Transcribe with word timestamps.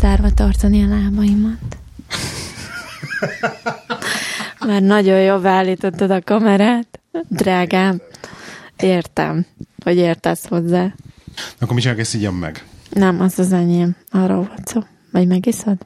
Zárva 0.00 0.30
tartani 0.30 0.84
a 0.84 0.88
lábaimat. 0.88 1.58
Mert 4.66 4.84
nagyon 4.84 5.20
jól 5.20 5.46
állítottad 5.46 6.10
a 6.10 6.22
kamerát. 6.22 7.00
Drágám, 7.28 8.00
értem, 8.76 9.46
hogy 9.84 9.96
értesz 9.96 10.46
hozzá. 10.46 10.94
Akkor 11.60 11.74
mi 11.74 11.80
csak 11.80 11.98
ezt 11.98 12.14
így 12.14 12.30
meg? 12.30 12.64
Nem, 12.90 13.20
az 13.20 13.38
az 13.38 13.52
enyém. 13.52 13.96
Arról 14.10 14.36
volt 14.36 14.66
szó. 14.66 14.80
Vagy 15.12 15.26
megiszod? 15.26 15.76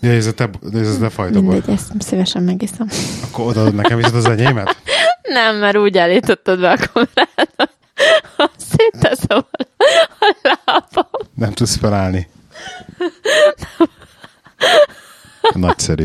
Ja, 0.00 0.10
ez 0.10 0.26
a 0.26 0.32
te, 0.32 0.50
ez 0.74 0.94
a 0.94 0.98
te 0.98 1.08
fajtokból. 1.08 1.52
Mindegy, 1.52 1.74
ezt 1.74 1.92
szívesen 1.98 2.42
megiszom. 2.42 2.86
Akkor 3.22 3.46
odaadod 3.46 3.74
nekem 3.74 3.98
is 3.98 4.04
az 4.06 4.28
enyémet? 4.28 4.76
Nem, 5.22 5.56
mert 5.56 5.76
úgy 5.76 5.98
állítottad 5.98 6.60
be 6.60 6.70
a 6.70 6.76
kamerát, 6.92 7.74
hogy 8.36 8.50
szétteszem 8.56 9.44
a 10.18 10.34
lábam. 10.42 11.10
Nem 11.34 11.52
tudsz 11.52 11.76
felállni. 11.76 12.28
Nagyszerű. 15.54 16.04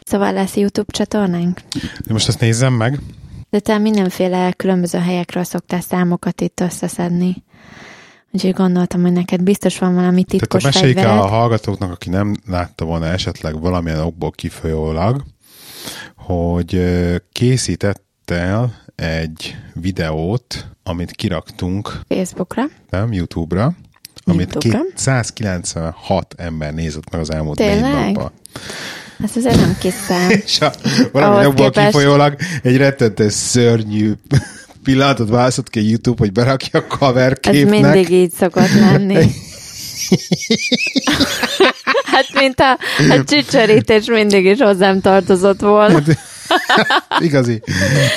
Szóval 0.00 0.32
lesz 0.32 0.56
YouTube 0.56 0.92
csatornánk? 0.92 1.60
De 2.06 2.12
most 2.12 2.28
ezt 2.28 2.40
nézzem 2.40 2.72
meg. 2.72 2.98
De 3.50 3.58
te 3.58 3.78
mindenféle 3.78 4.52
különböző 4.52 4.98
helyekről 4.98 5.44
szoktál 5.44 5.80
számokat 5.80 6.40
itt 6.40 6.60
összeszedni. 6.60 7.44
Úgyhogy 8.32 8.52
gondoltam, 8.52 9.02
hogy 9.02 9.12
neked 9.12 9.42
biztos 9.42 9.78
van 9.78 9.94
valami 9.94 10.24
titkos 10.24 10.62
Tehát 10.62 10.74
meséljük 10.74 10.98
el 10.98 11.18
a 11.18 11.26
hallgatóknak, 11.26 11.90
aki 11.90 12.08
nem 12.08 12.36
látta 12.46 12.84
volna 12.84 13.06
esetleg 13.06 13.60
valamilyen 13.60 14.00
okból 14.00 14.30
kifolyólag, 14.30 15.24
hogy 16.16 16.80
készítettel 17.32 18.82
egy 18.94 19.56
videót, 19.74 20.66
amit 20.82 21.10
kiraktunk 21.10 22.00
Facebookra, 22.08 22.62
nem, 22.90 23.12
YouTube-ra, 23.12 23.74
amit 24.30 24.52
YouTube-ra. 24.52 24.80
296 24.94 26.34
ember 26.36 26.74
nézett 26.74 27.10
meg 27.10 27.20
az 27.20 27.32
elmúlt 27.32 27.56
Tényleg? 27.56 27.82
négy 27.82 28.14
napban. 28.14 28.32
Ez 29.24 29.30
azért 29.36 29.56
nem 29.56 29.76
kis 29.80 29.94
szám. 30.06 30.30
És 30.44 30.60
a, 30.60 30.72
valami 31.12 31.32
Ahhoz 31.34 31.46
abból 31.46 31.70
képest- 31.70 31.86
kifolyólag 31.86 32.36
egy 32.62 32.76
rettentes 32.76 33.32
szörnyű 33.32 34.12
pillanatot 34.84 35.28
választott 35.28 35.70
ki 35.70 35.78
a 35.78 35.82
YouTube, 35.82 36.16
hogy 36.18 36.32
berakja 36.32 36.80
a 36.80 36.96
cover 36.98 37.38
Ez 37.40 37.52
képnek. 37.52 37.80
mindig 37.80 38.10
így 38.10 38.32
szokott 38.32 38.72
lenni. 38.72 39.14
hát, 42.12 42.26
mint 42.34 42.60
a, 42.60 42.78
a 43.10 43.24
csicserítés 43.24 44.06
mindig 44.06 44.44
is 44.44 44.58
hozzám 44.58 45.00
tartozott 45.00 45.60
volna. 45.60 46.02
igazi, 47.18 47.62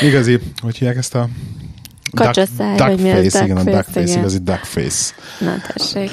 igazi, 0.02 0.39
hogy 0.61 0.77
hívják 0.77 0.98
ezt 0.98 1.16
a 1.16 1.27
Kacsaszáj, 2.16 2.78
vagy 2.78 3.00
mi 3.00 3.11
az 3.11 3.22
duckface, 3.22 3.44
igen, 3.44 3.58
a 3.58 3.64
duckface, 3.64 3.78
duckface, 3.78 4.02
igen. 4.02 4.19
igazi 4.19 4.38
duckface. 4.38 5.14
Na 5.39 5.56
tessék. 5.73 6.11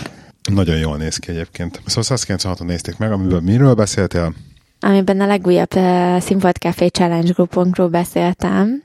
Nagyon 0.53 0.77
jól 0.77 0.97
néz 0.97 1.17
ki 1.17 1.31
egyébként. 1.31 1.81
Szóval 1.87 2.17
196-on 2.19 2.65
nézték 2.65 2.97
meg, 2.97 3.13
amiből 3.13 3.41
miről 3.41 3.75
beszéltél? 3.75 4.35
Amiben 4.83 5.21
a 5.21 5.27
legújabb 5.27 5.77
uh, 5.77 6.21
Színfolt 6.21 6.57
Café 6.57 6.87
Challenge 6.87 7.33
grupunkról 7.33 7.89
beszéltem, 7.89 8.81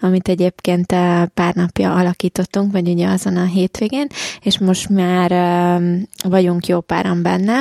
amit 0.00 0.28
egyébként 0.28 0.92
uh, 0.92 1.22
pár 1.24 1.54
napja 1.54 1.94
alakítottunk, 1.94 2.72
vagy 2.72 2.88
ugye 2.88 3.08
azon 3.08 3.36
a 3.36 3.44
hétvégén, 3.44 4.06
és 4.42 4.58
most 4.58 4.88
már 4.88 5.32
uh, 5.32 6.30
vagyunk 6.30 6.66
jó 6.66 6.80
páran 6.80 7.22
benne, 7.22 7.60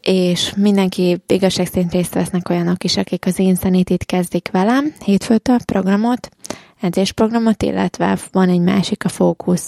és 0.00 0.52
mindenki 0.56 1.22
igazság 1.26 1.66
szerint 1.66 1.92
részt 1.92 2.14
vesznek 2.14 2.48
olyanok 2.48 2.84
is, 2.84 2.96
akik 2.96 3.26
az 3.26 3.38
Insanity-t 3.38 4.04
kezdik 4.04 4.48
velem, 4.52 4.94
hétfőtől 5.04 5.58
programot, 5.64 6.28
edzésprogramot, 6.80 7.62
illetve 7.62 8.18
van 8.32 8.48
egy 8.48 8.60
másik, 8.60 9.04
a 9.04 9.08
Focus 9.08 9.60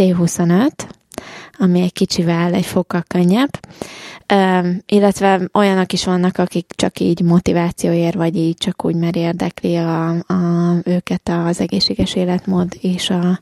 T25, 0.00 0.70
ami 1.58 1.80
egy 1.80 1.92
kicsivel 1.92 2.54
egy 2.54 2.66
fokkal 2.66 3.02
könnyebb. 3.06 3.58
Um, 4.34 4.82
illetve 4.86 5.48
olyanok 5.52 5.92
is 5.92 6.04
vannak, 6.04 6.38
akik 6.38 6.66
csak 6.76 7.00
így 7.00 7.20
motivációért, 7.20 8.14
vagy 8.14 8.36
így 8.36 8.56
csak 8.56 8.84
úgy, 8.84 8.94
mert 8.94 9.16
érdekli 9.16 9.76
a, 9.76 10.08
a, 10.08 10.74
őket 10.84 11.28
az 11.28 11.60
egészséges 11.60 12.14
életmód 12.14 12.76
és 12.80 13.10
a, 13.10 13.40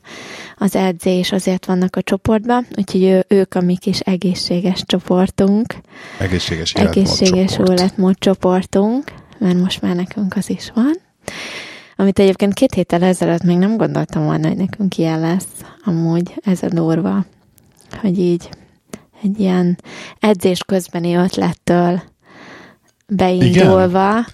az 0.57 0.75
edzés, 0.75 1.31
azért 1.31 1.65
vannak 1.65 1.95
a 1.95 2.01
csoportban, 2.01 2.67
úgyhogy 2.77 3.03
ő, 3.03 3.25
ők 3.27 3.55
a 3.55 3.61
mi 3.61 3.77
kis 3.77 3.99
egészséges 3.99 4.83
csoportunk, 4.85 5.75
Egészséges 6.19 6.73
életmód 6.73 6.97
egészséges 6.97 7.51
csoport. 7.51 7.79
életmód 7.79 8.17
csoportunk, 8.19 9.11
mert 9.37 9.59
most 9.59 9.81
már 9.81 9.95
nekünk 9.95 10.35
az 10.35 10.49
is 10.49 10.71
van. 10.73 10.93
Amit 11.95 12.19
egyébként 12.19 12.53
két 12.53 12.73
héttel 12.73 13.03
ezelőtt 13.03 13.43
még 13.43 13.57
nem 13.57 13.77
gondoltam 13.77 14.23
volna, 14.23 14.47
hogy 14.47 14.57
nekünk 14.57 14.97
ilyen 14.97 15.19
lesz. 15.19 15.47
Amúgy 15.83 16.41
ez 16.43 16.63
a 16.63 16.67
durva, 16.67 17.25
hogy 18.01 18.19
így 18.19 18.49
egy 19.23 19.39
ilyen 19.39 19.77
edzés 20.19 20.63
közbeni 20.63 21.15
ötlettől 21.15 22.01
beindulva. 23.07 24.09
Igen, 24.09 24.25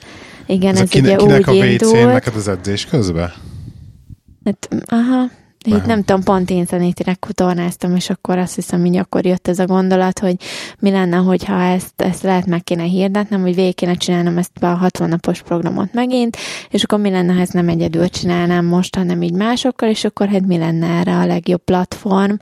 Igen 0.46 0.74
Ez, 0.74 0.82
ez, 0.82 0.88
a 0.88 0.92
kinek, 0.92 1.22
ugye 1.22 1.26
kinek 1.26 1.48
a 1.48 1.52
úgy 1.52 1.58
WC-n 1.58 1.86
indult. 1.86 2.14
neked 2.14 2.36
az 2.36 2.48
edzés 2.48 2.86
közben? 2.86 3.32
Hát, 4.46 4.70
aha, 4.86 5.30
így 5.66 5.74
Aha. 5.74 5.86
nem 5.86 6.04
tudom, 6.04 6.24
pont 6.24 6.50
Insanity-re 6.50 7.14
kutornáztam, 7.14 7.96
és 7.96 8.10
akkor 8.10 8.38
azt 8.38 8.56
hiszem, 8.56 8.80
hogy 8.82 8.98
akkor 8.98 9.26
jött 9.26 9.48
ez 9.48 9.60
a 9.60 9.66
gondolat, 9.66 10.20
hogy 10.20 10.36
mi 10.80 10.92
lenne, 10.92 11.18
hogyha 11.18 11.62
ezt, 11.62 12.02
ezt 12.02 12.24
lehet 12.24 12.46
meg 12.46 12.64
kéne 12.64 12.84
hirdetnem, 12.84 13.42
hogy 13.42 13.56
végig 13.56 13.76
kéne 13.76 13.94
csinálnom 13.94 14.38
ezt 14.38 14.52
a 14.60 14.66
60 14.66 15.10
napos 15.10 15.42
programot 15.42 15.94
megint, 15.94 16.38
és 16.70 16.84
akkor 16.84 17.00
mi 17.00 17.10
lenne, 17.10 17.34
ha 17.34 17.42
ezt 17.42 17.54
nem 17.54 17.70
egyedül 17.70 18.10
csinálnám 18.10 18.66
most, 18.66 18.96
hanem 18.96 19.22
így 19.22 19.34
másokkal, 19.34 19.90
és 19.90 20.04
akkor 20.04 20.28
hát 20.28 20.46
mi 20.46 20.58
lenne 20.58 20.88
erre 20.88 21.18
a 21.18 21.26
legjobb 21.26 21.64
platform, 21.64 22.34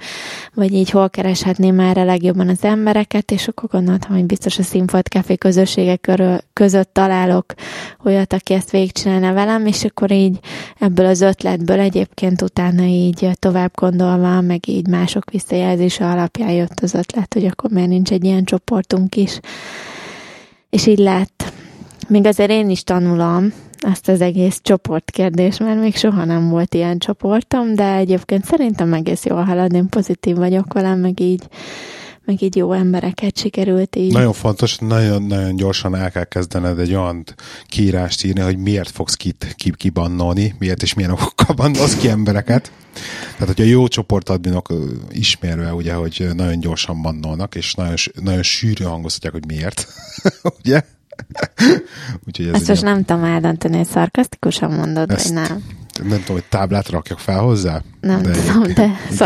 vagy 0.54 0.74
így 0.74 0.90
hol 0.90 1.10
kereshetném 1.10 1.80
erre 1.80 2.04
legjobban 2.04 2.48
az 2.48 2.64
embereket, 2.64 3.32
és 3.32 3.48
akkor 3.48 3.70
gondoltam, 3.70 4.12
hogy 4.12 4.26
biztos 4.26 4.60
a 4.60 4.64
Színfolt 4.64 5.08
Café 5.08 5.36
közösségek 5.36 6.02
körül, 6.02 6.38
között 6.54 6.94
találok 6.94 7.54
olyat, 8.04 8.34
aki 8.34 8.54
ezt 8.54 8.72
végigcsinálna 8.72 9.34
velem, 9.34 9.66
és 9.66 9.84
akkor 9.84 10.12
így 10.12 10.40
ebből 10.80 11.06
az 11.06 11.22
ötletből 11.22 11.80
egyébként 11.80 12.42
utána 12.42 12.84
így 12.84 13.09
tovább 13.34 13.72
gondolva, 13.76 14.42
meg 14.42 14.68
így 14.68 14.88
mások 14.88 15.32
visszajelzése 15.32 16.06
alapján 16.06 16.52
jött 16.52 16.80
az 16.80 16.94
ötlet, 16.94 17.34
hogy 17.34 17.46
akkor 17.46 17.70
miért 17.72 17.90
nincs 17.90 18.12
egy 18.12 18.24
ilyen 18.24 18.44
csoportunk 18.44 19.16
is. 19.16 19.40
És 20.70 20.86
így 20.86 20.98
lett. 20.98 21.54
Még 22.08 22.26
azért 22.26 22.50
én 22.50 22.70
is 22.70 22.84
tanulom 22.84 23.54
ezt 23.80 24.08
az 24.08 24.22
egész 24.22 24.60
csoportkérdést, 24.64 25.60
mert 25.60 25.80
még 25.80 25.96
soha 25.96 26.26
nem 26.26 26.50
volt 26.50 26.74
ilyen 26.74 26.98
csoportom, 26.98 27.76
de 27.76 27.94
egyébként 27.96 28.46
szerintem 28.46 28.94
egész 28.94 29.26
jól 29.26 29.44
halad, 29.44 29.74
én 29.74 29.90
pozitív 29.90 30.36
vagyok 30.36 30.74
velem, 30.74 31.00
meg 31.00 31.20
így, 31.20 31.48
meg 32.30 32.42
így 32.42 32.56
jó 32.56 32.74
embereket 32.74 33.38
sikerült 33.38 33.96
így. 33.96 34.14
Nagyon 34.14 34.34
fontos, 34.34 34.78
nagyon-nagyon 34.78 35.56
gyorsan 35.56 35.96
el 35.96 36.12
kell 36.12 36.24
kezdened 36.24 36.80
egy 36.80 36.94
olyan 36.94 37.24
kiírást 37.66 38.24
írni, 38.24 38.42
hogy 38.42 38.58
miért 38.58 38.90
fogsz 38.90 39.16
kit, 39.16 39.54
ki, 39.58 39.74
kibannolni, 39.78 40.56
miért 40.60 40.82
és 40.82 40.94
milyen 40.94 41.12
okokkal 41.12 41.56
bannolsz 41.56 41.96
ki 41.96 42.08
embereket. 42.10 42.72
Tehát, 43.32 43.48
hogyha 43.48 43.64
jó 43.64 43.88
csoportadminok 43.88 44.74
ismerve, 45.12 45.74
ugye, 45.74 45.94
hogy 45.94 46.28
nagyon 46.34 46.60
gyorsan 46.60 47.02
bannolnak, 47.02 47.56
és 47.56 47.74
nagyon, 47.74 47.96
nagyon 48.22 48.44
sűrű 48.44 48.84
hangoztatják, 48.84 49.34
hogy 49.34 49.46
miért. 49.46 49.88
ugye? 50.60 50.82
Úgyhogy 52.28 52.48
ez 52.48 52.54
Ezt 52.54 52.68
most 52.68 52.82
nem 52.82 53.04
tudom 53.06 53.24
eldönteni, 53.24 53.78
hogy 53.78 53.88
szarkasztikusan 53.88 54.72
mondod, 54.72 55.12
Ezt 55.12 55.24
vagy 55.24 55.34
nem. 55.34 55.64
Nem 56.08 56.20
tudom, 56.20 56.36
hogy 56.36 56.44
táblát 56.50 56.90
rakjak 56.90 57.20
fel 57.20 57.40
hozzá? 57.40 57.82
Nem 58.02 58.22
tudom, 58.22 58.64
egyébként- 58.64 58.74
de 58.74 58.98
ez 59.10 59.18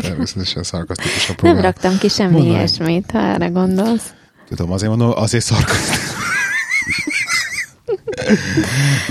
Természetesen 0.00 0.62
szarkasztikus 0.62 1.28
a 1.28 1.34
Nem 1.42 1.60
raktam 1.60 1.98
ki 1.98 2.08
semmi 2.08 2.32
Mondd 2.32 2.46
meg. 2.46 2.54
ilyesmit, 2.56 3.10
ha 3.10 3.18
erre 3.18 3.46
gondolsz. 3.48 4.12
Tudom, 4.48 4.72
azért 4.72 4.90
mondom, 4.96 5.12
azért 5.14 5.44
szarkasztikus. 5.44 6.20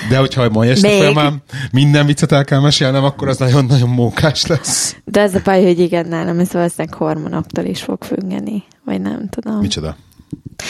De 0.09 0.17
hogyha 0.17 0.49
ma 0.49 0.65
este 0.65 0.87
Még. 0.87 0.97
folyamán 0.97 1.43
minden 1.71 2.05
viccet 2.05 2.31
el 2.31 2.43
kell 2.45 2.59
mesélnem, 2.59 3.03
akkor 3.03 3.27
az 3.27 3.37
nagyon-nagyon 3.37 3.89
mókás 3.89 4.45
lesz. 4.45 4.95
De 5.05 5.21
az 5.21 5.33
a 5.33 5.39
baj, 5.43 5.63
hogy 5.63 5.79
igen, 5.79 6.07
nálam 6.07 6.39
ez 6.39 6.51
valószínűleg 6.51 6.93
hormonoktól 6.97 7.65
is 7.65 7.81
fog 7.81 8.03
függeni, 8.03 8.63
vagy 8.85 9.01
nem 9.01 9.29
tudom. 9.29 9.59
Micsoda? 9.59 9.95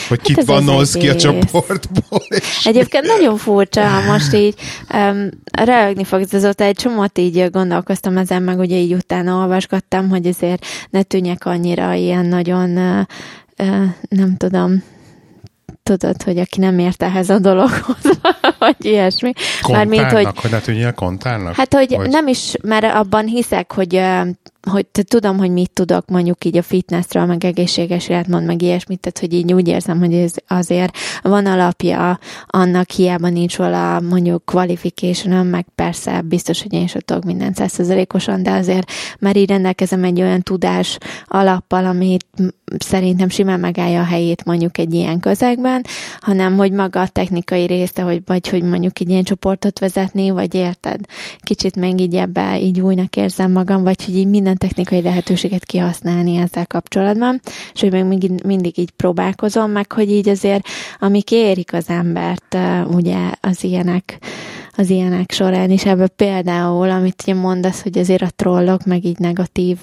Hogy 0.08 0.20
kit 0.20 0.38
ez 0.38 0.48
az 0.48 0.54
bannolsz 0.54 0.92
ki 0.92 1.08
a 1.08 1.16
csoportból. 1.16 2.22
És... 2.28 2.66
Egyébként 2.66 3.06
nagyon 3.06 3.36
furcsa, 3.36 3.86
ha 3.86 4.12
most 4.12 4.34
így 4.34 4.54
um, 4.94 5.28
röhögni 5.52 6.04
fogsz, 6.04 6.32
azóta 6.32 6.64
egy 6.64 6.76
csomót 6.76 7.18
így 7.18 7.50
gondolkoztam 7.50 8.16
ezen, 8.16 8.42
meg 8.42 8.58
ugye 8.58 8.76
így 8.76 8.94
utána 8.94 9.36
olvasgattam, 9.36 10.08
hogy 10.08 10.26
azért 10.26 10.66
ne 10.90 11.02
tűnjek 11.02 11.46
annyira 11.46 11.92
ilyen 11.92 12.26
nagyon, 12.26 12.76
uh, 12.76 13.00
uh, 13.58 13.84
nem 14.08 14.36
tudom, 14.36 14.82
tudod, 15.82 16.22
hogy 16.22 16.38
aki 16.38 16.60
nem 16.60 16.78
ért 16.78 17.02
ehhez 17.02 17.30
a 17.30 17.38
dologhoz, 17.38 18.18
vagy 18.58 18.76
ilyesmi. 18.78 19.32
Mármint, 19.68 20.02
Kontárnak, 20.02 20.34
hogy 20.34 20.42
hogy 20.42 20.50
ne 20.50 20.60
tűnjél 20.60 20.92
kontárnak? 20.92 21.54
Hát, 21.54 21.74
hogy 21.74 21.94
Vagy- 21.96 22.08
nem 22.08 22.26
is, 22.26 22.54
mert 22.62 22.84
abban 22.94 23.26
hiszek, 23.26 23.72
hogy 23.72 24.00
hogy 24.70 24.86
te 24.86 25.02
tudom, 25.02 25.38
hogy 25.38 25.50
mit 25.50 25.70
tudok 25.70 26.08
mondjuk 26.08 26.44
így 26.44 26.56
a 26.56 26.62
fitnessről, 26.62 27.24
meg 27.24 27.44
egészséges 27.44 28.08
életmód, 28.08 28.44
meg 28.44 28.62
ilyesmit, 28.62 29.00
tehát 29.00 29.18
hogy 29.18 29.32
így 29.32 29.52
úgy 29.52 29.68
érzem, 29.68 29.98
hogy 29.98 30.14
ez 30.14 30.32
azért 30.46 30.96
van 31.22 31.46
alapja 31.46 32.18
annak, 32.46 32.90
hiába 32.90 33.28
nincs 33.28 33.56
vala 33.56 34.00
mondjuk 34.00 34.44
qualification 34.44 35.46
meg 35.46 35.66
persze 35.74 36.20
biztos, 36.20 36.62
hogy 36.62 36.72
én 36.72 36.82
is 36.82 36.94
tudok 37.04 37.24
minden 37.24 37.52
százszerzelékosan, 37.52 38.42
de 38.42 38.50
azért 38.50 38.90
már 39.18 39.36
így 39.36 39.48
rendelkezem 39.48 40.04
egy 40.04 40.20
olyan 40.20 40.42
tudás 40.42 40.98
alappal, 41.26 41.86
amit 41.86 42.26
szerintem 42.78 43.28
simán 43.28 43.60
megállja 43.60 44.00
a 44.00 44.04
helyét 44.04 44.44
mondjuk 44.44 44.78
egy 44.78 44.94
ilyen 44.94 45.20
közegben, 45.20 45.84
hanem 46.20 46.56
hogy 46.56 46.72
maga 46.72 47.00
a 47.00 47.08
technikai 47.08 47.66
része, 47.66 48.02
hogy 48.02 48.22
vagy 48.26 48.48
hogy 48.48 48.62
mondjuk 48.62 49.00
egy 49.00 49.08
ilyen 49.10 49.22
csoportot 49.22 49.78
vezetni, 49.78 50.30
vagy 50.30 50.54
érted? 50.54 51.00
Kicsit 51.38 51.76
meg 51.76 52.00
így 52.00 52.14
ebbe 52.14 52.60
így 52.60 52.80
újnak 52.80 53.16
érzem 53.16 53.52
magam, 53.52 53.82
vagy 53.82 54.04
hogy 54.04 54.16
így 54.16 54.28
minden 54.28 54.51
technikai 54.56 55.02
lehetőséget 55.02 55.64
kihasználni 55.64 56.36
ezzel 56.36 56.66
kapcsolatban, 56.66 57.40
és 57.74 57.80
hogy 57.80 57.90
meg 57.90 58.06
mindig, 58.06 58.30
mindig 58.44 58.78
így 58.78 58.90
próbálkozom, 58.90 59.70
meg 59.70 59.92
hogy 59.92 60.10
így 60.10 60.28
azért, 60.28 60.66
amik 60.98 61.30
érik 61.30 61.72
az 61.72 61.88
embert, 61.88 62.56
ugye 62.86 63.18
az 63.40 63.64
ilyenek, 63.64 64.18
az 64.76 64.90
ilyenek 64.90 65.32
során 65.32 65.70
is. 65.70 65.84
Ebből 65.84 66.08
például, 66.08 66.90
amit 66.90 67.22
ugye 67.22 67.34
mondasz, 67.34 67.82
hogy 67.82 67.98
azért 67.98 68.22
a 68.22 68.30
trollok, 68.36 68.84
meg 68.84 69.04
így 69.04 69.18
negatív, 69.18 69.78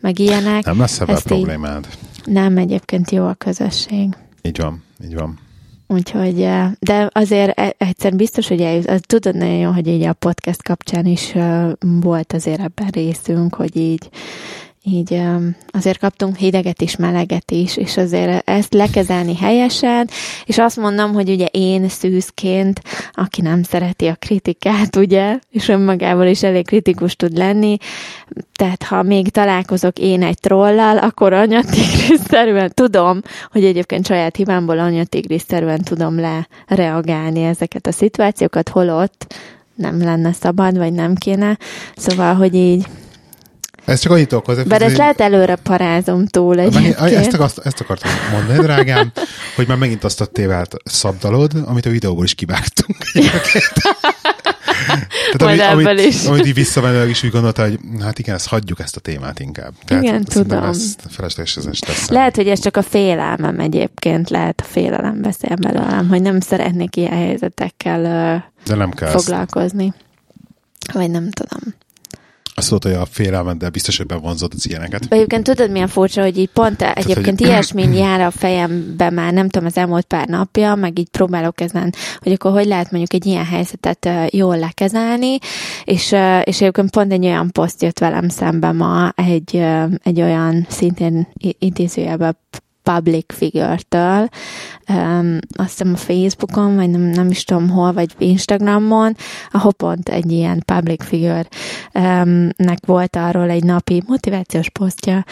meg 0.00 0.18
ilyenek. 0.18 0.64
Nem 0.64 0.78
lesz 0.78 1.00
ebben 1.00 1.18
problémád. 1.24 1.86
Így, 1.90 2.32
nem, 2.32 2.56
egyébként 2.56 3.10
jó 3.10 3.26
a 3.26 3.34
közösség. 3.34 4.08
Így 4.42 4.58
van, 4.58 4.82
így 5.04 5.14
van. 5.14 5.38
Úgyhogy, 5.90 6.48
de 6.78 7.10
azért 7.12 7.58
e, 7.58 7.74
egyszer 7.78 8.16
biztos, 8.16 8.48
hogy 8.48 8.60
eljut, 8.60 9.06
tudod 9.06 9.34
nagyon 9.34 9.54
jó, 9.54 9.70
hogy 9.70 9.86
így 9.86 10.02
a 10.02 10.12
podcast 10.12 10.62
kapcsán 10.62 11.06
is 11.06 11.34
volt 11.80 12.32
azért 12.32 12.60
ebben 12.60 12.88
részünk, 12.88 13.54
hogy 13.54 13.76
így 13.76 14.08
így 14.92 15.22
azért 15.70 15.98
kaptunk 15.98 16.36
hideget 16.36 16.82
is, 16.82 16.96
meleget 16.96 17.50
is, 17.50 17.76
és 17.76 17.96
azért 17.96 18.48
ezt 18.48 18.74
lekezelni 18.74 19.36
helyesen, 19.36 20.08
és 20.44 20.58
azt 20.58 20.76
mondom, 20.76 21.12
hogy 21.12 21.30
ugye 21.30 21.46
én 21.50 21.88
szűzként, 21.88 22.80
aki 23.12 23.40
nem 23.40 23.62
szereti 23.62 24.06
a 24.06 24.14
kritikát, 24.18 24.96
ugye, 24.96 25.38
és 25.50 25.68
önmagával 25.68 26.26
is 26.26 26.42
elég 26.42 26.66
kritikus 26.66 27.16
tud 27.16 27.36
lenni, 27.36 27.76
tehát 28.52 28.82
ha 28.82 29.02
még 29.02 29.28
találkozok 29.28 29.98
én 29.98 30.22
egy 30.22 30.38
trollal, 30.38 30.98
akkor 30.98 31.32
anyatigriszterűen 31.32 32.70
tudom, 32.74 33.20
hogy 33.50 33.64
egyébként 33.64 34.06
saját 34.06 34.36
hibámból 34.36 34.78
anyatigriszterűen 34.78 35.82
tudom 35.82 36.20
lereagálni 36.68 37.42
ezeket 37.42 37.86
a 37.86 37.92
szituációkat, 37.92 38.68
holott 38.68 39.34
nem 39.74 39.98
lenne 40.02 40.32
szabad, 40.32 40.78
vagy 40.78 40.92
nem 40.92 41.14
kéne. 41.14 41.58
Szóval, 41.96 42.34
hogy 42.34 42.54
így 42.54 42.86
ez 43.88 44.00
csak 44.00 44.12
annyit 44.12 44.32
okoz. 44.32 44.62
Bár 44.62 44.82
ezt 44.82 44.96
lehet 44.96 45.20
előre 45.20 45.56
parázom 45.56 46.26
túl 46.26 46.58
egy. 46.58 46.94
Ezt, 46.98 47.32
akart, 47.32 47.58
ezt 47.58 47.80
akartam 47.80 48.10
mondani, 48.32 48.58
drágám, 48.58 49.12
hogy 49.56 49.66
már 49.66 49.76
megint 49.76 50.04
azt 50.04 50.20
a 50.20 50.26
tévelt 50.26 50.76
szabdalod, 50.84 51.52
amit 51.64 51.86
a 51.86 51.90
videóból 51.90 52.24
is 52.24 52.34
kivágtunk. 52.34 52.98
Tehát 55.32 55.58
Majd 55.58 55.60
amit, 55.60 56.06
is. 56.06 56.24
amit 56.24 56.46
így 56.46 56.54
visszamenőleg 56.54 57.08
is 57.08 57.22
úgy 57.22 57.30
gondolta, 57.30 57.62
hogy 57.62 57.78
hát 58.00 58.18
igen, 58.18 58.34
ezt 58.34 58.48
hagyjuk 58.48 58.80
ezt 58.80 58.96
a 58.96 59.00
témát 59.00 59.40
inkább. 59.40 59.72
Tehát 59.84 60.02
igen, 60.02 60.24
tudom. 60.24 60.72
felesleges 61.08 61.56
ez 61.56 61.64
lesz. 61.64 62.08
Lehet, 62.08 62.36
hogy 62.36 62.48
ez 62.48 62.60
csak 62.60 62.76
a 62.76 62.82
félelmem 62.82 63.60
egyébként, 63.60 64.30
lehet 64.30 64.60
a 64.60 64.64
félelem 64.64 65.20
beszél 65.22 65.56
belőlem, 65.56 66.08
hogy 66.08 66.22
nem 66.22 66.40
szeretnék 66.40 66.96
ilyen 66.96 67.12
helyzetekkel 67.12 68.02
De 68.66 68.74
nem 68.74 68.90
kell 68.90 69.08
foglalkozni. 69.08 69.84
Ezt. 69.86 70.92
Vagy 70.92 71.10
nem 71.10 71.30
tudom. 71.30 71.74
Azt 72.58 72.70
mondta, 72.70 72.88
hogy 72.88 72.98
a 72.98 73.06
félelmeddel 73.10 73.70
biztos, 73.70 73.96
hogy 73.96 74.06
bevonzott 74.06 74.54
az 74.54 74.68
ilyeneket. 74.68 75.06
Egyébként 75.08 75.44
tudod, 75.44 75.70
milyen 75.70 75.88
furcsa, 75.88 76.22
hogy 76.22 76.38
így 76.38 76.48
pont 76.48 76.76
Tehát, 76.76 76.98
egyébként 76.98 77.38
hogy... 77.38 77.48
ilyesmi 77.48 77.96
jár 77.96 78.20
a 78.20 78.30
fejembe 78.30 79.10
már, 79.10 79.32
nem 79.32 79.48
tudom, 79.48 79.66
az 79.68 79.76
elmúlt 79.76 80.04
pár 80.04 80.28
napja, 80.28 80.74
meg 80.74 80.98
így 80.98 81.08
próbálok 81.08 81.60
ezen, 81.60 81.94
hogy 82.18 82.32
akkor 82.32 82.52
hogy 82.52 82.66
lehet 82.66 82.90
mondjuk 82.90 83.12
egy 83.12 83.26
ilyen 83.26 83.44
helyzetet 83.44 84.08
jól 84.30 84.58
lekezelni, 84.58 85.38
és, 85.84 86.14
és 86.44 86.60
egyébként 86.60 86.90
pont 86.90 87.12
egy 87.12 87.24
olyan 87.24 87.50
poszt 87.52 87.82
jött 87.82 87.98
velem 87.98 88.28
szembe 88.28 88.72
ma, 88.72 89.12
egy, 89.16 89.64
egy 90.02 90.20
olyan 90.20 90.66
szintén 90.68 91.28
idézőjelben 91.58 92.36
public 92.92 93.34
figure-től, 93.34 94.28
um, 94.88 95.38
azt 95.56 95.68
hiszem 95.70 95.92
a 95.92 95.96
Facebookon, 95.96 96.76
vagy 96.76 96.90
nem, 96.90 97.00
nem 97.00 97.30
is 97.30 97.44
tudom 97.44 97.68
hol, 97.70 97.92
vagy 97.92 98.14
Instagramon, 98.18 99.16
ahol 99.50 99.72
pont 99.72 100.08
egy 100.08 100.32
ilyen 100.32 100.62
public 100.64 101.04
figure-nek 101.04 102.86
volt 102.86 103.16
arról 103.16 103.50
egy 103.50 103.64
napi 103.64 104.02
motivációs 104.06 104.70
posztja, 104.70 105.24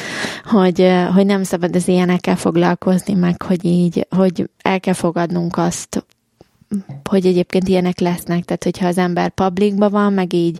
hogy, 0.44 0.92
hogy 1.14 1.26
nem 1.26 1.42
szabad 1.42 1.76
az 1.76 1.88
ilyenekkel 1.88 2.36
foglalkozni, 2.36 3.14
meg 3.14 3.42
hogy 3.42 3.64
így, 3.64 4.06
hogy 4.16 4.50
el 4.62 4.80
kell 4.80 4.94
fogadnunk 4.94 5.56
azt, 5.56 6.06
hogy 7.08 7.26
egyébként 7.26 7.68
ilyenek 7.68 7.98
lesznek, 7.98 8.44
tehát 8.44 8.64
hogyha 8.64 8.86
az 8.86 8.98
ember 8.98 9.30
publikban 9.30 9.90
van, 9.90 10.12
meg 10.12 10.32
így, 10.32 10.58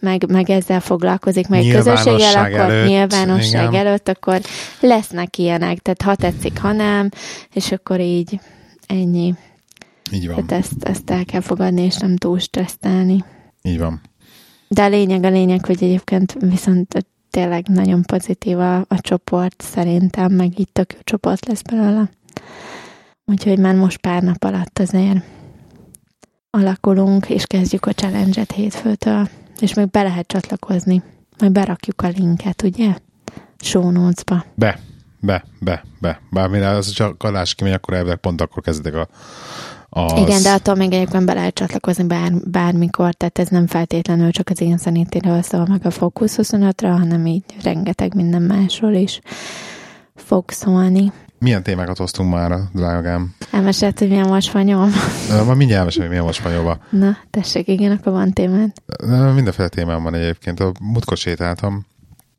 meg, 0.00 0.30
meg 0.30 0.50
ezzel 0.50 0.80
foglalkozik, 0.80 1.48
meg 1.48 1.66
közösséggel, 1.66 2.44
akkor 2.44 2.58
előtt, 2.58 2.88
nyilvánosság 2.88 3.68
igen. 3.68 3.86
előtt, 3.86 4.08
akkor 4.08 4.40
lesznek 4.80 5.38
ilyenek, 5.38 5.78
tehát 5.78 6.02
ha 6.02 6.14
tetszik, 6.14 6.58
ha 6.58 6.72
nem, 6.72 7.08
és 7.52 7.72
akkor 7.72 8.00
így 8.00 8.40
ennyi. 8.86 9.34
Így 10.12 10.26
van. 10.26 10.46
Tehát 10.46 10.64
ezt, 10.64 10.84
ezt 10.84 11.10
el 11.10 11.24
kell 11.24 11.40
fogadni, 11.40 11.82
és 11.82 11.96
nem 11.96 12.16
túl 12.16 12.38
stresszelni. 12.38 13.24
Így 13.62 13.78
van. 13.78 14.00
De 14.68 14.82
a 14.82 14.88
lényeg 14.88 15.24
a 15.24 15.30
lényeg, 15.30 15.64
hogy 15.64 15.82
egyébként 15.82 16.36
viszont 16.40 17.06
tényleg 17.30 17.66
nagyon 17.68 18.02
pozitív 18.02 18.58
a, 18.58 18.76
a 18.76 19.00
csoport 19.00 19.62
szerintem, 19.62 20.32
meg 20.32 20.58
itt 20.58 20.72
tök 20.72 20.92
jó 20.92 20.98
csoport 21.04 21.46
lesz 21.46 21.62
belőle. 21.62 22.10
Úgyhogy 23.24 23.58
már 23.58 23.74
most 23.74 23.96
pár 23.96 24.22
nap 24.22 24.44
alatt 24.44 24.78
azért 24.78 25.37
alakulunk, 26.50 27.28
és 27.28 27.46
kezdjük 27.46 27.86
a 27.86 27.92
challenge-et 27.92 28.52
hétfőtől, 28.52 29.28
és 29.60 29.74
még 29.74 29.90
be 29.90 30.02
lehet 30.02 30.26
csatlakozni. 30.26 31.02
Majd 31.38 31.52
berakjuk 31.52 32.02
a 32.02 32.08
linket, 32.08 32.62
ugye? 32.62 32.94
Show 33.58 33.90
notes-ba. 33.90 34.44
Be, 34.54 34.80
be, 35.20 35.44
be, 35.60 35.84
be. 36.00 36.20
Bármire 36.30 36.68
az 36.68 36.90
csak 36.90 37.18
kalás 37.18 37.54
kimegy, 37.54 37.72
akkor 37.72 37.94
elvileg 37.94 38.16
pont 38.16 38.40
akkor 38.40 38.62
kezdek 38.62 38.94
a 38.94 39.08
az... 39.90 40.12
Igen, 40.16 40.42
de 40.42 40.50
attól 40.50 40.74
még 40.74 40.92
egyébként 40.92 41.24
be 41.24 41.34
lehet 41.34 41.54
csatlakozni 41.54 42.04
bár, 42.04 42.32
bármikor, 42.44 43.14
tehát 43.14 43.38
ez 43.38 43.48
nem 43.48 43.66
feltétlenül 43.66 44.30
csak 44.30 44.48
az 44.48 44.60
én 44.60 44.78
zenétéről 44.78 45.42
szól 45.42 45.66
meg 45.66 45.86
a 45.86 45.90
Focus 45.90 46.32
25-ra, 46.36 46.96
hanem 46.98 47.26
így 47.26 47.44
rengeteg 47.62 48.14
minden 48.14 48.42
másról 48.42 48.92
is 48.92 49.20
fog 50.14 50.50
szólni. 50.50 51.12
Milyen 51.38 51.62
témákat 51.62 51.96
hoztunk 51.96 52.32
már, 52.32 52.58
drágám? 52.72 53.34
Elmesélt, 53.50 53.98
hogy 53.98 54.08
milyen 54.08 54.40
spanyol. 54.40 54.88
Ma 55.28 55.54
mindjárt 55.54 55.78
elmesélem, 55.78 56.06
hogy 56.06 56.08
milyen 56.08 56.24
most 56.24 56.38
spanyolva. 56.38 56.78
Na, 56.90 57.16
tessék, 57.30 57.68
igen, 57.68 57.90
akkor 57.90 58.12
van 58.12 58.32
témád. 58.32 58.72
Mindenféle 59.34 59.68
témám 59.68 60.02
van 60.02 60.14
egyébként. 60.14 60.60
A 60.60 60.72
múltkor 60.80 61.16
sétáltam. 61.16 61.86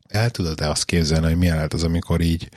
El 0.08 0.30
tudod-e 0.30 0.68
azt 0.68 0.84
képzelni, 0.84 1.26
hogy 1.26 1.36
milyen 1.36 1.54
lehet 1.54 1.72
az, 1.72 1.84
amikor 1.84 2.20
így 2.20 2.48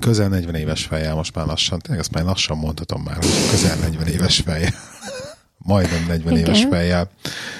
közel 0.00 0.28
40 0.28 0.54
éves 0.54 0.84
fejjel, 0.84 1.14
most 1.14 1.34
már 1.34 1.46
lassan, 1.46 1.78
tényleg 1.78 2.00
ezt 2.00 2.12
már 2.12 2.24
lassan 2.24 2.56
mondhatom 2.56 3.02
már, 3.02 3.14
hogy 3.14 3.48
közel 3.50 3.76
40 3.76 4.06
éves 4.06 4.40
fejjel, 4.44 4.72
majdnem 5.58 6.06
40 6.06 6.32
Igen. 6.32 6.44
éves 6.44 6.66
fejjel 6.70 7.10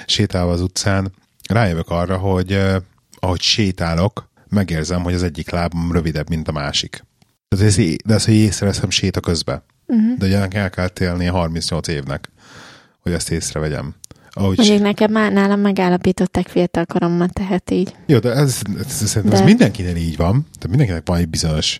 sétálva 0.05 0.51
az 0.51 0.61
utcán, 0.61 1.13
rájövök 1.49 1.89
arra, 1.89 2.17
hogy 2.17 2.59
ahogy 3.19 3.41
sétálok, 3.41 4.29
megérzem, 4.49 5.03
hogy 5.03 5.13
az 5.13 5.23
egyik 5.23 5.49
lábam 5.49 5.91
rövidebb, 5.91 6.29
mint 6.29 6.47
a 6.47 6.51
másik. 6.51 7.03
De 7.57 7.65
ez, 7.65 7.75
de 8.05 8.13
ez, 8.13 8.25
hogy 8.25 8.33
észreveszem 8.33 8.89
séta 8.89 9.19
közben. 9.19 9.63
Uh-huh. 9.85 10.17
De 10.17 10.25
ugye 10.25 10.37
el 10.51 10.69
kell 10.69 10.87
télni 10.87 11.25
38 11.25 11.87
évnek, 11.87 12.31
hogy 12.99 13.11
ezt 13.11 13.31
észrevegyem. 13.31 13.95
Ahogy 14.29 14.57
Mondjuk 14.57 14.77
s... 14.77 14.81
nekem 14.81 15.11
már 15.11 15.31
nálam 15.31 15.59
megállapították 15.59 16.47
fiatal 16.47 16.85
koromban, 16.85 17.29
tehát 17.29 17.71
így. 17.71 17.95
Jó, 18.05 18.19
de 18.19 18.31
ez, 18.31 18.61
ez, 18.79 19.01
ez, 19.01 19.23
de... 19.23 19.31
ez 19.31 19.41
mindenkinek 19.41 19.97
így 19.97 20.17
van. 20.17 20.47
Tehát 20.53 20.67
mindenkinek 20.67 21.01
van 21.05 21.17
egy 21.17 21.29
bizonyos 21.29 21.79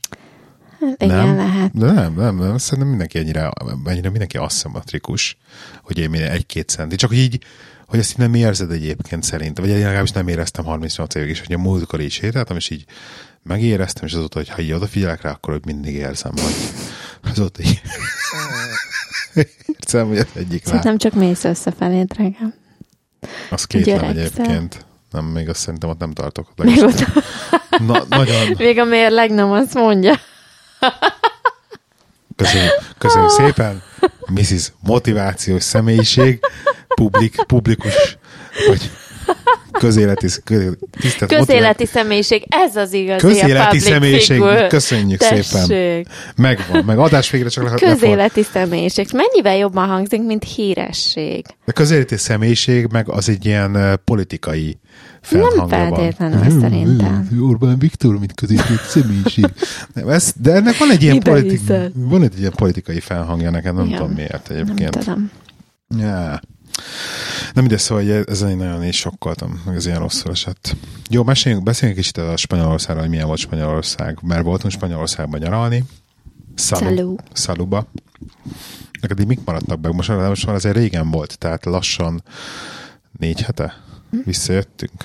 Hát 0.82 1.04
igen, 1.04 1.26
nem? 1.26 1.36
lehet. 1.36 1.78
De 1.78 1.92
nem, 1.92 2.14
nem, 2.16 2.38
nem, 2.38 2.58
szerintem 2.58 2.88
mindenki 2.90 3.18
ennyire, 3.18 3.52
ennyire 3.86 4.10
mindenki 4.10 4.38
aszimmetrikus, 4.38 5.38
hogy 5.82 5.98
én 5.98 6.14
egy-két 6.14 6.70
centi. 6.70 6.96
Csak 6.96 7.10
hogy 7.10 7.20
így, 7.20 7.44
hogy 7.88 8.00
ezt 8.00 8.12
így 8.12 8.18
nem 8.18 8.34
érzed 8.34 8.72
egyébként 8.72 9.24
szerint, 9.24 9.60
vagy 9.60 9.70
legalábbis 9.70 10.12
nem 10.12 10.28
éreztem 10.28 10.66
38 10.66 11.16
évig 11.16 11.30
is, 11.30 11.40
hogy 11.40 11.54
a 11.54 11.58
múltkor 11.58 12.00
így 12.00 12.12
sétáltam, 12.12 12.58
és 12.58 12.70
így 12.70 12.86
megéreztem, 13.44 14.06
és 14.06 14.14
azóta, 14.14 14.38
hogy 14.38 14.50
ha 14.50 14.62
így 14.62 14.72
odafigyelek 14.72 15.22
rá, 15.22 15.32
akkor 15.32 15.54
hogy 15.54 15.66
mindig 15.66 15.96
érzem, 15.96 16.32
hogy 16.36 16.56
azóta 17.32 17.62
így 17.62 17.82
érzem, 19.80 20.08
hogy 20.08 20.18
az 20.18 20.28
egyik 20.34 20.66
Szerintem 20.66 20.98
csak 20.98 21.14
mész 21.14 21.44
összefelé, 21.44 22.04
drágám. 22.04 22.54
Az 23.50 23.66
kétlem 23.66 24.04
egyébként. 24.04 24.86
Nem, 25.12 25.26
még 25.26 25.50
azt 25.50 25.60
szerintem 25.60 25.90
ott 25.90 26.00
nem 26.00 26.12
tartok. 26.12 26.48
Még 26.56 26.84
ott... 26.84 27.06
Na, 27.88 28.04
nagyon... 28.10 28.54
Még 28.58 28.80
a 28.80 28.84
mérleg 28.84 29.32
nem 29.32 29.52
azt 29.52 29.74
mondja. 29.74 30.20
Köszönjük, 32.36 32.72
köszönjük 32.98 33.30
szépen. 33.30 33.82
Mrs. 34.26 34.72
Motivációs 34.80 35.64
személyiség, 35.64 36.40
publik, 36.88 37.44
publikus, 37.46 38.18
vagy 38.68 38.92
közéleti, 39.72 40.28
tisztelt 41.00 41.34
közéleti 41.34 41.86
személyiség, 41.86 42.44
ez 42.48 42.76
az 42.76 42.94
igazi 42.94 43.28
Közéleti 43.28 43.78
a 43.78 43.80
személyiség, 43.80 44.38
figure. 44.38 44.68
köszönjük 44.68 45.20
Tessék. 45.20 45.44
szépen. 45.44 46.08
Megvan, 46.36 46.84
meg 46.86 46.98
adás 47.00 47.30
végre 47.30 47.50
csak 47.50 47.64
le, 47.64 47.92
Közéleti 47.92 48.44
személyiség. 48.44 49.08
Mennyivel 49.14 49.58
jobban 49.58 49.88
hangzik, 49.88 50.22
mint 50.26 50.44
híresség? 50.44 51.46
De 51.66 51.72
közéleti 51.72 52.18
személyiség 52.18 52.88
meg 52.92 53.10
az 53.10 53.30
egy 53.30 53.46
ilyen 53.46 53.76
uh, 53.76 53.94
politikai 53.94 54.80
felhangja 55.22 55.58
Nem 55.66 55.68
feltétlenül, 55.68 56.40
van. 56.40 56.60
szerintem. 56.60 57.28
Orbán 57.42 57.80
Viktor, 57.80 58.20
mint 58.20 58.34
közéleti 58.34 58.74
személyiség. 58.88 59.46
Nem, 59.94 60.10
ez, 60.10 60.34
de 60.42 60.52
ennek 60.54 60.78
van 60.78 60.92
egy 60.92 61.04
ilyen, 61.04 61.22
hiszed? 61.42 61.92
van 61.96 62.24
egy 62.24 62.40
ilyen 62.40 62.54
politikai 62.56 63.00
felhangja 63.00 63.50
nekem, 63.50 63.76
nem 63.76 63.90
Ja. 63.90 63.98
tudom 63.98 64.12
miért 64.12 64.50
Nem 64.50 64.58
egyébként. 64.58 64.98
tudom. 64.98 65.32
Ja. 65.98 66.40
Nem 67.54 67.64
mindegy, 67.64 67.80
szóval 67.80 68.24
ezen 68.26 68.50
én 68.50 68.58
nagyon 68.58 68.84
is 68.84 68.98
sokkoltam, 68.98 69.62
meg 69.66 69.76
ez 69.76 69.86
ilyen 69.86 70.00
rosszul 70.00 70.32
esett. 70.32 70.76
Jó, 71.10 71.24
meséljünk, 71.24 71.64
beszéljünk 71.64 72.00
kicsit 72.00 72.18
a 72.18 72.38
Spanyolországról, 72.38 73.02
hogy 73.02 73.10
milyen 73.10 73.28
volt 73.28 73.40
Spanyolország, 73.40 74.18
mert 74.22 74.44
voltunk 74.44 74.74
Spanyolországban 74.74 75.40
nyaralni. 75.40 75.84
Szalu. 76.56 76.86
Szalu. 76.86 77.16
Szaluba. 77.34 77.88
Neked 79.02 79.20
így 79.20 79.28
mik 79.28 79.40
maradtak 79.46 79.82
meg? 79.82 79.94
Most, 79.94 80.10
most 80.10 80.46
már 80.46 80.56
azért 80.56 80.76
régen 80.76 81.12
volt, 81.12 81.38
tehát 81.38 81.66
lassan 81.66 82.24
négy 83.18 83.42
hete 83.42 83.74
visszajöttünk. 84.26 84.98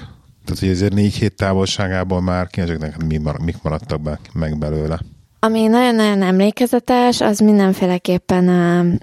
Tehát, 0.45 0.61
hogy 0.61 0.69
ezért 0.69 0.93
négy 0.93 1.15
hét 1.15 1.35
távolságából 1.35 2.21
már 2.21 2.47
kíváncsiak 2.47 2.81
neked 2.81 3.07
mi 3.07 3.21
mik 3.45 3.63
maradtak 3.63 4.01
be, 4.01 4.19
meg 4.33 4.59
belőle. 4.59 5.01
Ami 5.39 5.67
nagyon-nagyon 5.67 6.23
emlékezetes, 6.23 7.21
az 7.21 7.39
mindenféleképpen 7.39 8.49
uh, 8.49 8.95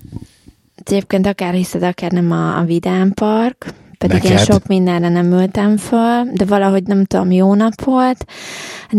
egyébként 0.76 1.28
akár 1.28 1.54
hiszed, 1.54 1.84
akár 1.84 2.12
nem 2.12 2.32
a, 2.32 2.58
a 2.58 2.64
Vidám 2.64 3.12
Park, 3.12 3.66
pedig 3.98 4.22
Neked? 4.24 4.32
én 4.32 4.38
sok 4.46 4.68
mindenre 4.68 5.10
nem 5.10 5.32
ültem 5.32 5.78
föl, 5.78 6.24
de 6.34 6.46
valahogy 6.46 6.84
nem 6.84 7.06
tudom, 7.06 7.32
jó 7.32 7.54
nap 7.54 7.82
volt. 7.84 8.26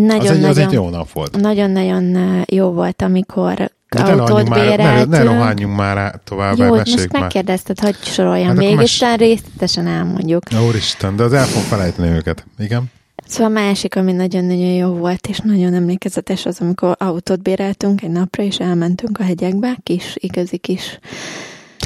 Az 0.09 0.31
egy, 0.31 0.45
az 0.45 0.59
egy 0.59 0.73
jó 0.73 0.89
nap 0.89 1.13
volt. 1.13 1.41
nagyon-nagyon 1.41 2.17
jó 2.49 2.71
volt, 2.71 3.03
amikor 3.03 3.55
De 3.55 4.03
ne 4.03 4.05
autót 4.13 4.29
rohanjunk 4.29 4.49
már, 4.49 4.59
ne, 4.59 4.65
ne 4.65 4.77
béreltünk. 4.77 5.23
rohanjunk 5.25 5.77
már 5.77 6.21
tovább, 6.25 6.59
Jó, 6.59 6.75
most 6.75 7.13
már. 7.13 7.23
megkérdezted, 7.23 7.81
hogy 7.81 7.97
soroljam 8.03 8.47
Hát 8.49 8.57
végig, 8.57 8.77
mes- 8.77 8.91
aztán 9.03 9.17
részletesen 9.17 9.87
elmondjuk. 9.87 10.43
Úristen, 10.69 11.17
de 11.17 11.23
az 11.23 11.33
el 11.33 11.45
fog 11.45 11.63
felejteni 11.63 12.09
őket. 12.09 12.47
Igen? 12.59 12.85
Szóval 13.27 13.57
a 13.57 13.61
másik, 13.61 13.97
ami 13.97 14.13
nagyon-nagyon 14.13 14.73
jó 14.73 14.89
volt, 14.89 15.27
és 15.27 15.39
nagyon 15.39 15.75
emlékezetes 15.75 16.47
az, 16.47 16.61
amikor 16.61 16.97
autót 16.99 17.43
béreltünk 17.43 18.03
egy 18.03 18.11
napra, 18.11 18.43
és 18.43 18.57
elmentünk 18.59 19.19
a 19.21 19.23
hegyekbe, 19.23 19.77
kis, 19.83 20.15
igazi 20.19 20.57
kis 20.57 20.99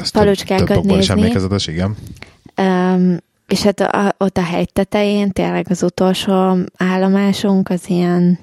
Ezt 0.01 0.15
Falucskákat 0.15 0.67
több 0.67 0.77
okból 0.77 0.97
is 0.97 1.07
nézni. 1.07 1.21
emlékezetes, 1.21 1.67
igen. 1.67 1.95
Um, 2.57 3.17
és 3.47 3.61
hát 3.61 3.79
a, 3.79 4.15
ott 4.17 4.37
a 4.37 4.43
hegy 4.43 4.73
tetején 4.73 5.31
tényleg 5.31 5.65
az 5.69 5.83
utolsó 5.83 6.57
állomásunk 6.77 7.69
az 7.69 7.89
ilyen 7.89 8.39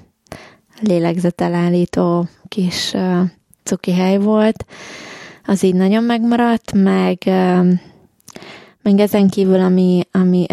lélegzetelállító 0.80 2.28
kis 2.48 2.92
uh, 2.92 3.20
cuki 3.62 3.92
hely 3.92 4.18
volt. 4.18 4.64
Az 5.44 5.62
így 5.62 5.74
nagyon 5.74 6.04
megmaradt, 6.04 6.72
meg, 6.72 7.18
um, 7.26 7.80
meg 8.86 8.98
ezen 9.00 9.28
kívül, 9.28 9.60
ami, 9.60 10.06
ami 10.12 10.46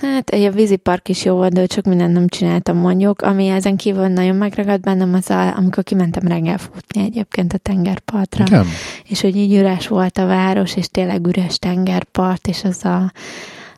hát 0.00 0.30
egy 0.30 0.44
a 0.44 0.50
vízipark 0.50 1.08
is 1.08 1.24
jó 1.24 1.34
volt, 1.34 1.52
de 1.52 1.66
csak 1.66 1.84
mindent 1.84 2.12
nem 2.12 2.28
csináltam 2.28 2.76
mondjuk. 2.76 3.22
Ami 3.22 3.48
ezen 3.48 3.76
kívül 3.76 4.06
nagyon 4.06 4.36
megragadt 4.36 4.80
bennem, 4.80 5.14
az 5.14 5.30
a, 5.30 5.56
amikor 5.56 5.82
kimentem 5.82 6.28
reggel 6.28 6.58
futni 6.58 7.02
egyébként 7.02 7.52
a 7.52 7.58
tengerpartra 7.58 8.44
Igen? 8.46 8.66
és 9.08 9.20
hogy 9.20 9.36
így 9.36 9.54
üres 9.54 9.88
volt 9.88 10.18
a 10.18 10.26
város, 10.26 10.76
és 10.76 10.88
tényleg 10.88 11.26
üres 11.26 11.58
tengerpart, 11.58 12.48
és 12.48 12.64
az 12.64 12.84
a 12.84 13.12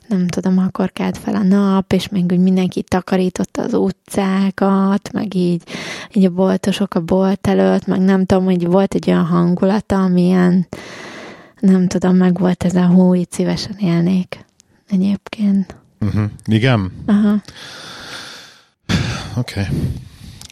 nem 0.08 0.26
tudom, 0.26 0.58
akkor 0.58 0.92
kelt 0.92 1.18
fel 1.18 1.34
a 1.34 1.42
nap, 1.42 1.92
és 1.92 2.08
még 2.08 2.24
úgy 2.32 2.38
mindenki 2.38 2.82
takarította 2.82 3.62
az 3.62 3.74
utcákat, 3.74 5.12
meg 5.12 5.34
így, 5.34 5.62
így 6.12 6.24
a 6.24 6.30
boltosok 6.30 6.94
a 6.94 7.00
bolt 7.00 7.46
előtt, 7.46 7.86
meg 7.86 8.00
nem 8.00 8.24
tudom, 8.24 8.44
hogy 8.44 8.66
volt 8.66 8.94
egy 8.94 9.10
olyan 9.10 9.24
hangulata, 9.24 10.02
amilyen 10.02 10.66
nem 11.62 11.88
tudom, 11.88 12.16
meg 12.16 12.38
volt 12.38 12.64
ez 12.64 12.74
a 12.74 12.86
hú, 12.86 13.14
így 13.14 13.30
szívesen 13.30 13.76
élnék 13.78 14.44
egyébként. 14.88 15.76
Uh-huh. 16.00 16.30
Igen? 16.44 16.92
Aha, 17.06 17.42
Oké. 19.36 19.66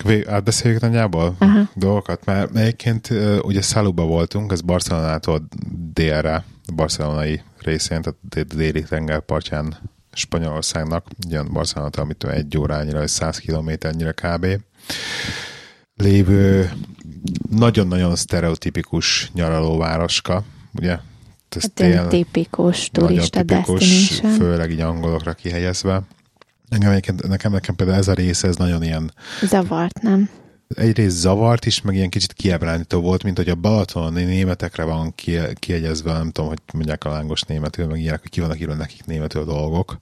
Okay. 0.04 0.24
Átbeszéljük 0.26 0.80
nagyjából 0.80 1.34
Aha. 1.38 1.68
dolgokat, 1.74 2.24
mert 2.24 2.56
egyébként 2.56 3.08
ugye 3.42 3.62
Szaluba 3.62 4.04
voltunk, 4.04 4.52
ez 4.52 4.60
Barcelonától 4.60 5.48
délre, 5.92 6.44
a 6.66 6.72
barcelonai 6.74 7.42
részén, 7.58 8.02
tehát 8.02 8.18
dé- 8.28 8.54
déli 8.56 8.82
tengerpartján 8.82 9.76
Spanyolországnak, 10.12 11.06
ugye 11.26 11.42
Barcelonától, 11.42 12.04
amitől 12.04 12.30
egy 12.30 12.58
órányira, 12.58 13.02
és 13.02 13.10
100 13.10 13.38
kilométernyire 13.38 14.12
kb. 14.12 14.46
lévő 15.94 16.70
nagyon-nagyon 17.50 18.16
sztereotipikus 18.16 19.30
nyaralóvároska, 19.34 20.44
ugye? 20.78 20.98
Ez 21.56 21.62
hát 21.62 21.80
ilyen 21.80 22.08
tipikus 22.08 22.88
turista 22.92 23.42
tipikus, 23.42 24.20
főleg 24.38 24.70
így 24.70 24.80
angolokra 24.80 25.32
kihelyezve. 25.32 26.02
Engem, 26.68 26.92
nekem, 27.28 27.52
nekem 27.52 27.74
például 27.76 27.98
ez 27.98 28.08
a 28.08 28.12
része, 28.12 28.48
ez 28.48 28.56
nagyon 28.56 28.82
ilyen 28.82 29.12
Zavart, 29.42 30.02
nem? 30.02 30.28
Egyrészt 30.76 31.16
zavart 31.16 31.66
is, 31.66 31.80
meg 31.80 31.94
ilyen 31.94 32.08
kicsit 32.08 32.32
kiábrándító 32.32 33.00
volt, 33.00 33.22
mint 33.22 33.36
hogy 33.36 33.48
a 33.48 33.54
Balaton 33.54 34.12
németekre 34.12 34.84
van 34.84 35.14
ki, 35.14 35.38
kiegyezve, 35.54 36.12
nem 36.12 36.30
tudom, 36.30 36.48
hogy 36.48 36.58
mondják 36.72 37.04
a 37.04 37.10
lángos 37.10 37.42
németül, 37.42 37.86
meg 37.86 38.00
ilyenek, 38.00 38.20
hogy 38.20 38.30
ki 38.30 38.40
vannak 38.40 38.60
írva 38.60 38.74
nekik 38.74 39.04
németül 39.04 39.44
dolgok. 39.44 39.98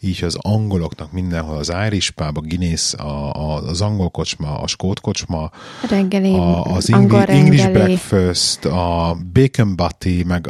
Így 0.00 0.24
az 0.24 0.36
angoloknak 0.40 1.12
mindenhol, 1.12 1.56
az 1.56 1.72
Irish 1.86 2.10
pub, 2.10 2.36
a 2.36 2.40
Guinness, 2.40 2.94
a, 2.94 3.34
a, 3.34 3.62
az 3.62 3.80
angol 3.80 4.08
kocsma, 4.08 4.58
a 4.58 4.66
skót 4.66 5.00
kocsma, 5.00 5.50
Reggeli, 5.88 6.34
a, 6.34 6.64
az 6.64 6.90
angol 6.90 7.24
English, 7.24 7.70
breakfast, 7.70 8.64
a 8.64 9.16
bacon 9.32 9.76
butty, 9.76 10.24
meg 10.26 10.48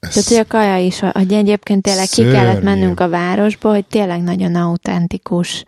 Tehát, 0.00 0.28
hogy 0.28 0.36
a 0.36 0.46
kaja 0.46 0.78
is, 0.78 0.98
hogy 0.98 1.32
egyébként 1.32 1.82
tényleg 1.82 2.06
ki 2.06 2.14
Szörnyű. 2.14 2.32
kellett 2.32 2.62
mennünk 2.62 3.00
a 3.00 3.08
városba, 3.08 3.70
hogy 3.70 3.84
tényleg 3.84 4.22
nagyon 4.22 4.54
autentikus 4.54 5.64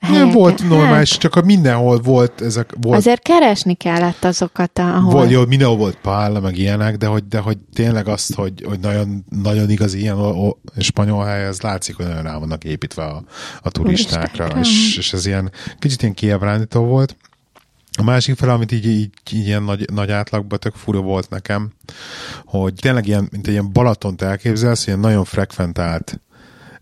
nem 0.00 0.10
helyeken. 0.10 0.32
volt 0.34 0.68
normális, 0.68 1.16
csak 1.16 1.34
a 1.34 1.42
mindenhol 1.42 1.98
volt 1.98 2.40
ezek, 2.40 2.66
Hát, 2.70 2.84
volt 2.84 2.96
azért 2.96 3.22
keresni 3.22 3.74
kellett 3.74 4.24
azokat, 4.24 4.78
ahol... 4.78 5.12
Volt, 5.12 5.30
jó, 5.30 5.46
mindenhol 5.46 5.76
volt 5.76 5.98
pálla, 6.02 6.40
meg 6.40 6.58
ilyenek, 6.58 6.96
de 6.96 7.06
hogy, 7.06 7.28
de 7.28 7.38
hogy 7.38 7.58
tényleg 7.72 8.08
azt, 8.08 8.34
hogy, 8.34 8.64
hogy 8.66 8.80
nagyon, 8.80 9.24
nagyon 9.42 9.70
igazi 9.70 10.00
ilyen 10.00 10.18
o, 10.18 10.46
o, 10.46 10.56
spanyol 10.78 11.24
hely, 11.24 11.44
ez 11.44 11.60
látszik, 11.60 11.96
hogy 11.96 12.06
nagyon 12.06 12.22
rá 12.22 12.38
vannak 12.38 12.64
építve 12.64 13.04
a, 13.04 13.22
a 13.62 13.70
turistákra, 13.70 14.48
Turistákra. 14.48 14.60
és, 14.60 14.96
és 14.96 15.12
ez 15.12 15.26
ilyen 15.26 15.52
kicsit 15.78 16.02
ilyen 16.02 16.14
kiábrándító 16.14 16.80
volt. 16.84 17.16
A 17.98 18.02
másik 18.02 18.36
fel, 18.36 18.48
amit 18.50 18.72
így, 18.72 18.86
így, 18.86 19.10
így 19.32 19.46
ilyen 19.46 19.62
nagy, 19.62 19.90
nagy 19.92 20.10
átlagban 20.10 20.58
tök 20.58 20.74
fura 20.74 21.00
volt 21.00 21.30
nekem, 21.30 21.70
hogy 22.44 22.74
tényleg 22.74 23.06
ilyen, 23.06 23.28
mint 23.30 23.46
egy 23.46 23.52
ilyen 23.52 23.72
Balatont 23.72 24.22
elképzelsz, 24.22 24.86
ilyen 24.86 24.98
nagyon 24.98 25.24
frekventált 25.24 26.20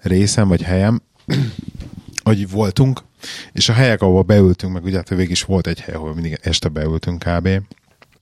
részem 0.01 0.49
vagy 0.49 0.63
helyem, 0.63 1.03
hogy 2.25 2.51
voltunk, 2.51 3.01
és 3.53 3.69
a 3.69 3.73
helyek, 3.73 4.03
ahol 4.03 4.23
beültünk, 4.23 4.73
meg 4.73 4.85
ugye 4.85 4.97
hát 4.97 5.09
végig 5.09 5.31
is 5.31 5.43
volt 5.43 5.67
egy 5.67 5.81
hely, 5.81 5.95
ahol 5.95 6.15
mindig 6.15 6.39
este 6.43 6.69
beültünk 6.69 7.25
kb., 7.25 7.49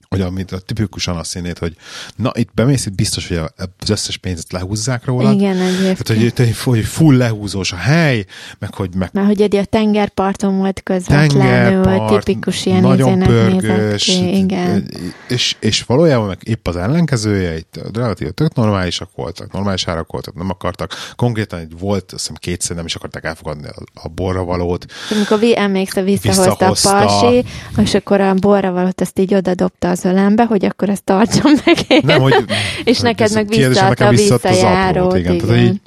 hogy 0.09 0.21
amit 0.21 0.51
a 0.51 0.59
tipikusan 0.59 1.17
azt 1.17 1.29
színét, 1.29 1.57
hogy 1.57 1.75
na, 2.15 2.31
itt 2.33 2.49
bemész, 2.53 2.85
itt 2.85 2.95
biztos, 2.95 3.27
hogy 3.27 3.37
az 3.77 3.89
összes 3.89 4.17
pénzt 4.17 4.51
lehúzzák 4.51 5.05
róla. 5.05 5.31
Igen, 5.31 5.57
egyébként. 5.57 6.03
Tehát, 6.03 6.37
hogy, 6.37 6.55
hogy, 6.63 6.85
full 6.85 7.17
lehúzós 7.17 7.71
a 7.71 7.75
hely, 7.75 8.25
meg 8.59 8.73
hogy 8.73 8.89
meg 8.95 9.09
Mert 9.13 9.27
hogy 9.27 9.41
ugye 9.41 9.61
a 9.61 9.65
tengerparton 9.65 10.57
volt 10.57 10.83
közvetlenül, 10.83 11.83
tengerpart, 11.83 12.25
tipikus 12.25 12.65
ilyen 12.65 12.81
nagyon 12.81 13.19
pörgős, 13.19 14.03
ki, 14.03 14.37
igen. 14.37 14.91
és, 15.27 15.55
és 15.59 15.83
valójában 15.83 16.27
meg 16.27 16.37
épp 16.43 16.67
az 16.67 16.75
ellenkezője, 16.75 17.57
itt 17.57 17.79
relatív 17.93 18.31
tök 18.31 18.53
normálisak 18.53 19.09
voltak, 19.15 19.51
normális 19.51 19.87
árak 19.87 20.11
voltak, 20.11 20.35
nem 20.35 20.49
akartak, 20.49 20.93
konkrétan 21.15 21.61
itt 21.61 21.79
volt, 21.79 22.03
azt 22.03 22.21
hiszem 22.21 22.35
kétszer 22.35 22.75
nem 22.75 22.85
is 22.85 22.95
akarták 22.95 23.23
elfogadni 23.23 23.67
a, 23.67 23.83
a 23.93 24.07
borravalót, 24.07 24.85
Amikor 25.09 25.39
vi, 25.39 25.57
emlékszel, 25.57 26.03
visszahozta, 26.03 26.69
Visszahozta. 26.69 26.97
a 26.97 27.05
pasi, 27.05 27.45
és 27.77 27.93
akkor 27.93 28.21
a 28.21 28.33
borravalót 28.33 29.01
azt 29.01 29.19
így 29.19 29.33
odadobta 29.33 29.89
az 29.97 30.05
ölembe, 30.05 30.45
hogy 30.45 30.65
akkor 30.65 30.89
ezt 30.89 31.03
tartson 31.03 31.55
meg 31.65 31.77
én. 31.87 32.01
Nem, 32.03 32.21
hogy, 32.21 32.45
és 32.83 32.95
hogy 32.97 33.05
neked 33.05 33.33
meg 33.33 33.47
visszaadta 33.47 34.05
a 34.05 34.09
visszajárót. 34.09 35.17
igen. 35.17 35.33
igen. 35.33 35.47
Tehát 35.47 35.63
így, 35.63 35.81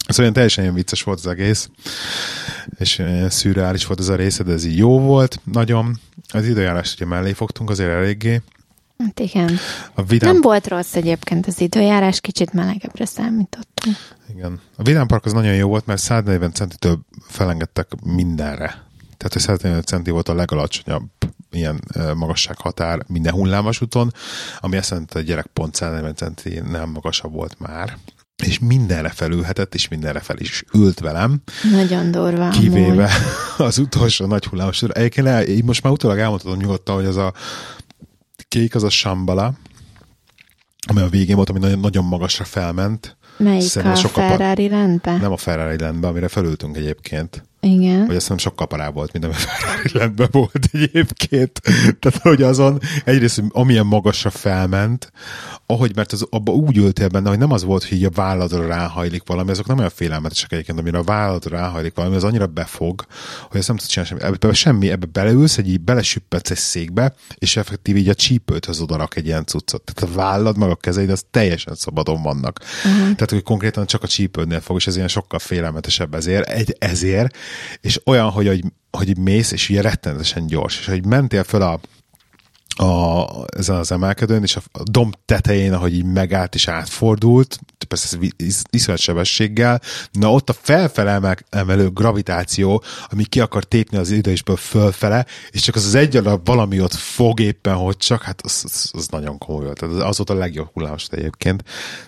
Szóval 0.00 0.22
olyan 0.22 0.32
teljesen 0.32 0.62
ilyen 0.64 0.74
vicces 0.76 1.02
volt 1.02 1.18
az 1.18 1.26
egész, 1.26 1.68
és 2.78 2.98
ilyen 2.98 3.30
szürreális 3.30 3.86
volt 3.86 4.00
ez 4.00 4.08
a 4.08 4.14
része, 4.14 4.42
de 4.42 4.52
ez 4.52 4.64
így 4.64 4.76
jó 4.76 5.00
volt, 5.00 5.40
nagyon. 5.52 5.98
Az 6.28 6.46
időjárást 6.46 6.94
ugye 6.94 7.04
mellé 7.10 7.32
fogtunk 7.32 7.70
azért 7.70 7.90
eléggé. 7.90 8.40
Hát 8.98 9.20
igen. 9.20 9.58
A 9.94 10.02
vidám, 10.02 10.32
Nem 10.32 10.40
volt 10.40 10.68
rossz 10.68 10.94
egyébként 10.94 11.46
az 11.46 11.60
időjárás, 11.60 12.20
kicsit 12.20 12.52
melegebbre 12.52 13.04
számítottunk. 13.04 13.96
igen. 14.36 14.60
A 14.76 14.82
Vidám 14.82 15.06
Park 15.06 15.24
az 15.24 15.32
nagyon 15.32 15.54
jó 15.54 15.68
volt, 15.68 15.86
mert 15.86 16.00
140 16.00 16.52
centitől 16.52 16.98
felengedtek 17.28 17.88
mindenre. 18.04 18.82
Tehát, 19.20 19.32
hogy 19.32 19.42
140 19.42 19.82
centi 19.82 20.10
volt 20.10 20.28
a 20.28 20.34
legalacsonyabb 20.34 21.08
ilyen 21.50 21.80
magassághatár 22.14 23.02
minden 23.06 23.32
hullámvasúton, 23.32 24.12
ami 24.60 24.76
azt 24.76 24.90
jelenti, 24.90 25.12
hogy 25.12 25.22
a 25.22 25.26
gyerek 25.26 25.46
pont 25.46 25.74
140 25.74 26.14
centi 26.14 26.60
nem 26.70 26.90
magasabb 26.90 27.32
volt 27.32 27.58
már. 27.58 27.96
és 28.46 28.58
mindenre 28.58 29.08
felülhetett, 29.08 29.74
és 29.74 29.88
mindenre 29.88 30.20
fel 30.20 30.38
is 30.38 30.64
ült 30.74 31.00
velem. 31.00 31.42
Nagyon 31.70 32.10
durva. 32.10 32.48
Kivéve 32.48 32.86
amúgy. 32.88 33.10
az 33.68 33.78
utolsó 33.78 34.26
nagy 34.26 34.44
hullámos. 34.44 34.82
Egyébként 34.82 35.26
el, 35.26 35.46
így 35.48 35.64
most 35.64 35.82
már 35.82 35.92
utólag 35.92 36.18
elmondhatom 36.18 36.58
nyugodtan, 36.58 36.94
hogy 36.94 37.06
az 37.06 37.16
a 37.16 37.32
kék, 38.48 38.74
az 38.74 38.82
a 38.82 38.90
Shambhala, 38.90 39.54
ami 40.88 41.00
a 41.00 41.08
végén 41.08 41.36
volt, 41.36 41.50
ami 41.50 41.58
nagyon, 41.58 41.78
nagyon 41.78 42.04
magasra 42.04 42.44
felment. 42.44 43.16
Melyik 43.36 43.62
Szerintem 43.68 44.04
a 44.04 44.08
Ferrari 44.08 44.68
rendbe? 44.68 45.16
Nem 45.16 45.32
a 45.32 45.36
Ferrari 45.36 45.76
rendbe, 45.76 46.06
amire 46.06 46.28
felültünk 46.28 46.76
egyébként. 46.76 47.48
Igen. 47.60 47.98
Hogy 47.98 48.16
azt 48.16 48.20
hiszem 48.20 48.38
sokkal 48.38 48.66
parább 48.66 48.94
volt, 48.94 49.12
mint 49.12 49.24
ami 49.24 49.34
a 49.34 49.36
Ferrari 49.36 49.98
rendben 49.98 50.28
volt 50.30 50.68
egyébként. 50.72 51.60
Tehát, 52.00 52.18
hogy 52.22 52.42
azon 52.42 52.78
egyrészt 53.04 53.42
amilyen 53.48 53.86
magasra 53.86 54.30
felment, 54.30 55.12
ahogy, 55.70 55.96
mert 55.96 56.12
az, 56.12 56.26
abba 56.30 56.52
úgy 56.52 56.76
ültél 56.76 57.08
benne, 57.08 57.28
hogy 57.28 57.38
nem 57.38 57.52
az 57.52 57.64
volt, 57.64 57.88
hogy 57.88 58.04
a 58.04 58.10
válladra 58.10 58.66
ráhajlik 58.66 59.22
valami, 59.26 59.50
azok 59.50 59.66
nem 59.66 59.78
olyan 59.78 59.90
félelmetesek 59.94 60.52
egyébként, 60.52 60.78
amire 60.78 60.98
a 60.98 61.02
válladra 61.02 61.56
ráhajlik 61.56 61.94
valami, 61.94 62.16
az 62.16 62.24
annyira 62.24 62.46
befog, 62.46 63.04
hogy 63.48 63.58
ezt 63.58 63.68
nem 63.68 63.76
tudsz 63.76 63.90
csinálni 63.90 64.18
semmi. 64.18 64.34
Ebbe 64.34 64.52
semmi, 64.52 64.90
ebbe 64.90 65.06
beleülsz, 65.06 65.58
egy 65.58 65.68
így 65.68 65.80
belesüppetsz 65.80 66.50
egy 66.50 66.56
székbe, 66.56 67.14
és 67.34 67.56
effektív 67.56 67.96
így 67.96 68.08
a 68.08 68.14
csípőthöz 68.14 68.80
odarak 68.80 69.16
egy 69.16 69.26
ilyen 69.26 69.44
cuccot. 69.44 69.82
Tehát 69.82 70.12
a 70.12 70.18
vállad, 70.20 70.58
meg 70.58 70.70
a 70.70 70.76
kezeid, 70.76 71.10
az 71.10 71.24
teljesen 71.30 71.74
szabadon 71.74 72.22
vannak. 72.22 72.60
Uh-huh. 72.84 73.00
Tehát, 73.00 73.30
hogy 73.30 73.42
konkrétan 73.42 73.86
csak 73.86 74.02
a 74.02 74.06
csípődnél 74.06 74.60
fog, 74.60 74.76
és 74.76 74.86
ez 74.86 74.96
ilyen 74.96 75.08
sokkal 75.08 75.38
félelmetesebb 75.38 76.14
ezért, 76.14 76.48
egy, 76.48 76.76
ezért, 76.78 77.36
és 77.80 78.00
olyan, 78.04 78.30
hogy, 78.30 78.46
hogy, 78.46 78.64
hogy 78.90 79.18
mész, 79.18 79.52
és 79.52 79.68
ugye 79.68 79.80
rettenetesen 79.80 80.46
gyors, 80.46 80.78
és 80.78 80.86
hogy 80.86 81.06
mentél 81.06 81.44
föl 81.44 81.62
a 81.62 81.80
a, 82.80 83.44
ezen 83.56 83.76
az 83.76 83.92
emelkedőn, 83.92 84.42
és 84.42 84.56
a, 84.56 84.62
domb 84.82 85.14
tetején, 85.24 85.72
ahogy 85.72 85.94
így 85.94 86.04
megállt 86.04 86.54
és 86.54 86.68
átfordult, 86.68 87.58
persze 87.88 88.18
ez 88.36 88.62
iszonyat 88.70 89.00
sebességgel, 89.00 89.80
na 90.12 90.32
ott 90.32 90.48
a 90.48 90.52
felfele 90.52 91.36
emelő 91.50 91.88
gravitáció, 91.88 92.82
ami 93.08 93.24
ki 93.24 93.40
akar 93.40 93.64
tépni 93.64 93.96
az 93.96 94.10
idősből 94.10 94.56
fölfele, 94.56 95.26
és 95.50 95.60
csak 95.60 95.74
az 95.74 95.86
az 95.86 95.94
egy 95.94 96.16
alap 96.16 96.46
valami 96.46 96.80
ott 96.80 96.94
fog 96.94 97.40
éppen, 97.40 97.74
hogy 97.74 97.96
csak, 97.96 98.22
hát 98.22 98.40
az, 98.42 98.62
az, 98.64 98.90
az 98.92 99.08
nagyon 99.08 99.38
komoly 99.38 99.64
volt. 99.64 99.82
Az, 99.82 99.96
az 99.96 100.16
volt 100.16 100.30
a 100.30 100.34
legjobb 100.34 100.70
hullámos 100.72 101.06
egyébként, 101.10 101.64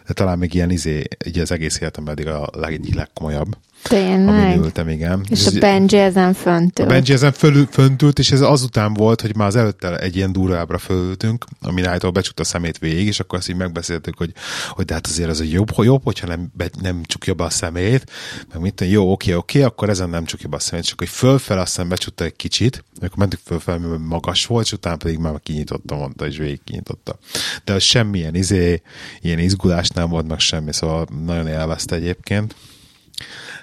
de 0.07 0.13
talán 0.13 0.39
még 0.39 0.55
ilyen 0.55 0.71
izé, 0.71 1.05
így 1.27 1.39
az 1.39 1.51
egész 1.51 1.81
életemben 1.81 2.13
eddig 2.13 2.27
a 2.27 2.49
leg, 2.53 2.95
legkomolyabb. 2.95 3.57
Tényleg? 3.83 4.45
Amin 4.45 4.65
ültem, 4.65 4.89
igen. 4.89 5.25
És, 5.29 5.47
és 5.47 5.57
a 5.57 5.59
Benji 5.59 5.99
ezen 5.99 6.33
fönt 6.33 6.79
ült. 6.79 6.89
A 6.89 6.93
Benji 6.93 7.13
ezen 7.13 7.33
föl, 7.33 7.67
fönt 7.71 8.03
ült, 8.03 8.19
és 8.19 8.31
ez 8.31 8.41
azután 8.41 8.95
volt, 8.95 9.21
hogy 9.21 9.37
már 9.37 9.47
az 9.47 9.57
előtte 9.57 9.99
egy 9.99 10.17
ilyen 10.17 10.33
durvábbra 10.33 10.79
fölültünk, 10.79 11.45
ami 11.61 11.83
által 11.83 12.11
becsukta 12.11 12.43
a 12.43 12.47
szemét 12.47 12.79
végig, 12.79 13.07
és 13.07 13.21
akkor 13.21 13.39
azt 13.39 13.49
így 13.49 13.57
megbeszéltük, 13.57 14.19
hogy, 14.19 14.33
hogy 14.69 14.85
de 14.85 14.95
hát 14.95 15.07
azért 15.07 15.29
az 15.29 15.41
a 15.41 15.45
jobb, 15.45 15.69
jobb 15.77 16.05
hogyha 16.05 16.27
nem, 16.27 16.51
be, 16.55 16.71
nem 16.81 17.03
csukja 17.05 17.35
be 17.35 17.45
a 17.45 17.51
szemét, 17.51 18.11
meg 18.53 18.63
mit 18.63 18.81
jó, 18.81 19.13
oké, 19.13 19.35
oké, 19.35 19.63
akkor 19.63 19.89
ezen 19.89 20.11
nem 20.11 20.25
csukja 20.25 20.49
be 20.49 20.57
a 20.57 20.61
szemét, 20.61 20.85
csak 20.85 20.99
hogy 20.99 21.09
fölfel 21.09 21.59
aztán 21.59 21.89
becsukta 21.89 22.25
egy 22.25 22.37
kicsit, 22.37 22.85
akkor 22.97 23.17
mentük 23.17 23.41
fölfel, 23.45 23.79
mert 23.79 24.03
magas 24.03 24.47
volt, 24.47 24.65
és 24.65 24.73
utána 24.73 24.97
pedig 24.97 25.19
már 25.19 25.41
kinyitotta, 25.43 25.97
mondta, 25.97 26.27
és 26.27 26.37
végig 26.37 26.61
kinyitotta. 26.65 27.19
De 27.65 27.73
az 27.73 27.83
semmilyen 27.83 28.35
izé, 28.35 28.83
ilyen 29.21 29.39
izgulás 29.39 29.89
nem 29.89 30.09
volt, 30.09 30.29
meg 30.29 30.39
semmi, 30.39 30.73
szóval 30.73 31.07
nagyon 31.25 31.47
élvezte 31.47 31.95
egyébként. 31.95 32.55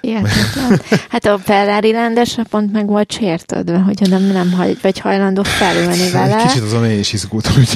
Hihetetlen. 0.00 0.80
Hát 1.08 1.24
a 1.24 1.38
Ferrari 1.38 1.90
rendes 1.90 2.36
pont 2.50 2.72
meg 2.72 2.86
volt 2.86 3.12
sértődve, 3.12 3.78
hogyha 3.78 4.06
nem, 4.06 4.22
nem 4.22 4.52
hagy, 4.52 4.78
vagy 4.82 4.98
hajlandó 4.98 5.42
felülni 5.42 6.10
vele. 6.10 6.42
Kicsit 6.46 6.62
azon 6.62 6.84
én 6.84 6.98
is 6.98 7.12
izgultam, 7.12 7.52
hogy 7.54 7.68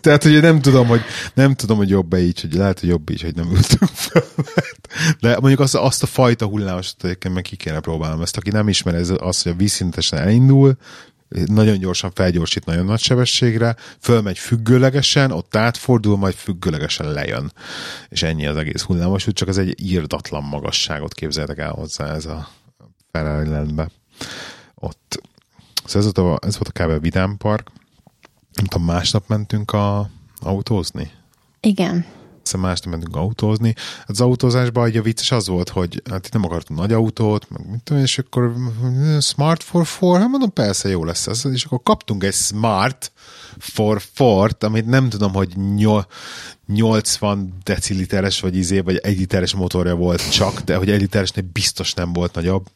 Tehát, 0.00 0.22
hogy 0.22 0.40
nem 0.40 0.60
tudom, 0.60 0.86
hogy 0.86 1.00
nem 1.34 1.54
tudom, 1.54 1.76
hogy 1.76 1.88
jobb 1.88 2.14
így, 2.14 2.40
hogy 2.40 2.54
lehet, 2.54 2.80
hogy 2.80 2.88
jobb 2.88 3.10
így, 3.10 3.22
hogy 3.22 3.34
nem 3.34 3.50
ültünk 3.50 3.90
fel. 3.92 4.22
De 5.20 5.36
mondjuk 5.40 5.60
azt, 5.60 5.74
azt 5.74 6.02
a 6.02 6.06
fajta 6.06 6.46
hullámosat 6.46 7.04
egyébként 7.04 7.34
meg 7.34 7.42
ki 7.42 7.56
kéne 7.56 7.80
próbálnom. 7.80 8.22
Ezt, 8.22 8.36
aki 8.36 8.50
nem 8.50 8.68
ismer, 8.68 8.94
ez 8.94 9.12
az, 9.18 9.42
hogy 9.42 9.52
a 9.52 9.54
vízszintesen 9.54 10.18
elindul, 10.18 10.76
nagyon 11.30 11.78
gyorsan 11.78 12.10
felgyorsít 12.10 12.64
nagyon 12.64 12.84
nagy 12.84 13.00
sebességre, 13.00 13.76
fölmegy 14.00 14.38
függőlegesen, 14.38 15.30
ott 15.30 15.56
átfordul, 15.56 16.16
majd 16.16 16.34
függőlegesen 16.34 17.12
lejön. 17.12 17.52
És 18.08 18.22
ennyi 18.22 18.46
az 18.46 18.56
egész 18.56 18.82
hullámos, 18.82 19.26
csak 19.32 19.48
ez 19.48 19.58
egy 19.58 19.82
írdatlan 19.82 20.42
magasságot 20.42 21.14
képzeltek 21.14 21.58
el 21.58 21.70
hozzá 21.70 22.14
ez 22.14 22.26
a 22.26 22.48
Ferrari 23.12 23.72
Ott. 24.74 25.20
Szóval 25.84 26.08
ez 26.08 26.14
volt 26.14 26.42
a, 26.42 26.46
ez 26.46 26.58
volt 26.58 26.78
a 26.78 26.84
kb. 26.84 27.02
Vidám 27.02 27.36
Park. 27.36 27.70
Nem 28.52 28.64
tudom, 28.64 28.86
másnap 28.86 29.28
mentünk 29.28 29.72
a 29.72 30.10
autózni? 30.40 31.10
Igen 31.60 32.18
egyszer 32.40 32.60
másnap 32.60 32.92
mentünk 32.92 33.16
autózni. 33.16 33.74
Az 34.06 34.20
autózásban 34.20 34.96
a 34.96 35.02
vicces 35.02 35.30
az 35.30 35.48
volt, 35.48 35.68
hogy 35.68 36.02
hát 36.10 36.26
itt 36.26 36.32
nem 36.32 36.44
akartunk 36.44 36.80
nagy 36.80 36.92
autót, 36.92 37.50
meg 37.50 37.70
mit 37.70 37.82
tudom, 37.82 38.02
és 38.02 38.18
akkor 38.18 38.54
Smart 39.20 39.62
for 39.62 39.86
four, 39.86 40.18
hát 40.18 40.28
mondom, 40.28 40.52
persze 40.52 40.88
jó 40.88 41.04
lesz 41.04 41.26
ez, 41.26 41.44
és 41.52 41.64
akkor 41.64 41.82
kaptunk 41.82 42.24
egy 42.24 42.34
Smart 42.34 43.12
for 43.58 44.02
Ford, 44.14 44.56
amit 44.60 44.86
nem 44.86 45.08
tudom, 45.08 45.32
hogy 45.32 45.56
80 46.66 47.58
deciliteres, 47.62 48.40
vagy 48.40 48.56
izé, 48.56 48.80
vagy 48.80 48.96
egy 48.96 49.18
literes 49.18 49.54
motorja 49.54 49.94
volt 49.94 50.30
csak, 50.30 50.60
de 50.60 50.76
hogy 50.76 50.90
egy 50.90 51.00
literesnél 51.00 51.44
biztos 51.52 51.94
nem 51.94 52.12
volt 52.12 52.34
nagyobb, 52.34 52.66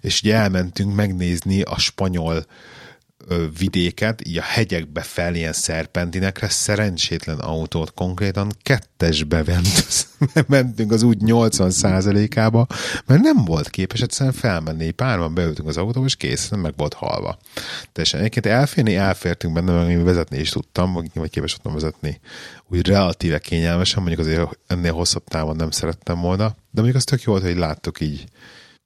és 0.00 0.20
ugye 0.22 0.34
elmentünk 0.34 0.94
megnézni 0.94 1.62
a 1.62 1.78
spanyol 1.78 2.46
vidéket, 3.58 4.26
így 4.26 4.38
a 4.38 4.42
hegyekbe 4.42 5.00
fel 5.00 5.34
ilyen 5.34 5.52
szerpentinekre, 5.52 6.48
szerencsétlen 6.48 7.38
autót 7.38 7.94
konkrétan 7.94 8.52
kettesbe 8.62 9.44
mentünk 10.46 10.92
az 10.92 11.02
úgy 11.02 11.22
80 11.22 11.72
ába 12.34 12.66
mert 13.06 13.22
nem 13.22 13.44
volt 13.44 13.70
képes 13.70 14.00
egyszerűen 14.00 14.34
felmenni. 14.34 14.90
Párban 14.90 15.34
beültünk 15.34 15.68
az 15.68 15.76
autóba, 15.76 16.06
és 16.06 16.16
kész, 16.16 16.48
nem 16.48 16.60
meg 16.60 16.72
volt 16.76 16.94
halva. 16.94 17.38
Teljesen 17.92 18.20
egyébként 18.20 18.46
elférni, 18.46 18.96
elfértünk 18.96 19.54
benne, 19.54 19.72
meg 19.72 19.90
én 19.90 20.04
vezetni 20.04 20.38
is 20.38 20.50
tudtam, 20.50 20.92
vagy 20.92 21.30
képes 21.30 21.56
voltam 21.56 21.80
vezetni 21.80 22.20
úgy 22.68 22.88
relatíve 22.88 23.38
kényelmesen, 23.38 24.02
mondjuk 24.02 24.26
azért 24.26 24.58
ennél 24.66 24.92
hosszabb 24.92 25.24
távon 25.24 25.56
nem 25.56 25.70
szerettem 25.70 26.20
volna, 26.20 26.46
de 26.46 26.80
mondjuk 26.80 26.96
az 26.96 27.04
tök 27.04 27.22
jó 27.22 27.32
volt, 27.32 27.44
hogy 27.44 27.56
láttuk 27.56 28.00
így 28.00 28.24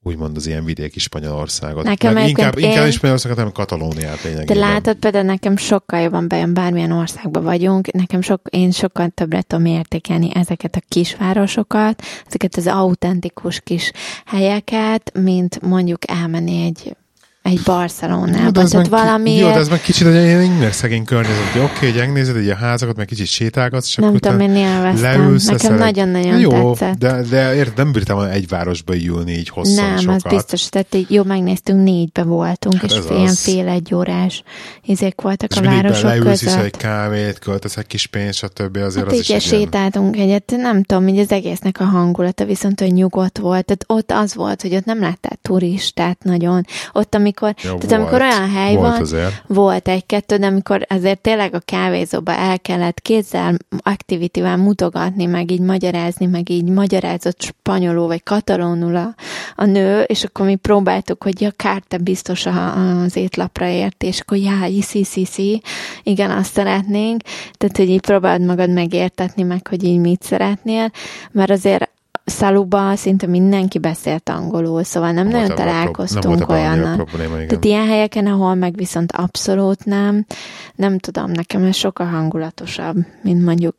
úgymond 0.03 0.37
az 0.37 0.47
ilyen 0.47 0.65
vidéki 0.65 0.99
Spanyolországot. 0.99 1.85
Nekem 1.85 2.13
Meg 2.13 2.29
inkább, 2.29 2.59
én... 2.59 2.71
inkább 2.71 2.91
Spanyolországot, 2.91 3.37
nem 3.37 3.53
Katalóniát 3.53 4.23
lényegében. 4.23 4.57
De 4.57 4.67
látod, 4.67 4.97
például 4.97 5.25
nekem 5.25 5.57
sokkal 5.57 6.01
jobban 6.01 6.29
bejön, 6.29 6.55
bármilyen 6.55 6.93
országban 6.93 7.45
vagyunk, 7.45 7.93
nekem 7.93 8.21
sok, 8.21 8.41
én 8.51 8.71
sokkal 8.71 9.09
többre 9.09 9.43
tudom 9.43 9.65
értékelni 9.65 10.31
ezeket 10.35 10.77
a 10.77 10.83
kisvárosokat, 10.89 12.03
ezeket 12.27 12.57
az 12.57 12.67
autentikus 12.67 13.61
kis 13.61 13.93
helyeket, 14.27 15.13
mint 15.19 15.61
mondjuk 15.61 16.11
elmenni 16.11 16.65
egy 16.65 16.97
egy 17.42 17.61
Barcelonába. 17.64 18.61
Jó, 18.61 18.66
tehát 18.66 18.88
valami... 18.88 19.37
Jó, 19.37 19.48
de 19.48 19.59
ez 19.59 19.68
meg 19.68 19.81
kicsit 19.81 20.07
egy 20.07 20.24
ilyen 20.24 20.72
szegény 20.72 21.05
környezet, 21.05 21.44
hogy 21.53 21.61
oké, 21.61 21.72
okay, 21.74 21.90
hogy 21.90 21.98
megnézed 21.98 22.37
egy 22.37 22.48
a 22.48 22.55
házakat, 22.55 22.96
meg 22.96 23.07
kicsit 23.07 23.27
sétálgatsz, 23.27 23.87
csak 23.87 24.05
Nem 24.05 24.16
tudom, 24.16 24.40
én 24.40 24.57
élveztem. 24.57 25.38
Nekem 25.46 25.74
nagyon-nagyon 25.74 26.38
jó, 26.38 26.51
tetszett. 26.51 26.98
De, 26.98 27.22
de 27.22 27.55
érted, 27.55 27.77
nem 27.77 27.92
bírtam 27.92 28.20
egy 28.20 28.48
városba 28.48 28.96
ülni 28.96 29.33
így 29.33 29.48
hosszan 29.48 29.85
Nem, 29.85 29.98
sokat. 29.98 30.24
az 30.24 30.33
biztos, 30.33 30.68
tehát 30.68 30.94
így, 30.94 31.11
jó, 31.11 31.22
megnéztünk, 31.22 31.83
négybe 31.83 32.22
voltunk, 32.22 32.81
hát 32.81 32.90
és 32.90 32.98
ilyen 33.11 33.35
fél 33.35 33.68
egy 33.68 33.94
órás 33.94 34.42
izék 34.85 35.20
voltak 35.20 35.51
és 35.51 35.57
a 35.57 35.62
városok 35.62 36.05
leülsz, 36.05 36.42
között. 36.42 36.62
egy 36.62 36.77
kávét, 36.77 37.38
költesz 37.38 37.77
egy 37.77 37.87
kis 37.87 38.07
pénzt, 38.07 38.38
stb. 38.38 38.77
Azért 38.77 39.05
hát 39.05 39.14
az 39.14 39.31
így 39.31 39.37
is 39.37 39.44
sétáltunk 39.44 40.16
ilyen... 40.16 40.29
egyet, 40.29 40.53
nem 40.57 40.83
tudom, 40.83 41.09
így 41.09 41.18
az 41.18 41.33
egésznek 41.33 41.81
a 41.81 41.85
hangulata 41.85 42.44
viszont, 42.44 42.81
hogy 42.81 42.92
nyugodt 42.92 43.38
volt. 43.38 43.64
Tehát 43.64 43.85
ott 43.87 44.11
az 44.22 44.35
volt, 44.35 44.62
hogy 44.62 44.74
ott 44.74 44.85
nem 44.85 45.01
láttál 45.01 45.38
turistát 45.42 46.24
nagyon. 46.24 46.64
Ott, 46.92 47.14
amikor 47.14 47.38
amikor, 47.40 47.64
ja, 47.64 47.79
tehát 47.79 47.83
volt, 47.83 47.92
amikor 47.92 48.20
olyan 48.20 48.51
hely 48.51 48.74
volt 48.74 48.90
van, 48.90 49.01
azért. 49.01 49.42
volt 49.46 49.88
egy-kettő, 49.88 50.37
de 50.37 50.46
amikor 50.46 50.87
azért 50.88 51.20
tényleg 51.20 51.55
a 51.55 51.61
kávézóba 51.64 52.33
el 52.33 52.61
kellett 52.61 53.01
kézzel, 53.01 53.55
aktivitível 53.83 54.57
mutogatni, 54.57 55.27
meg 55.27 55.51
így 55.51 55.61
magyarázni, 55.61 56.27
meg 56.27 56.51
így 56.51 56.68
magyarázott 56.68 57.40
spanyolul, 57.40 58.07
vagy 58.07 58.22
katalónul 58.22 58.96
a, 58.96 59.14
a 59.57 59.64
nő, 59.64 60.01
és 60.01 60.24
akkor 60.24 60.46
mi 60.46 60.55
próbáltuk, 60.55 61.22
hogy 61.22 61.40
ja, 61.40 61.51
kárta 61.51 61.98
biztos 61.98 62.46
az 62.46 63.16
étlapra 63.16 63.66
ért, 63.66 64.03
és 64.03 64.20
akkor 64.20 64.38
já, 64.38 64.66
iszi, 64.66 65.07
iszi, 65.14 65.62
igen, 66.03 66.31
azt 66.31 66.53
szeretnénk, 66.53 67.20
tehát, 67.53 67.77
hogy 67.77 67.88
így 67.88 68.01
próbáld 68.01 68.44
magad 68.44 68.70
megértetni, 68.70 69.42
meg 69.42 69.66
hogy 69.66 69.85
így 69.85 69.98
mit 69.98 70.22
szeretnél, 70.22 70.90
mert 71.33 71.51
azért 71.51 71.90
Szaluba 72.29 72.97
szinte 72.97 73.27
mindenki 73.27 73.79
beszélt 73.79 74.29
angolul, 74.29 74.83
szóval 74.83 75.12
nem, 75.12 75.29
nem 75.29 75.41
nagyon 75.41 75.57
találkoztunk 75.57 76.49
olyannal. 76.49 77.07
Tehát 77.27 77.64
ilyen 77.64 77.87
helyeken, 77.87 78.27
ahol 78.27 78.55
meg 78.55 78.75
viszont 78.75 79.12
abszolút 79.12 79.85
nem, 79.85 80.25
nem 80.75 80.99
tudom, 80.99 81.31
nekem 81.31 81.64
ez 81.64 81.77
sokkal 81.77 82.07
hangulatosabb, 82.07 82.97
mint 83.23 83.45
mondjuk 83.45 83.77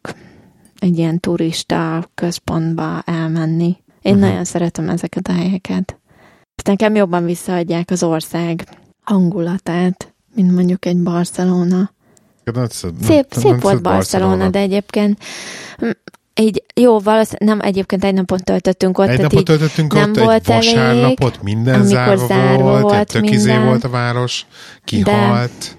egy 0.80 0.98
ilyen 0.98 1.20
turista 1.20 2.10
központba 2.16 3.02
elmenni. 3.06 3.78
Én 4.02 4.14
uh-huh. 4.14 4.30
nagyon 4.30 4.44
szeretem 4.44 4.90
ezeket 4.90 5.28
a 5.28 5.34
helyeket. 5.34 6.00
Nekem 6.64 6.96
jobban 6.96 7.26
visszaadják 7.26 7.92
az 7.92 8.04
ország 8.04 8.64
hangulatát, 9.02 10.14
mint 10.36 10.52
mondjuk 10.52 10.86
egy 10.86 10.98
Barcelona. 10.98 11.92
Szép, 13.02 13.26
szép 13.30 13.62
volt 13.62 13.82
Barcelona, 13.82 14.50
de 14.50 14.60
egyébként 14.60 15.24
így 16.39 16.63
jó, 16.75 16.99
valószínűleg 16.99 17.58
nem 17.58 17.67
egyébként 17.67 18.04
egy 18.04 18.13
napot 18.13 18.43
töltöttünk 18.43 18.97
ott. 18.97 19.08
Egy 19.08 19.21
napot 19.21 19.43
töltöttünk 19.43 19.93
nem 19.93 20.10
ott, 20.10 20.17
volt 20.17 20.49
egy 20.49 20.56
elég, 20.56 20.75
vasárnapot, 20.75 21.41
minden 21.41 21.73
amikor 21.73 21.89
zárva, 21.89 22.28
zárva 22.28 22.63
volt, 22.63 22.82
volt 22.82 23.12
tök 23.12 23.30
izé 23.30 23.47
minden. 23.52 23.67
volt 23.67 23.84
a 23.84 23.89
város, 23.89 24.45
kihalt. 24.84 25.78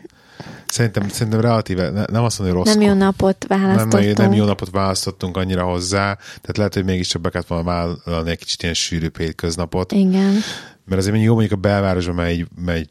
Szerintem, 0.67 1.09
szerintem 1.09 1.41
relatíve, 1.41 1.91
ne- 1.91 2.05
nem 2.05 2.25
azt 2.25 2.39
mondom, 2.39 2.57
hogy 2.57 2.67
rossz. 2.67 2.77
nem 2.77 2.87
jó 2.89 2.95
napot 2.95 3.45
nem, 3.49 3.61
választottunk. 3.61 4.17
nem 4.17 4.33
jó 4.33 4.45
napot 4.45 4.71
választottunk 4.71 5.37
annyira 5.37 5.63
hozzá, 5.65 6.15
tehát 6.15 6.57
lehet, 6.57 6.75
hogy 6.75 6.85
mégiscsak 6.85 7.21
be 7.21 7.31
kellett 7.31 7.47
volna 7.47 7.65
vállalni 7.65 8.31
egy 8.31 8.39
kicsit 8.39 8.63
ilyen 8.63 8.75
sűrűbb 8.75 9.19
hétköznapot, 9.19 9.93
Igen. 9.93 10.35
Mert 10.91 11.03
azért 11.03 11.23
jó 11.23 11.33
mondjuk 11.33 11.53
a 11.53 11.61
belvárosban 11.61 12.15
megy, 12.15 12.47
megy, 12.65 12.91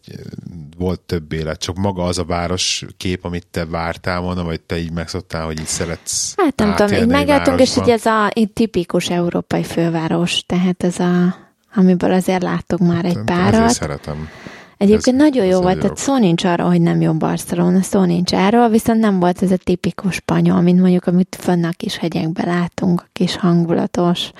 volt 0.77 0.99
több 0.99 1.31
élet, 1.31 1.59
csak 1.59 1.75
maga 1.75 2.03
az 2.03 2.17
a 2.17 2.23
város 2.23 2.85
kép, 2.97 3.25
amit 3.25 3.47
te 3.51 3.65
vártál 3.65 4.19
volna, 4.21 4.43
vagy 4.43 4.61
te 4.61 4.77
így 4.79 4.91
megszoktál, 4.91 5.45
hogy 5.45 5.59
így 5.59 5.65
szeretsz 5.65 6.33
Hát 6.37 6.55
nem 6.55 6.75
tudom, 6.75 6.91
így 6.91 6.99
egy 6.99 7.07
megálltunk, 7.07 7.59
és 7.59 7.77
így 7.77 7.89
ez 7.89 8.05
a 8.05 8.31
így 8.35 8.51
tipikus 8.51 9.09
európai 9.09 9.63
főváros, 9.63 10.43
tehát 10.45 10.83
ez 10.83 10.99
a 10.99 11.35
amiből 11.75 12.11
azért 12.13 12.41
láttuk 12.41 12.79
már 12.79 13.05
egy 13.05 13.11
Ezért 13.11 13.25
párat. 13.25 13.69
szeretem. 13.69 14.29
Egyébként 14.77 15.15
Ez- 15.21 15.21
nagyon 15.21 15.45
jó 15.45 15.57
ez 15.57 15.61
volt, 15.61 15.73
egy 15.75 15.81
tehát 15.81 15.97
szó 15.97 16.17
nincs 16.17 16.43
arról, 16.43 16.67
hogy 16.67 16.81
nem 16.81 17.01
jó 17.01 17.13
Barcelona, 17.13 17.81
szó 17.81 18.03
nincs 18.03 18.33
erről, 18.33 18.69
viszont 18.69 18.99
nem 18.99 19.19
volt 19.19 19.41
ez 19.41 19.51
a 19.51 19.57
tipikus 19.57 20.15
spanyol, 20.15 20.61
mint 20.61 20.79
mondjuk, 20.79 21.05
amit 21.05 21.37
fönn 21.39 21.63
a 21.63 21.69
kis 21.71 21.97
hegyekben 21.97 22.45
látunk, 22.47 23.01
a 23.01 23.09
kis 23.13 23.35
hangulatos. 23.35 24.31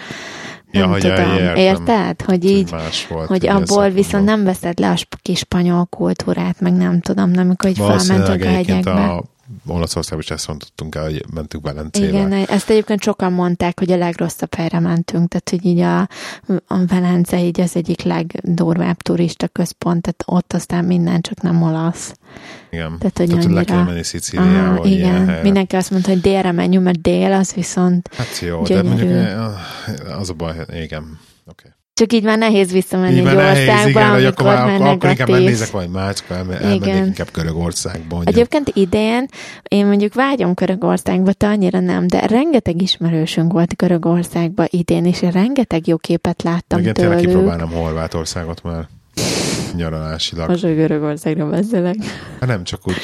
Ja, 0.71 0.87
Nem 0.87 0.99
tudom, 0.99 1.15
értem. 1.15 1.55
érted? 1.55 2.21
Hogy 2.21 2.45
így, 2.45 2.71
más 2.71 3.07
volt. 3.07 3.27
hogy 3.27 3.47
abból 3.47 3.89
viszont 3.89 4.25
nem 4.25 4.43
veszed 4.43 4.79
le 4.79 4.89
a 4.89 4.95
kis 5.21 5.37
spanyol 5.39 5.85
kultúrát, 5.85 6.61
meg 6.61 6.73
nem 6.73 7.01
tudom, 7.01 7.29
nem, 7.29 7.45
amikor 7.45 7.69
így 7.69 7.77
felmentünk 7.77 8.43
a 8.43 8.47
hegyekbe. 8.47 8.91
a 8.91 9.23
Olaszországban 9.67 10.19
is 10.19 10.29
ezt 10.31 10.47
mondtuk 10.47 10.95
el, 10.95 11.03
hogy 11.03 11.25
mentünk 11.33 11.63
Velencébe. 11.63 12.07
Igen, 12.07 12.31
ezt 12.31 12.69
egyébként 12.69 13.01
sokan 13.01 13.31
mondták, 13.33 13.79
hogy 13.79 13.91
a 13.91 13.97
legrosszabb 13.97 14.53
helyre 14.53 14.79
mentünk, 14.79 15.27
tehát 15.29 15.49
hogy 15.49 15.65
így 15.65 15.79
a, 15.79 15.99
a 16.67 16.85
Velence 16.87 17.39
így 17.43 17.61
az 17.61 17.75
egyik 17.75 18.01
legdurvább 18.01 19.01
turista 19.01 19.47
központ, 19.47 20.01
tehát 20.01 20.23
ott 20.25 20.53
aztán 20.53 20.85
minden 20.85 21.21
csak 21.21 21.41
nem 21.41 21.61
olasz. 21.61 22.13
igen. 22.69 22.97
Tehát, 22.99 23.17
hogy 23.17 23.27
Tehát, 23.27 23.43
le 23.43 23.49
annyira- 23.49 23.65
kell 23.65 23.83
menni 23.83 24.03
Szicíliába, 24.03 24.85
igen, 24.85 25.39
mindenki 25.43 25.75
azt 25.75 25.91
mondta, 25.91 26.09
hogy 26.09 26.21
délre 26.21 26.51
menjünk, 26.51 26.83
mert 26.85 27.01
dél 27.01 27.33
az 27.33 27.53
viszont 27.53 28.09
Hát 28.15 28.39
jó, 28.39 28.63
gyönyörű. 28.63 28.83
de 28.83 28.89
mondjuk 28.89 29.09
eh, 29.11 30.19
az 30.19 30.29
a 30.29 30.33
baj, 30.33 30.55
igen. 30.81 31.19
Csak 31.99 32.13
így 32.13 32.23
már 32.23 32.37
nehéz 32.37 32.71
visszamenni 32.71 33.11
Így 33.11 33.17
egy 33.17 33.23
már 33.23 33.35
nehéz, 33.35 33.67
országba, 33.69 33.89
igen, 33.89 34.11
hogy 34.11 34.23
amikor 34.25 34.45
akkor, 34.47 34.57
már, 34.59 34.65
már 34.65 34.75
akkor, 34.75 34.87
akkor 34.87 35.09
inkább 35.09 35.27
negatív. 35.27 35.35
megnézek 35.35 35.71
valami 35.71 35.89
más, 35.91 36.19
akkor 36.21 36.35
elme- 36.35 36.61
elmennék 36.61 37.05
inkább 37.05 37.27
Görögországba. 37.33 38.15
mondjuk. 38.15 38.35
Egyébként 38.35 38.71
idén 38.73 39.25
én 39.67 39.85
mondjuk 39.85 40.13
vágyom 40.13 40.51
Görögországba, 40.53 41.33
te 41.33 41.47
annyira 41.47 41.79
nem, 41.79 42.07
de 42.07 42.27
rengeteg 42.27 42.81
ismerősünk 42.81 43.51
volt 43.51 43.75
Görögországba 43.75 44.65
idén, 44.69 45.05
és 45.05 45.21
én 45.21 45.31
rengeteg 45.31 45.87
jó 45.87 45.97
képet 45.97 46.43
láttam 46.43 46.79
Igen, 46.79 46.93
tényleg 46.93 47.17
tőlük. 47.17 47.31
kipróbálnám 47.31 47.69
Horvátországot 47.71 48.63
már 48.63 48.87
nyaralásilag. 49.75 50.49
Most 50.49 50.63
a 50.63 50.73
Görögországra 50.73 51.49
beszélek. 51.49 51.95
Hát 52.39 52.49
nem 52.49 52.63
csak 52.63 52.87
úgy, 52.87 52.97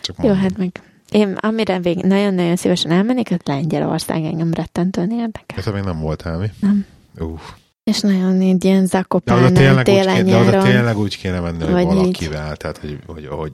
csak 0.00 0.16
Jó, 0.18 0.24
mondom. 0.24 0.42
hát 0.42 0.58
meg 0.58 0.70
én 1.10 1.32
amire 1.40 1.78
vég 1.78 1.96
nagyon-nagyon 1.96 2.56
szívesen 2.56 2.90
elmennék, 2.90 3.30
az 3.30 3.36
Lengyelország 3.44 4.24
engem 4.24 4.52
rettentően 4.52 5.10
érdekel. 5.10 5.62
Te 5.64 5.70
még 5.70 5.82
nem 5.82 6.00
voltál 6.00 6.38
mi? 6.38 6.46
Nem. 6.60 6.86
Uh. 7.18 7.38
És 7.90 8.00
nagyon 8.00 8.42
így 8.42 8.64
ilyen 8.64 8.86
zakopán, 8.86 9.54
télen, 9.54 9.84
kéne, 9.84 10.22
de 10.22 10.36
oda 10.36 10.50
nyáron. 10.50 10.64
tényleg 10.64 10.98
úgy 10.98 11.18
kéne 11.18 11.40
menni, 11.40 11.62
hogy 11.64 11.72
Vagy 11.72 11.82
így. 11.82 11.88
valakivel, 11.94 12.56
tehát 12.56 12.78
hogy, 12.78 12.98
hogy, 13.06 13.26
hogy 13.26 13.52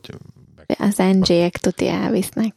Az 0.79 0.97
NG-ek 0.97 1.57
tuti 1.57 1.89
elvisznek. 1.89 2.55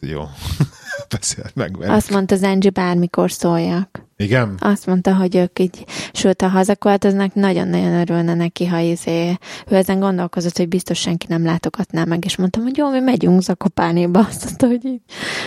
jó, 0.00 0.22
beszélt 1.18 1.54
meg 1.54 1.78
velük. 1.78 1.94
Azt 1.94 2.10
mondta 2.10 2.34
az 2.34 2.40
NG, 2.40 2.72
bármikor 2.72 3.30
szóljak. 3.32 4.08
Igen? 4.20 4.54
Azt 4.58 4.86
mondta, 4.86 5.14
hogy 5.14 5.36
ők 5.36 5.58
így, 5.58 5.84
sőt, 6.12 6.42
ha 6.42 6.48
hazaköltöznek, 6.48 7.34
nagyon-nagyon 7.34 7.92
örülne 7.92 8.34
neki, 8.34 8.66
ha 8.66 8.78
izé, 8.78 9.38
ő 9.68 9.76
ezen 9.76 10.00
gondolkozott, 10.00 10.56
hogy 10.56 10.68
biztos 10.68 10.98
senki 10.98 11.26
nem 11.28 11.44
látogatná 11.44 12.04
meg, 12.04 12.24
és 12.24 12.36
mondtam, 12.36 12.62
hogy 12.62 12.76
jó, 12.76 12.90
mi 12.90 12.98
megyünk 12.98 13.42
Zakopánéba, 13.42 14.18
azt 14.30 14.44
mondta, 14.44 14.66
hogy 14.66 14.84
így 14.84 15.00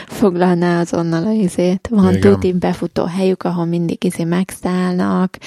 foglalná 0.07 0.79
azonnal 0.79 1.25
a 1.25 1.31
izét. 1.31 1.87
Van 1.91 2.19
tuti 2.19 2.53
befutó 2.53 3.05
helyük, 3.05 3.43
ahol 3.43 3.65
mindig 3.65 4.03
izé 4.03 4.23
megszállnak, 4.23 5.37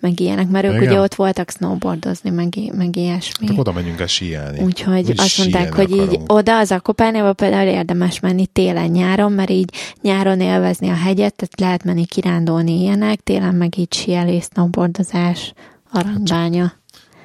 meg 0.00 0.20
ilyenek, 0.20 0.48
mert 0.48 0.64
ők 0.64 0.74
Igen. 0.74 0.88
ugye 0.88 1.00
ott 1.00 1.14
voltak 1.14 1.50
snowboardozni, 1.50 2.30
meg, 2.30 2.54
meg 2.76 2.96
ilyesmi. 2.96 3.46
Hát 3.46 3.58
oda 3.58 3.72
menjünk 3.72 4.00
el 4.00 4.06
síelni. 4.06 4.60
Úgyhogy 4.60 5.04
Úgyis 5.04 5.18
azt 5.18 5.38
mondták, 5.38 5.74
hogy 5.74 5.90
így 5.90 5.98
akarunk. 5.98 6.32
oda 6.32 6.58
az 6.58 6.72
Akopánéba 6.72 7.32
például 7.32 7.68
érdemes 7.68 8.20
menni 8.20 8.46
télen-nyáron, 8.46 9.32
mert 9.32 9.50
így 9.50 9.70
nyáron 10.02 10.40
élvezni 10.40 10.88
a 10.88 10.96
hegyet, 10.96 11.34
tehát 11.34 11.60
lehet 11.60 11.84
menni 11.84 12.04
kirándulni 12.06 12.75
ilyenek, 12.76 13.20
télen 13.20 13.54
meg 13.54 13.78
így 13.78 13.94
síelés, 13.94 14.44
snowboardozás, 14.44 15.52
aranybánya. 15.92 16.72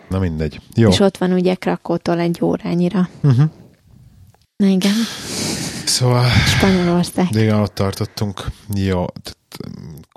Na 0.10 0.20
mindegy. 0.20 0.60
Jó. 0.76 0.90
És 0.90 1.00
ott 1.00 1.18
van 1.18 1.32
ugye 1.32 1.56
Krakótól 1.56 2.20
egy 2.20 2.40
órányira. 2.42 3.10
Uh-huh. 3.24 3.50
Na 4.56 4.68
igen, 4.68 4.94
Szóval, 5.86 6.26
Spanyolország. 6.30 7.28
igen, 7.32 7.60
ott 7.60 7.74
tartottunk. 7.74 8.46
Jó. 8.74 9.06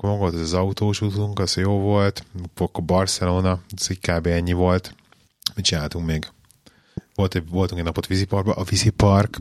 maga 0.02 0.16
volt 0.16 0.34
az 0.34 0.52
autós 0.52 1.00
útunk, 1.00 1.38
az 1.38 1.56
jó 1.56 1.78
volt. 1.78 2.24
Akkor 2.56 2.84
Barcelona, 2.84 3.58
az 3.76 3.86
kb. 4.00 4.26
ennyi 4.26 4.52
volt. 4.52 4.94
Mit 5.54 5.64
csináltunk 5.64 6.06
még? 6.06 6.26
Volt, 7.14 7.34
egy- 7.34 7.48
voltunk 7.48 7.78
egy 7.80 7.86
napot 7.86 8.06
víziparkba. 8.06 8.52
A 8.52 8.64
vízipark, 8.64 9.36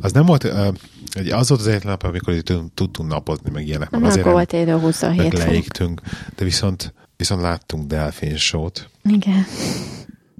az 0.00 0.12
nem 0.12 0.26
volt, 0.26 0.44
az 0.44 1.48
volt 1.48 1.60
az 1.60 1.66
egyetlen 1.66 1.92
nap, 1.92 2.02
amikor 2.02 2.34
így 2.34 2.42
tudtunk- 2.74 3.08
napozni, 3.08 3.50
meg 3.50 3.66
ilyenek. 3.66 3.90
Nem, 3.90 4.00
mert 4.00 4.12
azért 4.12 4.26
volt 4.26 4.52
egy 4.52 4.70
27 4.70 5.16
meg 5.16 5.30
fok. 5.32 5.48
leégtünk. 5.48 6.00
De 6.36 6.44
viszont, 6.44 6.94
viszont 7.16 7.40
láttunk 7.40 7.86
delfinsót. 7.86 8.88
Igen. 9.04 9.46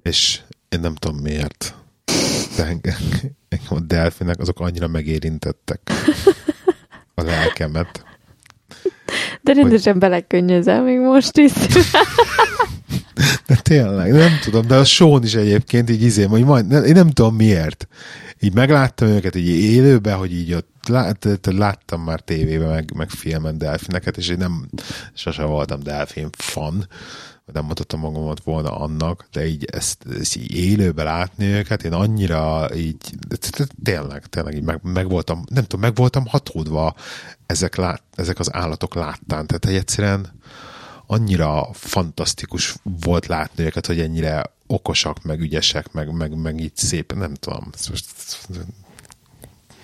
és 0.02 0.40
én 0.68 0.80
nem 0.80 0.94
tudom 0.94 1.16
miért. 1.16 1.74
De 2.56 2.64
engem, 2.64 2.94
engem 3.48 3.68
a 3.76 3.80
delfinek 3.80 4.38
azok 4.38 4.60
annyira 4.60 4.88
megérintettek 4.88 5.80
a 7.14 7.22
lelkemet. 7.22 8.04
De 9.40 9.52
rendesen 9.52 9.98
belekönnyözel 9.98 10.82
még 10.82 10.98
most 10.98 11.36
is. 11.36 11.52
De 13.46 13.56
tényleg, 13.56 14.12
nem 14.12 14.38
tudom, 14.42 14.66
de 14.66 14.76
a 14.76 14.84
Sean 14.84 15.24
is 15.24 15.34
egyébként 15.34 15.90
így 15.90 16.02
izé, 16.02 16.24
hogy 16.24 16.44
majd, 16.44 16.72
én 16.72 16.92
nem 16.92 17.10
tudom 17.10 17.34
miért. 17.34 17.88
Így 18.40 18.54
megláttam 18.54 19.08
őket 19.08 19.36
így 19.36 19.48
élőben, 19.48 20.16
hogy 20.16 20.32
így 20.32 20.52
ott 20.54 20.88
lát, 20.88 21.28
láttam 21.42 22.02
már 22.02 22.20
tévében, 22.20 22.68
meg, 22.68 22.92
meg 22.94 23.10
filmen 23.10 23.58
delfineket, 23.58 24.16
és 24.16 24.28
én 24.28 24.36
nem, 24.36 24.68
sose 25.14 25.42
voltam 25.42 25.82
delfin 25.82 26.28
fan, 26.36 26.86
nem 27.52 27.64
mutattam 27.64 28.00
magamat 28.00 28.42
volna 28.42 28.76
annak, 28.76 29.26
de 29.32 29.46
így 29.46 29.64
ezt, 29.64 30.04
ezt 30.20 30.36
így 30.36 30.56
élőben 30.56 31.04
látni 31.04 31.44
őket, 31.44 31.84
én 31.84 31.92
annyira 31.92 32.68
így, 32.74 33.14
tényleg, 33.82 34.26
tényleg 34.26 34.54
így 34.54 34.62
meg, 34.62 34.80
meg 34.82 35.08
voltam, 35.08 35.44
nem 35.50 35.62
tudom, 35.62 35.80
meg 35.80 35.94
voltam 35.94 36.26
hatódva 36.26 36.94
ezek, 37.46 37.76
lát, 37.76 38.02
ezek 38.14 38.38
az 38.38 38.54
állatok 38.54 38.94
láttán, 38.94 39.46
tehát 39.46 39.64
egy 39.64 39.74
egyszerűen 39.74 40.36
annyira 41.10 41.68
fantasztikus 41.72 42.74
volt 42.82 43.26
látni 43.26 43.64
őket, 43.64 43.86
hogy 43.86 44.00
ennyire 44.00 44.42
okosak, 44.66 45.22
meg 45.22 45.40
ügyesek, 45.40 45.92
meg, 45.92 46.12
meg, 46.12 46.36
meg 46.36 46.60
így 46.60 46.76
szép, 46.76 47.14
nem 47.14 47.34
tudom, 47.34 47.70
most, 47.88 48.04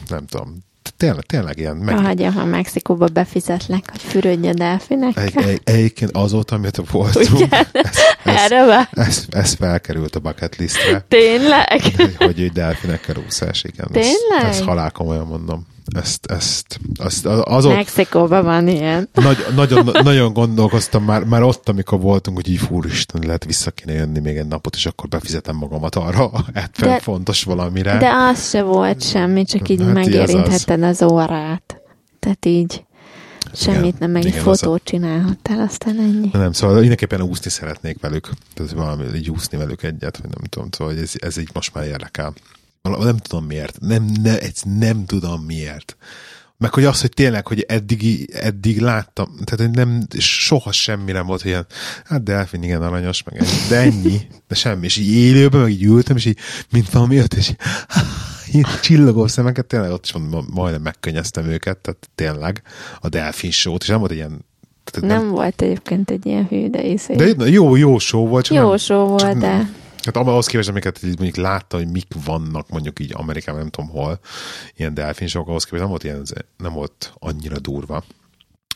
nem 0.09 0.27
tudom, 0.27 0.59
tényleg, 0.97 1.25
tényleg 1.25 1.59
ilyen 1.59 1.77
meg, 1.77 1.99
Hagyja, 1.99 2.31
ha 2.31 2.45
Mexikóba 2.45 3.07
befizetlek, 3.07 3.91
hogy 3.91 4.01
fürödj 4.01 4.49
a 4.49 4.55
delfinek. 4.55 5.17
egy, 5.17 5.37
egy, 5.37 5.61
egyébként 5.65 6.11
azóta, 6.17 6.55
amit 6.55 6.91
voltunk, 6.91 7.31
Ugye? 7.33 7.47
ez, 8.25 8.51
ez, 8.51 8.87
ez, 8.93 9.27
ez 9.31 9.53
felkerült 9.53 10.17
a 10.17 10.21
bucket 10.21 10.57
listre, 10.57 11.05
Tényleg? 11.09 11.83
hogy, 11.97 12.17
hogy 12.17 12.41
egy 12.41 12.53
delfinekkel 12.53 13.17
úszás, 13.27 13.65
igen. 13.65 13.89
Tényleg? 13.93 14.17
Ezt, 14.41 14.45
ezt 14.45 14.63
halál 14.63 14.91
komolyan 14.91 15.27
mondom. 15.27 15.67
Ezt, 15.97 16.27
ezt, 16.27 16.81
azt, 16.97 17.27
azon, 17.27 17.75
Mexikóban 17.75 18.45
van 18.45 18.69
ilyen. 18.69 19.09
nagy, 19.15 19.37
nagyon, 19.55 19.91
nagyon 20.03 20.33
gondolkoztam 20.33 21.05
már, 21.05 21.25
már 21.25 21.43
ott, 21.43 21.69
amikor 21.69 22.01
voltunk, 22.01 22.37
hogy 22.37 22.49
így 22.49 22.59
fúristen, 22.59 23.23
lehet 23.27 23.45
vissza 23.45 23.71
kéne 23.71 23.93
jönni 23.93 24.19
még 24.19 24.37
egy 24.37 24.47
napot, 24.47 24.75
és 24.75 24.87
akkor 24.87 25.09
befizetem 25.09 25.57
magamat 25.57 25.95
arra, 25.95 26.31
70 26.55 26.89
De- 26.89 27.01
fontos 27.01 27.43
valamire. 27.43 27.99
De 27.99 28.11
az 28.13 28.49
se 28.49 28.63
volt 28.63 29.03
semmi, 29.03 29.45
csak 29.45 29.69
így 29.69 29.81
Hát 29.83 29.93
megérintheted 29.93 30.83
az 30.83 31.03
órát. 31.03 31.81
Tehát 32.19 32.45
így 32.47 32.85
semmit 33.53 33.99
nem, 33.99 34.11
meg 34.11 34.25
egy 34.25 34.33
az 34.33 34.39
a- 34.39 34.43
fotót 34.43 34.85
csinálhattál, 34.85 35.61
aztán 35.61 35.99
ennyi. 35.99 36.29
Nem, 36.33 36.53
szóval 36.53 36.79
mindenképpen 36.81 37.21
úszni 37.23 37.51
szeretnék 37.51 38.01
velük. 38.01 38.29
Tehát 38.55 38.73
valami, 38.73 39.05
így 39.15 39.31
úszni 39.31 39.59
velük 39.59 39.83
egyet, 39.83 40.17
vagy 40.17 40.31
nem 40.31 40.45
tudom. 40.49 40.69
Szóval 40.71 40.95
ez, 40.99 41.13
ez 41.19 41.37
így 41.37 41.51
most 41.53 41.75
már 41.75 41.85
érdekel. 41.87 42.33
Nem 42.91 43.17
tudom 43.17 43.45
miért. 43.45 43.81
Nem, 43.81 44.05
ne, 44.23 44.41
ez 44.41 44.61
nem 44.79 45.07
tudom 45.07 45.43
miért. 45.43 45.97
Meg 46.57 46.75
hogy 46.75 46.85
az, 46.85 47.01
hogy 47.01 47.11
tényleg, 47.11 47.47
hogy 47.47 47.65
eddig, 47.69 48.31
eddig 48.33 48.81
láttam, 48.81 49.29
tehát 49.45 49.61
hogy 49.61 49.85
nem, 49.85 50.07
soha 50.19 50.73
semmi 50.73 51.13
nem 51.13 51.27
volt, 51.27 51.45
ilyen, 51.45 51.67
hát 52.05 52.23
delfin, 52.23 52.63
igen, 52.63 52.83
aranyos, 52.83 53.23
meg 53.23 53.37
ennyi, 53.37 53.69
de 53.69 53.77
ennyi, 53.77 54.21
de 54.49 54.55
semmi. 54.55 54.85
És 54.85 54.97
így 54.97 55.13
élőben, 55.13 55.61
meg 55.61 55.71
így 55.71 55.83
ültem, 55.83 56.17
és 56.17 56.25
így, 56.25 56.39
mint 56.71 56.91
valami 56.91 57.15
jött, 57.15 57.35
és 57.35 57.55
így, 58.53 58.67
csillogó 58.83 59.27
szemeket, 59.27 59.67
tényleg 59.67 59.91
ott 59.91 60.05
is 60.05 60.13
mondom, 60.13 60.47
majdnem 60.51 60.83
megkönnyeztem 60.83 61.45
őket, 61.47 61.79
tehát 61.79 62.11
tényleg 62.15 62.63
a 63.01 63.09
delfin 63.09 63.51
show 63.51 63.75
és 63.75 63.87
nem 63.87 63.99
volt 63.99 64.11
egy 64.11 64.17
ilyen 64.17 64.45
tehát 64.85 65.09
nem, 65.09 65.23
nem 65.23 65.31
volt 65.31 65.63
egyébként 65.63 66.11
egy 66.11 66.27
ilyen 66.27 66.47
hű, 66.47 66.71
de 66.71 66.83
észre. 66.83 67.33
De 67.33 67.49
jó, 67.49 67.77
jó 67.77 67.99
show 67.99 68.27
volt. 68.27 68.45
Csak 68.45 68.57
jó 68.57 68.69
nem, 68.69 68.77
show 68.77 69.07
volt, 69.07 69.23
csak 69.23 69.39
de... 69.39 69.69
Hát 70.05 70.17
ahhoz 70.17 70.47
képest, 70.47 70.69
amiket 70.69 71.03
így 71.03 71.19
mondjuk 71.19 71.47
látta, 71.47 71.77
hogy 71.77 71.89
mik 71.89 72.07
vannak 72.25 72.69
mondjuk 72.69 72.99
így 72.99 73.13
Amerikában, 73.15 73.61
nem 73.61 73.71
tudom 73.71 73.91
hol, 73.91 74.21
ilyen 74.77 74.95
delfin 74.95 75.27
show 75.27 75.49
ahhoz 75.49 75.65
képest 75.65 75.83
nem 75.83 75.91
volt, 75.91 76.05
ilyen, 76.05 76.23
nem 76.57 76.73
volt 76.73 77.13
annyira 77.19 77.59
durva. 77.59 78.05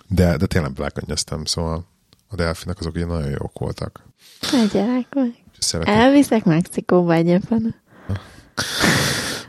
De, 0.09 0.37
de 0.37 0.47
tényleg 0.47 0.73
belekönnyeztem, 0.73 1.45
szóval 1.45 1.87
a 2.29 2.35
delfinek 2.35 2.79
azok 2.79 2.95
ugye 2.95 3.05
nagyon 3.05 3.31
jók 3.31 3.59
voltak. 3.59 4.03
A 4.41 4.67
gyerek 4.73 5.07
vagy. 5.11 5.35
Elviszek 5.81 6.45
Mexikóba 6.45 7.13
egyébként. 7.15 7.81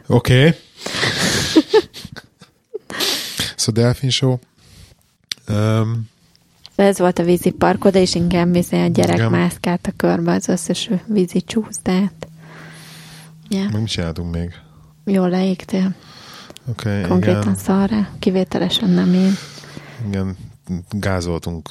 Oké. 0.07 0.47
Okay. 0.47 0.51
szóval 3.55 3.83
Delfin 3.83 4.09
Show. 4.09 4.37
Um, 5.47 6.09
ez 6.83 6.99
volt 6.99 7.19
a 7.19 7.23
vízi 7.23 7.49
parkod, 7.49 7.95
és 7.95 8.15
inkább 8.15 8.51
viszi 8.51 8.75
a 8.75 8.87
gyerek 8.87 9.17
igen. 9.17 9.31
mászkált 9.31 9.87
a 9.87 9.91
körbe 9.95 10.33
az 10.33 10.47
összes 10.47 10.89
vízi 11.05 11.41
csúszdát. 11.41 12.27
Yeah. 13.49 13.71
Meg 13.71 13.81
mit 13.81 13.89
csináltunk 13.89 14.33
még? 14.35 14.53
Jól 15.05 15.29
leégtél. 15.29 15.95
Okay, 16.65 17.01
Konkrétan 17.01 17.41
igen. 17.41 17.55
szarra, 17.55 18.09
kivételesen 18.19 18.89
nem 18.89 19.13
én. 19.13 19.33
Igen, 20.07 20.37
gázoltunk 20.89 21.69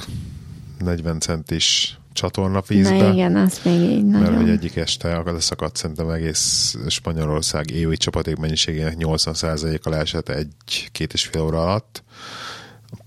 40 0.79 1.21
centis 1.21 1.99
csatornavízbe. 2.12 2.97
Na 2.97 3.12
igen, 3.12 3.37
az 3.37 3.61
még 3.64 3.81
így 3.81 4.07
nagyon. 4.07 4.33
Mert 4.33 4.42
hogy 4.42 4.51
egyik 4.51 4.77
este 4.77 5.23
leszakadt 5.25 5.77
szerintem 5.77 6.11
egész 6.11 6.77
Spanyolország 6.88 7.71
évi 7.71 7.97
csapaték 7.97 8.37
mennyiségének 8.37 8.94
80%-a 8.99 9.88
leesett 9.88 10.29
egy-két 10.29 11.12
és 11.12 11.25
fél 11.25 11.42
óra 11.42 11.62
alatt. 11.62 12.03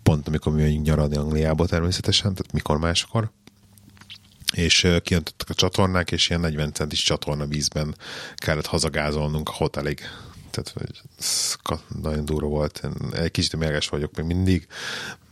Pont 0.04 0.28
amikor 0.28 0.54
mi 0.54 0.62
megyünk 0.62 0.86
nyaralni 0.86 1.16
Angliába 1.16 1.66
természetesen, 1.66 2.34
tehát 2.34 2.54
mikor 2.54 2.78
máskor 2.78 3.32
és 4.52 4.88
kijöntottak 5.04 5.50
a 5.50 5.54
csatornák, 5.54 6.12
és 6.12 6.30
ilyen 6.30 6.42
40 6.42 6.74
centis 6.74 7.04
csatorna 7.04 7.46
vízben 7.46 7.96
kellett 8.36 8.66
hazagázolnunk 8.66 9.50
a 9.50 9.54
hotelig. 9.54 10.00
Tehát 10.50 10.74
ez 11.20 11.56
nagyon 12.02 12.26
durva 12.26 12.48
volt. 12.48 12.82
Egy 13.12 13.32
kicsit 13.32 13.56
mérges 13.56 13.90
vagyok 13.90 14.16
még 14.16 14.26
mindig, 14.26 14.68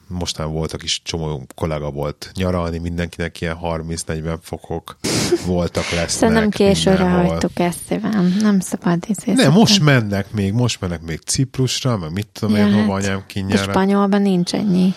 mostan 0.10 0.52
voltak 0.52 0.84
is 0.84 1.02
csomó 1.04 1.46
kollega 1.56 1.90
volt 1.92 2.32
nyaralni, 2.36 2.78
mindenkinek 2.78 3.42
ilyen 3.42 3.58
30-40 3.64 4.38
fokok 4.42 4.98
voltak, 5.46 5.84
lesznek. 5.84 6.10
Szerintem 6.10 6.50
későre 6.50 7.04
hagytuk 7.04 7.60
ezt, 7.60 7.92
Iván. 7.92 8.36
Nem 8.42 8.60
szabad 8.60 9.04
izé 9.08 9.32
Nem, 9.32 9.52
most 9.52 9.84
mennek 9.84 10.32
még, 10.32 10.54
most 10.54 10.82
mennek 10.82 11.02
még 11.02 11.20
Ciprusra, 11.26 11.98
meg 11.98 12.12
mit 12.12 12.28
tudom 12.34 12.56
ja, 12.56 12.68
én, 12.68 12.74
hát, 12.74 12.90
anyám 12.90 13.24
kinyára. 13.28 13.72
Spanyolban 13.72 14.22
nincs 14.22 14.54
ennyi. 14.54 14.94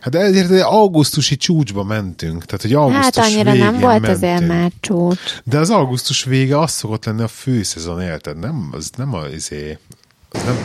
Hát 0.00 0.14
ezért 0.14 0.62
augusztusi 0.62 1.36
csúcsba 1.36 1.84
mentünk. 1.84 2.44
Tehát, 2.44 2.62
hogy 2.62 2.74
augusztus 2.74 3.24
Hát 3.24 3.32
annyira 3.32 3.52
nem 3.52 3.78
volt 3.78 4.00
mentünk. 4.00 4.16
azért 4.16 4.46
már 4.46 4.70
csúcs. 4.80 5.40
De 5.44 5.58
az 5.58 5.70
augusztus 5.70 6.24
vége 6.24 6.58
az 6.58 6.70
szokott 6.70 7.04
lenni 7.04 7.22
a 7.22 7.28
főszezon, 7.28 8.00
érted? 8.00 8.38
Nem, 8.38 8.68
az 8.72 8.90
nem 8.96 9.14
az, 9.14 9.32
izé, 9.32 9.78
az 10.28 10.42
nem 10.44 10.56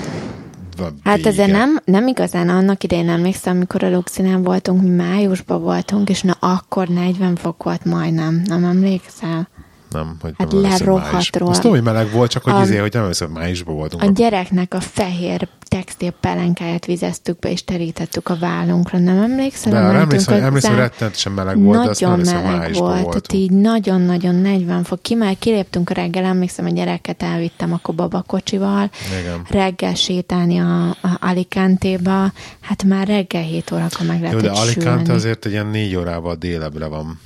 van 0.78 1.00
Hát 1.04 1.16
vége. 1.16 1.30
ezért 1.30 1.52
nem, 1.52 1.80
nem 1.86 2.08
igazán 2.08 2.50
annak 2.50 2.84
idején 2.84 3.10
emlékszem, 3.10 3.56
amikor 3.56 3.84
a 3.84 3.90
Luxinál 3.90 4.38
voltunk, 4.42 4.82
mi 4.82 4.90
májusban 4.90 5.62
voltunk, 5.62 6.10
és 6.10 6.22
na 6.22 6.36
akkor 6.40 6.88
40 6.88 7.36
fok 7.36 7.64
volt 7.64 7.86
majdnem, 7.86 8.42
nem 8.46 8.64
emlékszel? 8.64 9.48
Nem, 9.90 10.18
hogy 10.22 10.34
hát 10.38 10.52
lerohadt 10.52 11.38
róla. 11.38 11.52
Azt 11.52 11.62
tudom, 11.62 11.76
hogy 11.76 11.86
meleg 11.86 12.12
volt, 12.12 12.32
csak 12.32 12.44
hogy, 12.44 12.54
a, 12.54 12.62
izé, 12.62 12.78
hogy 12.78 12.94
nem 12.94 13.04
hogy 13.04 13.28
májusban 13.34 13.76
voltunk. 13.76 14.04
A 14.04 14.06
gyereknek 14.06 14.74
a 14.74 14.80
fehér 14.80 15.48
textil 15.68 16.12
pelenkáját 16.12 16.86
vizeztük 16.86 17.40
be, 17.40 17.52
és 17.52 17.64
terítettük 17.64 18.30
a 18.30 18.36
vállunkra. 18.36 18.98
Nem 19.00 19.18
emlékszel? 19.18 19.72
De 19.72 19.80
nem 19.80 19.96
emlékszem, 19.96 20.44
emlékszem, 20.44 20.72
hogy 20.72 20.80
rettenetesen 20.80 21.32
meleg 21.32 21.62
volt, 21.62 22.00
de 22.00 22.08
azt 22.08 22.24
nem 22.26 22.44
meleg 22.44 22.74
volt, 22.74 23.04
tehát 23.04 23.34
így 23.34 23.52
nagyon-nagyon 23.52 24.36
40 24.36 24.84
fok. 24.84 25.02
Ki 25.02 25.16
már 25.16 25.36
kiléptünk 25.40 25.90
a 25.90 25.94
reggel, 25.94 26.24
emlékszem, 26.24 26.66
a 26.66 26.70
gyereket 26.70 27.24
elvittem 27.24 27.74
akkor 27.74 27.96
babakocsival. 27.96 28.90
Igen. 29.22 29.46
Reggel 29.50 29.94
sétálni 29.94 30.58
a, 30.60 30.90
a 30.90 31.18
Alicante-ba. 31.20 32.32
Hát 32.60 32.84
már 32.84 33.08
reggel 33.08 33.42
7 33.42 33.72
órakor 33.72 34.06
meg 34.08 34.22
lehet 34.22 34.34
Jó, 34.34 34.40
de 34.42 34.50
Alicante 34.50 34.98
sülni. 34.98 35.10
azért 35.10 35.46
egy 35.46 35.52
ilyen 35.52 35.68
4 35.68 35.96
órával 35.96 36.36
délebbre 36.36 36.86
van 36.86 37.20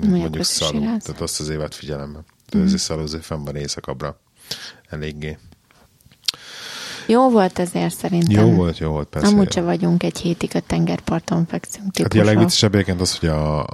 mondjuk 0.00 0.44
szalú. 0.44 0.80
Tehát 0.80 1.20
azt 1.20 1.40
az 1.40 1.48
évet 1.48 1.74
figyelembe. 1.74 2.24
Mm. 2.56 2.64
Ez 2.64 2.72
is 2.72 2.80
szalú, 2.80 3.02
azért 3.02 3.24
fenn 3.24 3.44
van 3.44 3.56
éjszakabbra. 3.56 4.20
Eléggé. 4.88 5.38
Jó 7.06 7.30
volt 7.30 7.58
azért 7.58 7.96
szerintem. 7.96 8.46
Jó 8.46 8.54
volt, 8.54 8.78
jó 8.78 8.90
volt, 8.90 9.08
persze. 9.08 9.28
Amúgy 9.28 9.52
se 9.52 9.60
vagyunk 9.60 10.02
egy 10.02 10.18
hétig 10.18 10.50
a 10.54 10.60
tengerparton 10.60 11.46
fekszünk 11.46 11.92
típusok. 11.92 12.18
Hát 12.18 12.26
a 12.26 12.30
legviccesebb 12.32 12.74
egyébként 12.74 13.00
az, 13.00 13.18
hogy 13.18 13.28
a, 13.28 13.66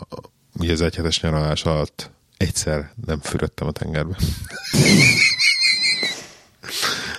ugye 0.59 0.72
az 0.72 0.81
egyhetes 0.81 1.20
nyaralás 1.20 1.64
alatt 1.64 2.11
egyszer 2.37 2.90
nem 3.07 3.20
fürödtem 3.20 3.66
a 3.66 3.72
tengerbe. 3.72 4.16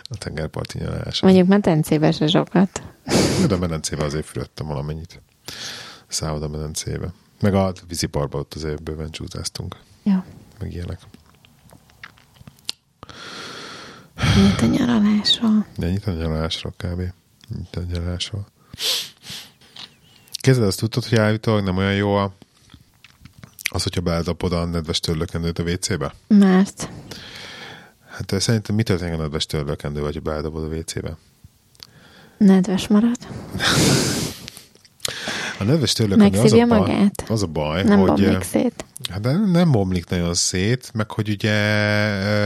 a 0.09 0.17
tengerparti 0.17 0.77
nyaralás. 0.77 1.21
Mondjuk 1.21 1.47
medencébe 1.47 2.11
se 2.11 2.27
sokat. 2.27 2.81
De 3.47 3.55
a 3.55 3.57
medencébe 3.57 4.03
azért 4.03 4.25
fürödtem 4.25 4.67
valamennyit. 4.67 5.21
Szálloda 6.07 6.47
medencébe. 6.47 7.13
Meg 7.39 7.53
a 7.53 7.73
víziparba 7.87 8.39
ott 8.39 8.53
azért 8.53 8.83
bőven 8.83 9.11
csúzáztunk. 9.11 9.75
Ja. 10.03 10.25
Meg 10.59 10.73
ilyenek. 10.73 10.99
Nyit 14.35 14.61
a 14.61 14.65
nyaralásról. 14.65 15.65
Ja, 15.77 15.89
nyit 15.89 16.07
a 16.07 16.11
nyaralásról 16.11 16.73
kb. 16.77 17.01
Nyit 17.57 17.75
a 17.75 17.81
nyaralásról. 17.91 18.47
Kezded 20.41 20.65
azt 20.65 20.79
tudtad, 20.79 21.05
hogy 21.05 21.17
állítólag 21.17 21.63
nem 21.63 21.77
olyan 21.77 21.95
jó 21.95 22.15
a, 22.15 22.33
az, 23.71 23.83
hogyha 23.83 24.01
beledapod 24.01 24.53
a 24.53 24.65
nedves 24.65 24.99
törlőkendőt 24.99 25.59
a 25.59 25.63
WC-be? 25.63 26.13
Mert? 26.27 26.89
Hát 28.09 28.41
szerintem 28.41 28.75
mi 28.75 28.83
történik 28.83 29.13
a 29.13 29.21
nedves 29.21 29.45
törlőkendő, 29.45 30.01
vagy 30.01 30.21
beledobod 30.21 30.63
a 30.63 30.75
WC-be? 30.75 31.17
Nedves 32.37 32.87
marad. 32.87 33.17
A 35.59 35.63
nedves 35.63 35.93
törlőkendő 35.93 36.39
az 36.39 36.53
a 36.53 36.65
baj, 36.65 36.79
magát? 36.79 37.23
az 37.27 37.43
a 37.43 37.47
baj, 37.47 37.83
nem 37.83 37.99
hogy... 37.99 38.07
bomlik 38.07 38.43
szét. 38.43 38.85
Hát 39.09 39.21
de 39.21 39.31
nem 39.31 39.71
bomlik 39.71 40.09
nagyon 40.09 40.33
szét, 40.33 40.91
meg 40.93 41.11
hogy 41.11 41.29
ugye 41.29 41.55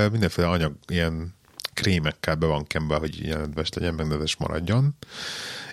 mindenféle 0.10 0.48
anyag, 0.48 0.74
ilyen 0.88 1.36
krémekkel 1.74 2.36
be 2.36 2.46
van 2.46 2.68
kembe, 2.68 2.96
hogy 2.96 3.20
ilyen 3.24 3.40
nedves 3.40 3.70
legyen, 3.70 3.94
meg 3.94 4.08
nedves 4.08 4.36
maradjon, 4.36 4.96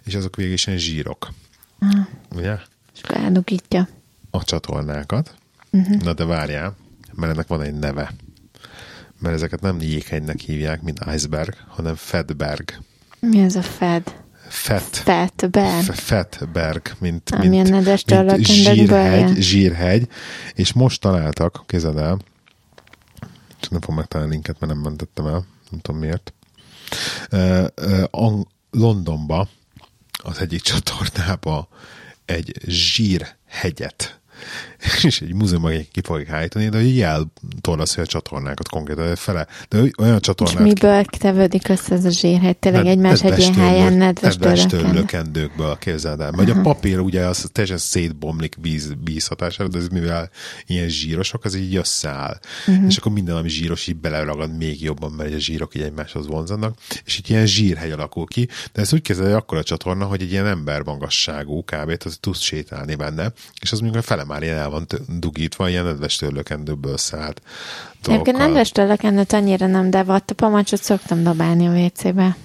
és 0.05 0.14
azok 0.14 0.37
végig 0.37 0.53
is 0.53 0.66
ilyen 0.66 0.79
zsírok. 0.79 1.29
Ah. 1.79 2.07
Ugye? 2.37 2.57
És 2.94 3.00
beledugítja. 3.09 3.88
A 4.31 4.44
csatornákat. 4.44 5.35
Uh-huh. 5.70 6.03
Na 6.03 6.12
de 6.12 6.24
várjál, 6.24 6.76
mert 7.14 7.33
ennek 7.33 7.46
van 7.46 7.62
egy 7.62 7.74
neve. 7.74 8.12
Mert 9.18 9.35
ezeket 9.35 9.61
nem 9.61 9.81
jéghegynek 9.81 10.40
hívják, 10.40 10.83
mint 10.83 11.00
iceberg, 11.14 11.55
hanem 11.68 11.94
fedberg. 11.94 12.70
Mi 13.20 13.40
ez 13.40 13.57
a 13.57 13.62
fed? 13.62 14.14
Fett. 14.51 14.97
Fettberg. 14.97 15.85
Fettberg, 15.85 16.93
mint, 16.99 17.31
Amilyen 17.31 17.71
mint, 17.71 18.07
mint 18.07 18.47
zsírhegy, 18.47 19.37
zsírhegy, 19.37 20.09
és 20.55 20.73
most 20.73 21.01
találtak, 21.01 21.63
kézed 21.67 21.97
el, 21.97 22.19
csak 23.61 23.71
nem 23.71 23.81
fogom 23.81 23.97
megtalálni 23.97 24.33
linket, 24.33 24.61
mert 24.61 24.73
nem 24.73 24.83
mentettem 24.83 25.27
el, 25.27 25.47
nem 25.71 25.81
tudom 25.81 26.01
miért. 26.01 26.33
Uh, 27.33 27.67
uh, 28.13 28.41
Londonba 28.71 29.49
az 30.23 30.41
egyik 30.41 30.61
csatornába 30.61 31.69
egy 32.25 32.53
zsírhegyet 32.67 34.21
és 35.03 35.21
egy 35.21 35.35
múzeumban 35.35 35.87
ki 35.93 36.01
fogják 36.03 36.31
állítani, 36.31 36.69
de 36.69 36.79
hogy 36.79 37.01
eltorlaszolja 37.01 38.09
a 38.09 38.12
csatornákat 38.12 38.69
konkrétan, 38.69 39.16
fele, 39.16 39.47
de 39.69 39.79
olyan 39.99 40.21
csatornák... 40.21 40.66
És 40.66 40.73
miből 40.73 41.05
tevődik 41.05 41.69
össze 41.69 41.95
ez 41.95 42.05
a 42.05 42.11
zsírhegy? 42.11 42.57
Tényleg 42.57 42.87
egymás 42.87 43.23
egy 43.23 43.38
ilyen 43.38 43.55
helyen 43.55 43.93
nedves 43.93 44.66
tőlökendőkből 44.66 45.79
képzeld 45.79 46.21
el. 46.21 46.31
Vagy 46.31 46.51
a 46.51 46.61
papír 46.61 46.99
ugye 46.99 47.27
az 47.27 47.49
teljesen 47.53 47.79
szétbomlik 47.79 48.57
víz, 48.61 48.95
víz 49.05 49.27
hatására, 49.27 49.69
de 49.69 49.79
ez 49.79 49.88
mivel 49.88 50.31
ilyen 50.66 50.88
zsírosok, 50.88 51.45
az 51.45 51.55
így 51.55 51.77
összeáll. 51.77 52.38
Uh-huh. 52.66 52.85
És 52.87 52.97
akkor 52.97 53.12
minden, 53.12 53.37
ami 53.37 53.49
zsíros, 53.49 53.87
így 53.87 53.97
beleragad 53.97 54.57
még 54.57 54.83
jobban, 54.83 55.12
mert 55.12 55.35
a 55.35 55.38
zsírok 55.38 55.75
így 55.75 55.83
egymáshoz 55.83 56.27
vonzanak, 56.27 56.79
és 57.05 57.19
így 57.19 57.31
ilyen 57.31 57.47
zsírhegy 57.47 57.90
alakul 57.90 58.27
ki, 58.27 58.49
de 58.73 58.81
ez 58.81 58.93
úgy 58.93 59.03
kezdve, 59.03 59.25
hogy 59.25 59.35
akkor 59.35 59.59
a 59.59 59.62
csatorna, 59.62 60.05
hogy 60.05 60.23
egy 60.23 60.31
ilyen 60.31 60.47
ember 60.47 60.83
magasságú 60.83 61.64
kb. 61.64 61.97
az 62.05 62.16
tudsz 62.21 62.40
sétálni 62.40 62.95
benne, 62.95 63.33
és 63.61 63.73
az 63.73 63.81
mondjuk 63.81 64.03
a 64.03 64.07
fele 64.07 64.25
már 64.25 64.43
ilyen 64.43 64.57
el 64.57 64.70
van 64.71 64.87
dugítva, 65.09 65.69
ilyen 65.69 65.85
nedves 65.85 66.17
törlőkendőből 66.17 66.97
szállt 66.97 67.43
Egyébként 68.07 68.37
nedves 68.37 68.71
törlőkendőt 68.71 69.33
annyira 69.33 69.67
nem, 69.67 69.91
de 69.91 70.03
vattapamacsot 70.03 70.83
szoktam 70.83 71.23
dobálni 71.23 71.67
a 71.67 71.85
WC-be. 71.85 72.37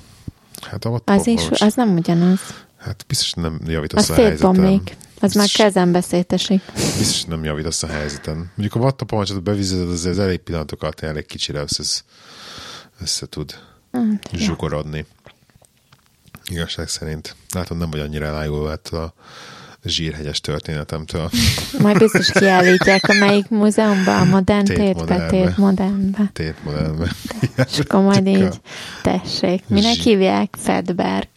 Hát 0.62 0.86
a 0.86 1.02
az 1.06 1.28
is, 1.28 1.50
az 1.50 1.74
nem 1.74 1.98
ugyanaz. 1.98 2.40
Hát 2.78 3.06
biztos 3.08 3.34
nem 3.34 3.60
javítasz 3.68 4.10
az 4.10 4.18
a 4.18 4.22
helyzeten. 4.22 4.82
Az 5.20 5.34
már 5.34 5.48
kezembe 5.48 6.02
szétesik. 6.02 6.62
Biztos 6.74 7.24
nem 7.24 7.44
javítasz 7.44 7.84
a 7.84 7.88
helyzeten. 7.88 8.36
Mondjuk 8.36 8.76
a 8.76 8.80
vattapamacsot 8.80 9.44
bevized, 9.44 9.90
az, 9.90 10.06
az 10.06 10.20
elég 10.20 10.40
pillanatokat 10.40 11.02
elég 11.02 11.26
kicsire 11.26 11.60
össze, 11.60 11.84
össze 13.02 13.26
tud 13.26 13.60
zsugorodni. 14.34 15.06
Igazság 16.46 16.88
szerint. 16.88 17.36
Látom, 17.54 17.78
nem 17.78 17.90
vagy 17.90 18.00
annyira 18.00 18.26
elájulva 18.26 18.72
ettől 18.72 19.00
a 19.00 19.14
zsírhegyes 19.90 20.42
történetemtől. 20.42 21.30
Majd 21.80 21.98
biztos 21.98 22.32
kiállítják 22.32 23.10
a 23.10 23.14
melyik 23.14 23.50
múzeumban, 23.50 24.22
a 24.22 24.24
modern 24.24 24.66
tétbe, 24.66 25.26
tét 25.26 25.58
modernbe. 25.58 26.30
Tét 26.34 26.56
modernbe. 26.64 27.12
És 27.72 27.80
akkor 27.80 28.02
majd 28.02 28.28
így, 28.28 28.62
tessék, 29.02 29.64
minek 29.68 29.96
hívják? 29.96 30.56
Fedberg. 30.58 31.28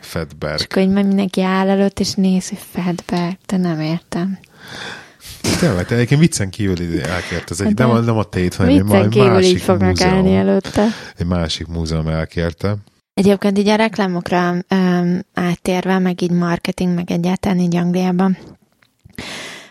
Fedberg. 0.00 0.58
És 0.58 0.64
akkor 0.64 0.82
így 0.82 0.88
majd 0.88 1.06
mindenki 1.06 1.42
áll 1.42 1.68
előtt, 1.68 2.00
és 2.00 2.12
néz, 2.12 2.48
hogy 2.48 2.58
Fedberg, 2.72 3.36
de 3.46 3.56
nem 3.56 3.80
értem. 3.80 4.38
Tényleg, 5.58 5.86
te 5.86 5.94
egyébként 5.94 6.20
viccen 6.20 6.50
kívül 6.50 7.00
elkért 7.00 7.50
az 7.50 7.60
egy, 7.60 7.74
nem, 7.74 7.90
a, 7.90 8.00
nem 8.00 8.16
a 8.16 8.24
tét, 8.24 8.54
hanem 8.54 8.76
egy 8.76 8.84
másik 8.84 9.52
így 9.52 9.60
fognak 9.60 9.88
múzeum, 9.88 10.14
állni 10.14 10.36
előtte. 10.36 10.86
Egy 11.16 11.26
másik 11.26 11.66
múzeum 11.66 12.08
elkérte. 12.08 12.76
Egyébként 13.18 13.58
így 13.58 13.68
a 13.68 13.74
reklámokra 13.74 14.54
um, 14.70 15.20
áttérve, 15.34 15.98
meg 15.98 16.22
így 16.22 16.30
marketing, 16.30 16.94
meg 16.94 17.10
egyáltalán 17.10 17.58
így 17.58 17.76
Angliában, 17.76 18.38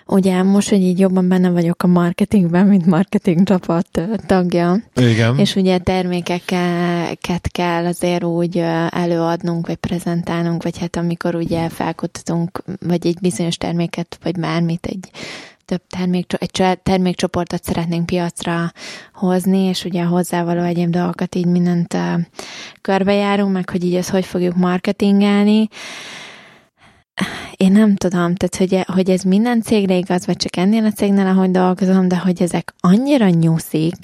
ugye 0.06 0.44
most, 0.44 0.70
hogy 0.70 0.82
így 0.82 1.00
jobban 1.00 1.28
benne 1.28 1.50
vagyok 1.50 1.84
a 1.84 1.88
marketingben, 1.88 2.68
mint 2.68 2.86
marketing 2.86 3.44
csapat 3.44 4.02
tagja. 4.26 4.84
Igen. 4.96 5.40
És 5.40 5.56
ugye 5.56 5.78
termékeket 5.78 7.48
kell 7.52 7.86
azért 7.86 8.24
úgy 8.24 8.58
előadnunk, 8.90 9.68
vagy 9.68 9.76
prezentálnunk, 9.76 10.64
vagy 10.64 10.78
hát 10.78 10.96
amikor 10.96 11.36
ugye 11.36 11.70
felkutatunk, 11.70 12.64
vagy 12.88 13.08
egy 13.08 13.18
bizonyos 13.22 13.58
terméket, 13.58 14.20
vagy 14.24 14.40
bármit, 14.40 14.86
egy 14.86 15.10
több 15.68 15.82
termék, 15.88 16.34
egy 16.38 16.80
termékcsoportot 16.84 17.64
szeretnénk 17.64 18.06
piacra 18.06 18.72
hozni, 19.14 19.58
és 19.58 19.86
ugye 19.86 20.04
hozzávaló 20.04 20.62
egyéb 20.62 20.90
dolgokat 20.90 21.36
így 21.36 21.46
mindent 21.46 21.98
körbejárunk, 22.82 23.54
meg 23.54 23.70
hogy 23.70 23.84
így 23.84 23.96
ezt 23.96 24.10
hogy 24.10 24.26
fogjuk 24.26 24.56
marketingelni. 24.56 25.68
Én 27.56 27.72
nem 27.72 27.96
tudom, 27.96 28.36
tehát 28.36 28.56
hogy, 28.56 28.96
hogy 28.96 29.10
ez 29.10 29.22
minden 29.22 29.62
cégre 29.62 29.96
igaz, 29.96 30.26
vagy 30.26 30.36
csak 30.36 30.58
ennél 30.58 30.86
a 30.86 30.92
cégnél, 30.92 31.28
ahogy 31.28 31.52
dolgozom, 31.52 32.08
de 32.08 32.18
hogy 32.18 32.42
ezek 32.42 32.74
annyira 32.80 33.30
nyuszik, 33.30 33.96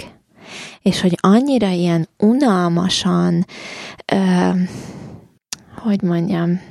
és 0.82 1.02
hogy 1.02 1.17
annyira 1.21 1.69
ilyen 1.69 2.08
unalmasan, 2.17 3.45
uh, 4.13 4.58
hogy 5.76 6.02
mondjam, 6.02 6.62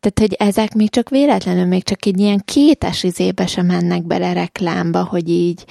tehát, 0.00 0.18
hogy 0.18 0.48
ezek 0.48 0.74
még 0.74 0.90
csak 0.90 1.08
véletlenül, 1.08 1.64
még 1.64 1.84
csak 1.84 2.06
egy 2.06 2.20
ilyen 2.20 2.42
kétes 2.44 3.02
izébe 3.02 3.46
sem 3.46 3.66
mennek 3.66 4.02
bele 4.02 4.32
reklámba, 4.32 5.04
hogy 5.04 5.28
így 5.28 5.64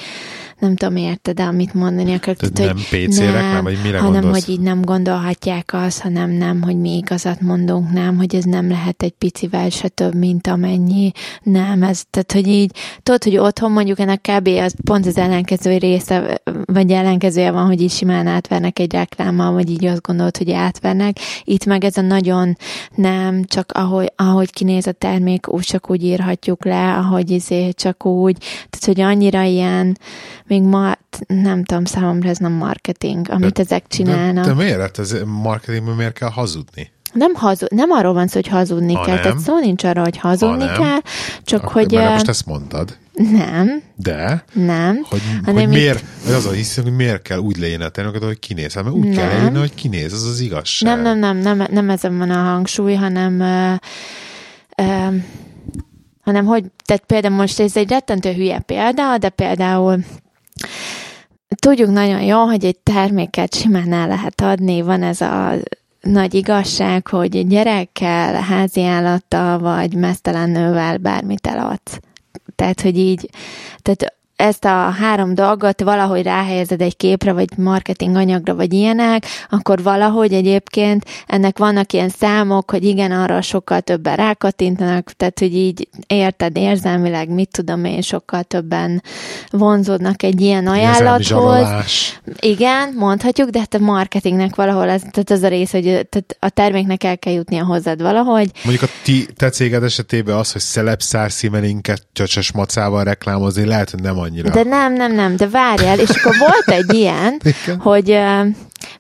nem 0.60 0.76
tudom, 0.76 0.96
érted, 0.96 1.40
amit 1.40 1.74
mondani 1.74 2.14
akarok. 2.14 2.52
Tehát, 2.52 2.74
nem 2.74 2.84
PC 2.84 3.18
nem, 3.18 3.34
reklám, 3.34 3.64
vagy 3.64 3.78
mire 3.84 3.98
hanem, 3.98 4.14
gondolsz? 4.14 4.46
hogy 4.46 4.54
így 4.54 4.60
nem 4.60 4.82
gondolhatják 4.82 5.74
azt, 5.74 6.02
hanem 6.02 6.32
nem, 6.32 6.62
hogy 6.62 6.78
mi 6.80 6.98
igazat 6.98 7.42
mondunk, 7.42 7.92
nem, 7.92 8.18
hogy 8.18 8.36
ez 8.36 8.44
nem 8.44 8.70
lehet 8.70 9.04
egy 9.04 9.14
picivel 9.18 9.70
se 9.70 9.88
több, 9.88 10.16
mint 10.16 10.48
amennyi, 10.48 11.12
nem, 11.44 11.84
ez, 11.84 12.04
tehát, 12.10 12.32
hogy 12.32 12.48
így, 12.48 12.72
tudod, 13.04 13.24
hogy 13.24 13.38
otthon 13.38 13.72
mondjuk 13.72 14.00
ennek 14.00 14.22
kb. 14.22 14.48
az 14.48 14.74
pont 14.84 15.06
az 15.06 15.18
ellenkező 15.18 15.78
része, 15.78 16.42
vagy 16.66 16.92
ellenkezője 16.92 17.52
van, 17.52 17.66
hogy 17.66 17.82
így 17.82 17.92
simán 17.92 18.28
átvernek 18.28 18.80
egy 18.80 18.92
reklámmal, 18.92 19.52
vagy 19.52 19.70
így 19.70 19.86
azt 19.86 20.02
gondolod, 20.02 20.38
hogy 20.38 20.52
átvernek. 20.52 21.18
Itt 21.44 21.66
meg 21.66 21.84
ez 21.84 21.98
a 21.98 22.02
nagyon 22.02 22.58
nem, 22.96 23.44
csak 23.44 23.72
ahogy, 23.72 24.12
ahogy 24.16 24.52
kinéz 24.52 24.88
a 24.88 24.92
termék, 24.92 25.54
úgy 25.54 25.64
csak 25.64 25.90
úgy 25.90 26.04
írhatjuk 26.04 26.66
le, 26.66 26.94
ahogy 26.94 27.30
izé, 27.30 27.72
csak 27.72 28.06
úgy, 28.06 28.38
tehát, 28.70 28.86
hogy 28.86 29.02
annyira 29.02 29.42
ilyen, 29.42 29.98
még 30.50 30.62
ma, 30.62 30.98
nem 31.28 31.64
tudom, 31.64 31.86
számomra 31.86 32.30
ez 32.30 32.38
nem 32.38 32.52
marketing, 32.52 33.30
amit 33.30 33.54
de, 33.54 33.62
ezek 33.62 33.88
csinálnak. 33.88 34.46
De, 34.46 34.54
de 34.54 34.64
miért? 34.64 34.80
Hát 34.80 35.00
ez 35.00 35.16
marketingben 35.26 35.96
miért 35.96 36.14
kell 36.14 36.30
hazudni? 36.30 36.92
Nem, 37.14 37.34
hazud, 37.34 37.72
nem 37.72 37.92
arról 37.92 38.14
van 38.14 38.28
szó, 38.28 38.34
hogy 38.34 38.48
hazudni 38.48 38.94
ha 38.94 39.04
kell, 39.04 39.14
nem. 39.14 39.24
tehát 39.24 39.40
szó 39.40 39.60
nincs 39.60 39.84
arról, 39.84 40.04
hogy 40.04 40.18
hazudni 40.18 40.68
ha 40.68 40.74
kell, 40.74 41.00
csak 41.44 41.64
Akkor, 41.64 41.74
hogy... 41.74 41.92
Mert 41.92 42.12
most 42.12 42.28
ezt 42.28 42.46
mondtad. 42.46 42.98
Nem. 43.14 43.82
De? 43.96 44.44
Nem. 44.54 45.06
Hogy, 45.10 45.22
hanem 45.46 45.64
hogy 45.64 45.74
miért, 45.74 46.04
itt... 46.28 46.34
az 46.34 46.46
a 46.46 46.52
hiszem, 46.52 46.84
hogy 46.84 46.96
miért 46.96 47.22
kell 47.22 47.38
úgy 47.38 47.58
leírni 47.58 47.84
a 47.84 47.90
terméket, 47.90 48.24
hogy 48.24 48.40
kinéz. 48.40 48.74
Hát, 48.74 48.84
mert 48.84 48.96
úgy 48.96 49.08
nem. 49.08 49.14
kell 49.14 49.38
leírni, 49.38 49.60
hogy 49.60 49.74
kinéz, 49.74 50.14
az 50.14 50.24
az 50.24 50.40
igazság. 50.40 50.96
Nem, 50.96 51.20
nem, 51.20 51.38
nem, 51.38 51.58
nem, 51.58 51.68
nem 51.72 51.90
ezen 51.90 52.18
van 52.18 52.30
a 52.30 52.44
hangsúly, 52.44 52.94
hanem 52.94 53.40
uh, 53.40 54.88
uh, 54.88 55.16
hanem 56.30 56.46
hogy, 56.46 56.64
tehát 56.86 57.04
például 57.06 57.36
most 57.36 57.60
ez 57.60 57.78
egy 57.78 57.90
rettentő 57.90 58.32
hülye 58.32 58.60
példa, 58.60 59.18
de 59.18 59.30
például 59.30 60.00
tudjuk 61.56 61.90
nagyon 61.90 62.22
jó, 62.22 62.46
hogy 62.46 62.66
egy 62.66 62.80
terméket 62.80 63.56
simán 63.56 63.94
el 63.94 64.08
lehet 64.08 64.42
adni, 64.42 64.82
van 64.82 65.04
ez 65.04 65.22
a 65.22 65.54
nagy 66.02 66.34
igazság, 66.34 67.08
hogy 67.08 67.48
gyerekkel, 67.48 68.42
házi 68.42 68.84
állattal 68.84 69.60
vagy 69.60 69.94
mesztelen 69.94 70.50
nővel 70.50 70.98
bármit 70.98 71.48
eladsz. 71.48 72.00
Tehát, 72.56 72.82
hogy 72.82 72.98
így, 72.98 73.30
tehát 73.82 74.18
ezt 74.40 74.66
a 74.66 74.90
három 74.90 75.36
dolgot 75.36 75.82
valahogy 75.82 76.24
ráhelyezed 76.24 76.82
egy 76.82 76.98
képre, 76.98 77.34
vagy 77.34 77.58
marketing 77.58 78.16
anyagra, 78.16 78.56
vagy 78.56 78.74
ilyenek, 78.74 79.26
akkor 79.50 79.84
valahogy 79.84 80.34
egyébként 80.34 81.06
ennek 81.28 81.58
vannak 81.58 81.94
ilyen 81.94 82.10
számok, 82.10 82.72
hogy 82.72 82.84
igen, 82.84 83.12
arra 83.12 83.42
sokkal 83.42 83.82
többen 83.82 84.16
rákatintanak, 84.16 85.12
tehát 85.12 85.40
hogy 85.40 85.56
így 85.56 85.88
érted 86.08 86.58
érzelmileg, 86.58 87.30
mit 87.30 87.50
tudom 87.52 87.86
én, 87.86 88.02
sokkal 88.02 88.44
többen 88.44 89.04
vonzódnak 89.50 90.24
egy 90.24 90.42
ilyen 90.42 90.68
ajánlathoz. 90.68 91.68
Igen, 92.40 92.94
mondhatjuk, 92.96 93.50
de 93.50 93.60
hát 93.60 93.74
a 93.74 93.80
marketingnek 93.80 94.56
valahol 94.56 94.90
ez, 94.90 95.02
tehát 95.02 95.32
az 95.32 95.44
a 95.44 95.48
rész, 95.48 95.72
hogy 95.72 95.84
tehát 95.84 96.38
a 96.40 96.50
terméknek 96.50 97.04
el 97.04 97.18
kell 97.18 97.34
jutnia 97.34 97.66
hozzád 97.66 98.02
valahogy. 98.02 98.52
Mondjuk 98.64 98.90
a 98.90 98.94
ti, 99.04 99.28
te 99.38 99.50
céged 99.50 99.84
esetében 99.84 100.36
az, 100.36 100.52
hogy 100.52 100.62
szelepszár 100.62 101.32
szímelinket 101.32 102.08
csöcsös 102.14 102.52
macával 102.52 103.04
reklámozni, 103.04 103.66
lehet, 103.66 103.90
hogy 103.90 104.02
nem 104.02 104.18
annyira. 104.30 104.50
De 104.50 104.64
nem, 104.64 104.94
nem, 104.94 105.14
nem, 105.14 105.36
de 105.36 105.48
várjál, 105.48 106.00
és 106.00 106.10
akkor 106.10 106.36
volt 106.40 106.80
egy 106.80 106.94
ilyen, 106.94 107.42
hogy 107.90 108.18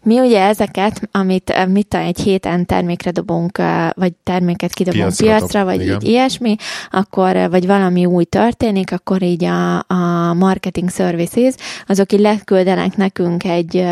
mi 0.04 0.20
ugye 0.20 0.42
ezeket, 0.42 1.02
amit 1.12 1.68
mit 1.68 1.94
egy 1.94 2.20
héten 2.20 2.66
termékre 2.66 3.12
dobunk, 3.12 3.58
vagy 3.94 4.14
terméket 4.24 4.74
kidobunk 4.74 5.04
piacra, 5.04 5.26
piacra 5.26 5.64
vagy 5.64 5.82
igen. 5.82 5.96
így 6.02 6.10
ilyesmi, 6.10 6.56
akkor, 6.92 7.50
vagy 7.50 7.68
valami 7.68 8.06
új 8.06 8.24
történik, 8.24 8.92
akkor 8.92 9.22
így 9.22 9.44
a, 9.44 9.78
a 9.78 10.34
marketing 10.34 10.90
services, 10.90 11.54
azok 11.88 12.14
így 12.14 12.20
leküldenek 12.20 12.98
nekünk 12.98 13.44
egy, 13.44 13.86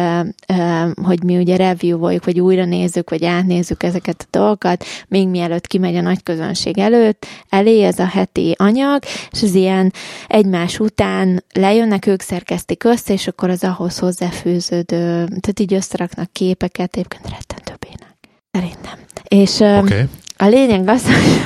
hogy 1.04 1.23
mi 1.23 1.38
ugye 1.38 1.56
review-oljuk, 1.56 2.26
vagy 2.26 2.39
újra 2.39 2.65
nézzük, 2.65 3.10
vagy 3.10 3.26
átnézzük 3.26 3.84
ezeket 3.84 4.21
a 4.32 4.38
dolgokat, 4.38 4.86
még 5.08 5.28
mielőtt 5.28 5.67
kimegy 5.67 5.95
a 5.95 6.02
nagy 6.02 6.23
közönség 6.23 6.78
előtt, 6.78 7.26
elé 7.50 7.84
ez 7.84 8.00
a 8.00 8.06
heti 8.06 8.56
anyag, 8.58 9.04
és 9.32 9.43
az 9.43 9.54
ilyen 9.54 9.93
egymás 10.28 10.80
után 10.80 11.27
lejönnek, 11.54 12.06
ők 12.06 12.22
szerkesztik 12.22 12.84
össze, 12.84 13.13
és 13.13 13.28
akkor 13.28 13.50
az 13.50 13.63
ahhoz 13.63 13.98
hozzáfűződő, 13.98 15.26
tehát 15.26 15.60
így 15.60 15.74
összeraknak 15.74 16.32
képeket, 16.32 16.96
egyébként 16.96 17.30
rettentő 17.30 17.74
bének. 17.80 18.16
Szerintem. 18.52 19.00
És 19.28 19.60
okay. 19.60 20.04
a 20.38 20.46
lényeg 20.46 20.88
az, 20.88 21.04
hogy 21.12 21.42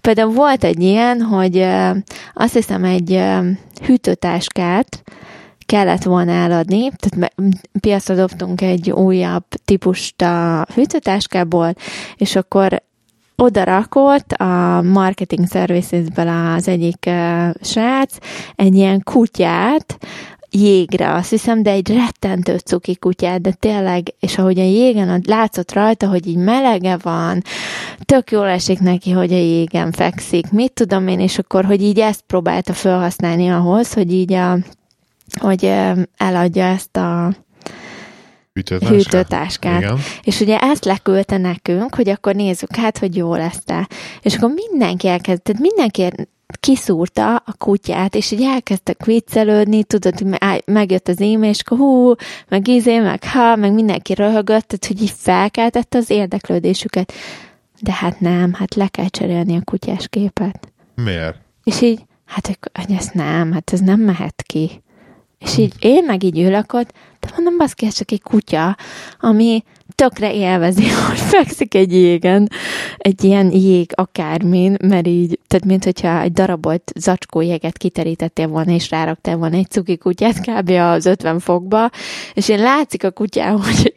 például 0.00 0.32
volt 0.32 0.64
egy 0.64 0.82
ilyen, 0.82 1.20
hogy 1.20 1.66
azt 2.34 2.54
hiszem 2.54 2.84
egy 2.84 3.22
hűtőtáskát 3.84 5.02
kellett 5.58 6.02
volna 6.02 6.32
eladni, 6.32 6.90
tehát 6.96 7.34
piacra 7.80 8.14
dobtunk 8.14 8.60
egy 8.60 8.90
újabb 8.90 9.44
típust 9.64 10.22
a 10.22 10.66
hűtőtáskából, 10.74 11.74
és 12.16 12.36
akkor 12.36 12.82
oda 13.36 13.64
rakott 13.64 14.32
a 14.32 14.82
marketing 14.82 15.48
servicesből 15.48 16.28
az 16.28 16.68
egyik 16.68 17.04
uh, 17.06 17.50
srác 17.60 18.16
egy 18.54 18.74
ilyen 18.74 19.00
kutyát, 19.04 19.98
jégre, 20.52 21.14
azt 21.14 21.30
hiszem, 21.30 21.62
de 21.62 21.70
egy 21.70 21.88
rettentő 21.88 22.56
cuki 22.56 22.96
kutyát, 22.96 23.40
de 23.40 23.52
tényleg, 23.52 24.14
és 24.20 24.38
ahogy 24.38 24.58
a 24.58 24.62
jégen 24.62 25.22
látszott 25.26 25.72
rajta, 25.72 26.08
hogy 26.08 26.26
így 26.26 26.36
melege 26.36 26.96
van, 27.02 27.42
tök 28.04 28.30
jól 28.30 28.48
esik 28.48 28.80
neki, 28.80 29.10
hogy 29.10 29.32
a 29.32 29.36
jégen 29.36 29.92
fekszik, 29.92 30.50
mit 30.50 30.72
tudom 30.72 31.08
én, 31.08 31.20
és 31.20 31.38
akkor, 31.38 31.64
hogy 31.64 31.82
így 31.82 32.00
ezt 32.00 32.22
próbálta 32.26 32.72
felhasználni 32.72 33.48
ahhoz, 33.48 33.92
hogy 33.92 34.12
így 34.12 34.32
a, 34.32 34.58
hogy 35.40 35.72
eladja 36.16 36.64
ezt 36.64 36.96
a 36.96 37.32
hűtőtáskát. 38.52 38.96
hűtőtáskát. 38.96 39.80
Igen. 39.80 39.98
És 40.22 40.40
ugye 40.40 40.58
ezt 40.58 40.84
leküldte 40.84 41.36
nekünk, 41.36 41.94
hogy 41.94 42.08
akkor 42.08 42.34
nézzük 42.34 42.76
hát, 42.76 42.98
hogy 42.98 43.16
jó 43.16 43.34
lesz-e. 43.34 43.88
És 44.22 44.34
akkor 44.34 44.50
mindenki 44.68 45.08
elkezdett, 45.08 45.44
tehát 45.44 45.60
mindenki 45.60 46.26
kiszúrta 46.60 47.36
a 47.36 47.54
kutyát, 47.58 48.14
és 48.14 48.30
így 48.30 48.42
elkezdtek 48.42 49.04
viccelődni, 49.04 49.84
tudod, 49.84 50.18
hogy 50.18 50.62
megjött 50.64 51.08
az 51.08 51.20
e 51.20 51.24
és 51.24 51.60
akkor 51.60 51.78
hú, 51.78 52.14
meg 52.48 52.68
izé, 52.68 52.98
meg 52.98 53.24
ha, 53.24 53.56
meg 53.56 53.72
mindenki 53.72 54.14
röhögött, 54.14 54.68
tehát 54.68 54.86
hogy 54.86 55.02
így 55.02 55.12
felkeltette 55.16 55.98
az 55.98 56.10
érdeklődésüket. 56.10 57.12
De 57.80 57.92
hát 57.92 58.20
nem, 58.20 58.52
hát 58.52 58.74
le 58.74 58.88
kell 58.88 59.08
cserélni 59.08 59.56
a 59.56 59.62
kutyás 59.64 60.08
képet. 60.08 60.72
Miért? 60.94 61.36
És 61.64 61.80
így, 61.80 62.00
hát 62.24 62.58
hogy 62.72 62.96
ezt 62.96 63.14
nem, 63.14 63.52
hát 63.52 63.72
ez 63.72 63.80
nem 63.80 64.00
mehet 64.00 64.42
ki. 64.46 64.82
És 65.38 65.56
így 65.56 65.72
én 65.78 66.04
meg 66.04 66.22
így 66.22 66.38
ülök 66.38 66.72
ott, 66.72 66.92
de 67.22 67.28
mondom, 67.34 67.56
baszki, 67.56 67.86
ez 67.86 67.94
csak 67.94 68.10
egy 68.10 68.22
kutya, 68.22 68.76
ami 69.20 69.64
tökre 69.94 70.34
élvezi, 70.34 70.88
hogy 71.08 71.18
fekszik 71.18 71.74
egy 71.74 71.92
jégen, 71.92 72.48
egy 72.96 73.24
ilyen 73.24 73.50
jég 73.52 73.90
akármin, 73.94 74.76
mert 74.82 75.06
így, 75.06 75.38
tehát 75.46 75.66
mint 75.66 75.84
hogyha 75.84 76.20
egy 76.20 76.32
darabolt 76.32 76.92
zacskó 76.94 77.40
jéget 77.40 77.78
kiterítettél 77.78 78.48
volna, 78.48 78.72
és 78.72 78.90
ráraktál 78.90 79.36
volna 79.36 79.56
egy 79.56 79.70
cuki 79.70 79.96
kutyát 79.96 80.40
kb. 80.40 80.70
az 80.70 81.06
50 81.06 81.38
fokba, 81.38 81.90
és 82.34 82.48
én 82.48 82.58
látszik 82.58 83.04
a 83.04 83.10
kutyán, 83.10 83.60
hogy 83.62 83.94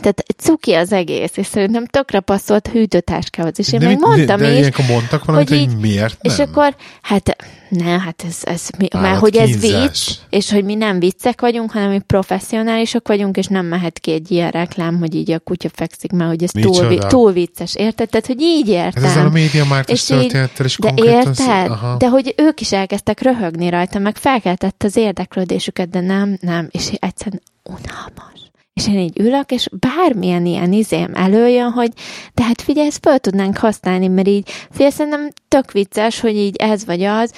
tehát 0.00 0.24
cuki 0.36 0.72
az 0.72 0.92
egész, 0.92 1.36
és 1.36 1.46
szerintem 1.46 1.86
tökre 1.86 2.20
passzolt 2.20 2.68
hűtőtáskához. 2.68 3.58
És 3.58 3.72
én 3.72 3.80
de, 3.80 3.86
még 3.86 3.98
mondtam 3.98 4.36
de, 4.38 4.44
de 4.44 4.52
is, 4.52 4.58
ilyenkor 4.58 4.84
mondtak 4.88 5.24
valamit, 5.24 5.48
hogy, 5.48 5.58
hogy 5.58 5.66
hogy 5.66 5.76
így- 5.76 5.80
miért 5.90 6.22
nem? 6.22 6.32
és 6.34 6.38
akkor, 6.40 6.76
hát 7.02 7.36
ne, 7.68 7.98
hát 7.98 8.24
ez, 8.28 8.36
ez 8.42 8.68
mi, 8.78 8.88
már 8.92 9.04
Állat 9.04 9.18
hogy 9.20 9.36
ez 9.36 9.48
kínzás. 9.48 9.82
vicc, 9.82 10.16
és 10.30 10.50
hogy 10.52 10.64
mi 10.64 10.74
nem 10.74 10.98
viccek 10.98 11.40
vagyunk, 11.40 11.70
hanem 11.70 11.90
mi 11.90 11.98
professzionálisok 11.98 13.08
vagyunk, 13.08 13.36
és 13.36 13.46
nem 13.46 13.66
mehet 13.66 13.98
ki 13.98 14.12
egy 14.12 14.30
ilyen 14.30 14.50
reklám, 14.50 14.98
hogy 14.98 15.14
így 15.14 15.30
a 15.30 15.38
kutya 15.38 15.68
fekszik, 15.72 16.12
mert 16.12 16.30
hogy 16.30 16.42
ez 16.42 16.50
túl, 16.50 16.88
vi- 16.88 17.06
túl 17.08 17.32
vicces, 17.32 17.74
érted? 17.74 18.08
Tehát, 18.08 18.26
hogy 18.26 18.40
így 18.40 18.68
értem. 18.68 19.02
Hát 19.02 19.10
ezzel 19.12 19.26
a 19.26 19.30
média 19.30 19.64
így- 19.88 20.06
történettel 20.06 20.66
is 20.66 20.76
de 20.78 20.92
érted? 20.96 21.70
Aha. 21.70 21.96
De 21.96 22.08
hogy 22.08 22.34
ők 22.36 22.60
is 22.60 22.72
elkezdtek 22.72 23.20
röhögni 23.22 23.68
rajta, 23.68 23.98
meg 23.98 24.16
felkeltett 24.16 24.82
az 24.82 24.96
érdeklődésüket, 24.96 25.90
de 25.90 26.00
nem, 26.00 26.38
nem, 26.40 26.68
és 26.70 26.90
egyszerűen 26.98 27.42
unalmas. 27.64 28.49
És 28.72 28.88
én 28.88 28.98
így 28.98 29.20
ülök, 29.20 29.50
és 29.50 29.68
bármilyen 29.80 30.46
ilyen 30.46 30.72
izém 30.72 31.14
előjön, 31.14 31.70
hogy 31.70 31.92
de 32.34 32.42
hát 32.42 32.62
figyelj, 32.62 32.86
ezt 32.86 32.98
fel 33.02 33.18
tudnánk 33.18 33.56
használni, 33.56 34.08
mert 34.08 34.28
így 34.28 34.50
figyelj, 34.70 34.90
szerintem 34.90 35.28
tök 35.48 35.72
vicces, 35.72 36.20
hogy 36.20 36.36
így 36.36 36.56
ez 36.56 36.84
vagy 36.84 37.02
az. 37.02 37.32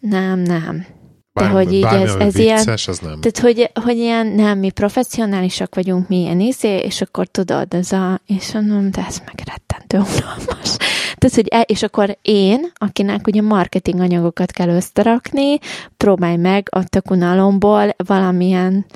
Nem, 0.00 0.38
nem. 0.38 0.86
De 1.32 1.40
Bármi- 1.42 1.64
hogy 1.64 1.72
így 1.72 1.82
bármi, 1.82 2.02
ez, 2.02 2.14
ez 2.14 2.36
ilyen, 2.36 2.56
vicces, 2.56 2.88
az 2.88 2.98
nem. 2.98 3.20
tehát, 3.20 3.38
hogy, 3.38 3.70
hogy 3.84 3.96
ilyen, 3.96 4.26
nem, 4.26 4.58
mi 4.58 4.70
professzionálisak 4.70 5.74
vagyunk, 5.74 6.08
mi 6.08 6.20
ilyen 6.20 6.40
izé, 6.40 6.76
és 6.76 7.00
akkor 7.00 7.26
tudod, 7.26 7.74
ez 7.74 7.92
a, 7.92 8.20
és 8.26 8.52
mondom, 8.52 8.90
de 8.90 9.04
ez 9.06 9.22
meg 9.24 9.42
rettentő 9.46 9.96
unalmas. 9.96 10.76
Tehát, 11.14 11.34
hogy, 11.34 11.48
e, 11.48 11.60
és 11.60 11.82
akkor 11.82 12.18
én, 12.22 12.70
akinek 12.74 13.26
ugye 13.26 13.42
marketing 13.42 14.00
anyagokat 14.00 14.50
kell 14.50 14.68
összerakni, 14.68 15.58
próbálj 15.96 16.36
meg 16.36 16.68
a 16.70 16.84
tök 16.84 17.10
unalomból 17.10 17.94
valamilyen 17.96 18.86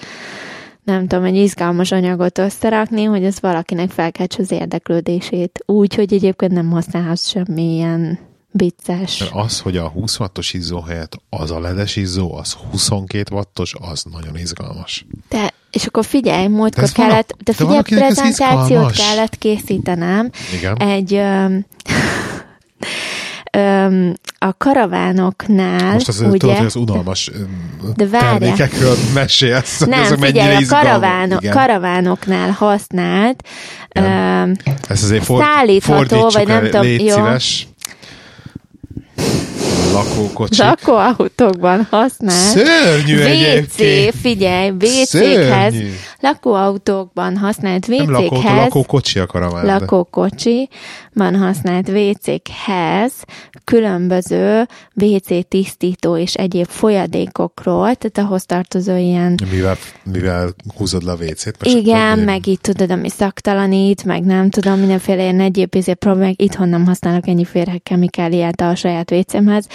nem 0.89 1.07
tudom, 1.07 1.25
egy 1.25 1.37
izgalmas 1.37 1.93
anyagot 1.93 2.39
összerakni, 2.39 3.05
hogy 3.05 3.25
ez 3.25 3.41
valakinek 3.41 3.91
felkeltse 3.91 4.43
az 4.43 4.51
érdeklődését. 4.51 5.63
Úgy, 5.67 5.95
hogy 5.95 6.13
egyébként 6.13 6.53
nem 6.53 6.71
használhatsz 6.71 7.29
semmilyen 7.29 8.19
vicces. 8.51 9.19
Mert 9.19 9.33
az, 9.35 9.61
hogy 9.61 9.77
a 9.77 9.89
20 9.89 10.19
wattos 10.19 10.53
izzó 10.53 10.81
helyett 10.81 11.21
az 11.31 11.51
a 11.51 11.61
ledes 11.61 11.97
izzó, 11.97 12.35
az 12.35 12.53
22 12.53 13.35
wattos, 13.35 13.75
az 13.81 14.03
nagyon 14.13 14.37
izgalmas. 14.37 15.07
De, 15.29 15.53
és 15.71 15.87
akkor 15.87 16.05
figyelj, 16.05 16.43
De 16.43 16.49
múltkor 16.49 16.89
valak- 16.95 17.11
kellett, 17.11 17.29
de 17.29 17.43
de 17.45 17.53
figyelj, 17.53 17.81
prezentációt 17.83 18.91
kellett 18.93 19.39
készítenem 19.39 20.31
Igen. 20.59 20.77
egy 20.77 21.15
öm, 21.15 21.67
a 24.39 24.57
karavánoknál, 24.59 25.93
Most 25.93 26.09
az, 26.09 26.21
ugye, 26.21 26.37
tudod, 26.37 26.57
hogy 26.57 26.67
az 26.67 26.77
unalmas 26.77 27.31
De 27.95 28.07
várjál. 28.07 28.39
termékekről 28.39 28.95
mesélsz. 29.15 29.79
nem, 29.81 30.05
figyelj, 30.21 30.65
a 30.65 30.67
karavánok, 30.69 31.41
karavánoknál 31.51 32.51
használt 32.51 33.43
öm, 33.95 34.55
Ezt 34.89 35.03
azért 35.03 35.25
ford, 35.25 35.45
szállítható, 35.45 36.29
vagy 36.29 36.47
nem 36.47 36.57
el, 36.57 36.71
tudom, 36.71 36.83
légy 36.83 37.05
jó. 37.05 37.15
szíves. 37.15 37.67
Lakókocsi. 39.93 40.63
lakóautókban 40.63 41.87
használt 41.91 42.35
Szörnyű 42.39 43.17
WC, 43.17 43.25
egyébként. 43.25 44.15
figyelj, 44.21 44.73
Szörnyű. 45.05 45.93
lakóautókban 46.21 47.37
használt 47.37 47.87
Nem 47.87 48.11
lakóautó, 48.11 48.49
lakókocsi 48.57 49.19
a 49.19 49.27
karaván. 49.27 49.65
de- 49.65 50.69
lakókocsiban 51.19 51.37
használt 51.37 51.89
WC-hez 51.89 53.13
különböző 53.65 54.69
WC 54.95 55.49
tisztító 55.49 56.17
és 56.17 56.35
egyéb 56.35 56.67
folyadékokról, 56.67 57.95
tehát 57.95 58.19
ahhoz 58.19 58.45
tartozó 58.47 58.97
ilyen 58.97 59.35
Mivel, 59.51 59.77
mivel 60.05 60.55
húzod 60.77 61.03
le 61.03 61.13
a 61.13 61.15
WC-t. 61.15 61.65
most 61.65 61.77
igen, 61.77 62.19
meg 62.19 62.47
itt 62.47 62.63
tudod, 62.63 62.91
ami 62.91 63.09
szaktalanít, 63.09 64.05
meg 64.05 64.25
nem 64.25 64.51
tudom, 64.51 64.79
mindenféle 64.79 65.23
ilyen 65.23 65.41
egyéb 65.41 65.75
izé 65.75 65.95
problémák. 65.95 66.43
Itthon 66.43 66.69
nem 66.69 66.87
használok 66.87 67.27
ennyi 67.29 67.45
férhe 67.45 67.79
kemikáliát 67.79 68.61
a 68.61 68.75
saját 68.75 69.11
WC-mhez, 69.11 69.67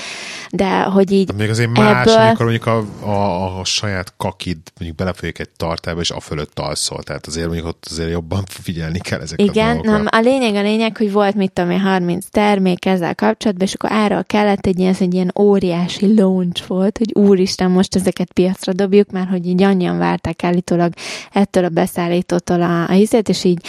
de 0.52 0.82
hogy 0.82 1.12
így 1.12 1.26
De 1.28 1.34
még 1.34 1.50
azért 1.50 1.78
más, 1.78 2.02
ebből- 2.08 2.16
amikor 2.26 2.46
mondjuk 2.46 2.66
a, 2.66 2.86
a, 3.06 3.60
a 3.60 3.64
saját 3.66 4.14
kakid 4.18 4.58
mondjuk 4.80 4.98
belefolyik 4.98 5.40
egy 5.40 5.50
tartályba, 5.58 6.02
és 6.02 6.12
a 6.12 6.20
fölött 6.20 6.60
alszol. 6.60 7.04
Tehát 7.04 7.28
azért 7.28 7.46
mondjuk 7.46 7.68
ott 7.68 7.86
azért 7.90 8.10
jobban 8.10 8.44
figyelni 8.48 9.00
kell 9.00 9.20
ezekre 9.20 9.44
Igen, 9.44 9.68
a 9.68 9.74
dolgokra. 9.74 9.92
nem, 9.98 10.08
a 10.12 10.20
lényeg 10.20 10.56
a 10.56 10.62
lényeg, 10.62 10.98
hogy 10.98 11.12
volt 11.12 11.33
mit 11.34 11.52
tudom 11.52 11.72
én 11.72 11.80
30 11.80 12.26
termék 12.32 12.86
ezzel 12.86 13.16
kapcsolatban, 13.16 13.68
és 13.68 13.74
akkor 13.74 13.92
ára 13.92 14.22
kellett 14.22 14.66
egy 14.66 14.80
ilyen, 14.80 14.96
egy 15.00 15.14
ilyen 15.14 15.32
óriási 15.40 16.16
launch 16.16 16.68
volt, 16.68 16.98
hogy 16.98 17.12
úristen, 17.14 17.72
most 17.72 17.96
ezeket 17.96 18.34
piacra 18.34 18.74
dobjuk, 18.74 19.12
mert 19.12 19.30
hogy 19.30 19.48
így 19.48 19.64
annyian 19.64 19.98
várták 19.98 20.44
állítólag 20.44 20.94
ettől 21.32 21.64
a 21.66 21.70
beszállítótól 21.70 22.62
a, 22.62 22.90
a 22.90 22.94
izét, 22.94 23.30
és 23.30 23.44
így 23.44 23.66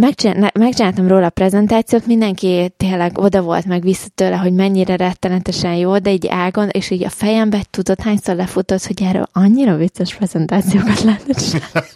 megcsinál, 0.00 0.50
megcsináltam 0.54 1.08
róla 1.08 1.26
a 1.26 1.30
prezentációt, 1.30 2.06
mindenki 2.06 2.72
tényleg 2.76 3.18
oda 3.18 3.42
volt 3.42 3.64
meg 3.64 3.82
vissza 3.82 4.06
tőle, 4.14 4.36
hogy 4.36 4.52
mennyire 4.52 4.96
rettenetesen 4.96 5.74
jó, 5.74 5.98
de 5.98 6.12
így 6.12 6.26
ágon, 6.28 6.68
és 6.68 6.90
így 6.90 7.04
a 7.04 7.08
fejembe 7.08 7.64
tudod, 7.70 8.00
hányszor 8.00 8.34
lefutott, 8.36 8.84
hogy 8.86 9.02
erről 9.02 9.28
annyira 9.32 9.76
vicces 9.76 10.14
prezentációkat 10.14 11.02
lehetne 11.02 11.34
csinálni. 11.34 11.90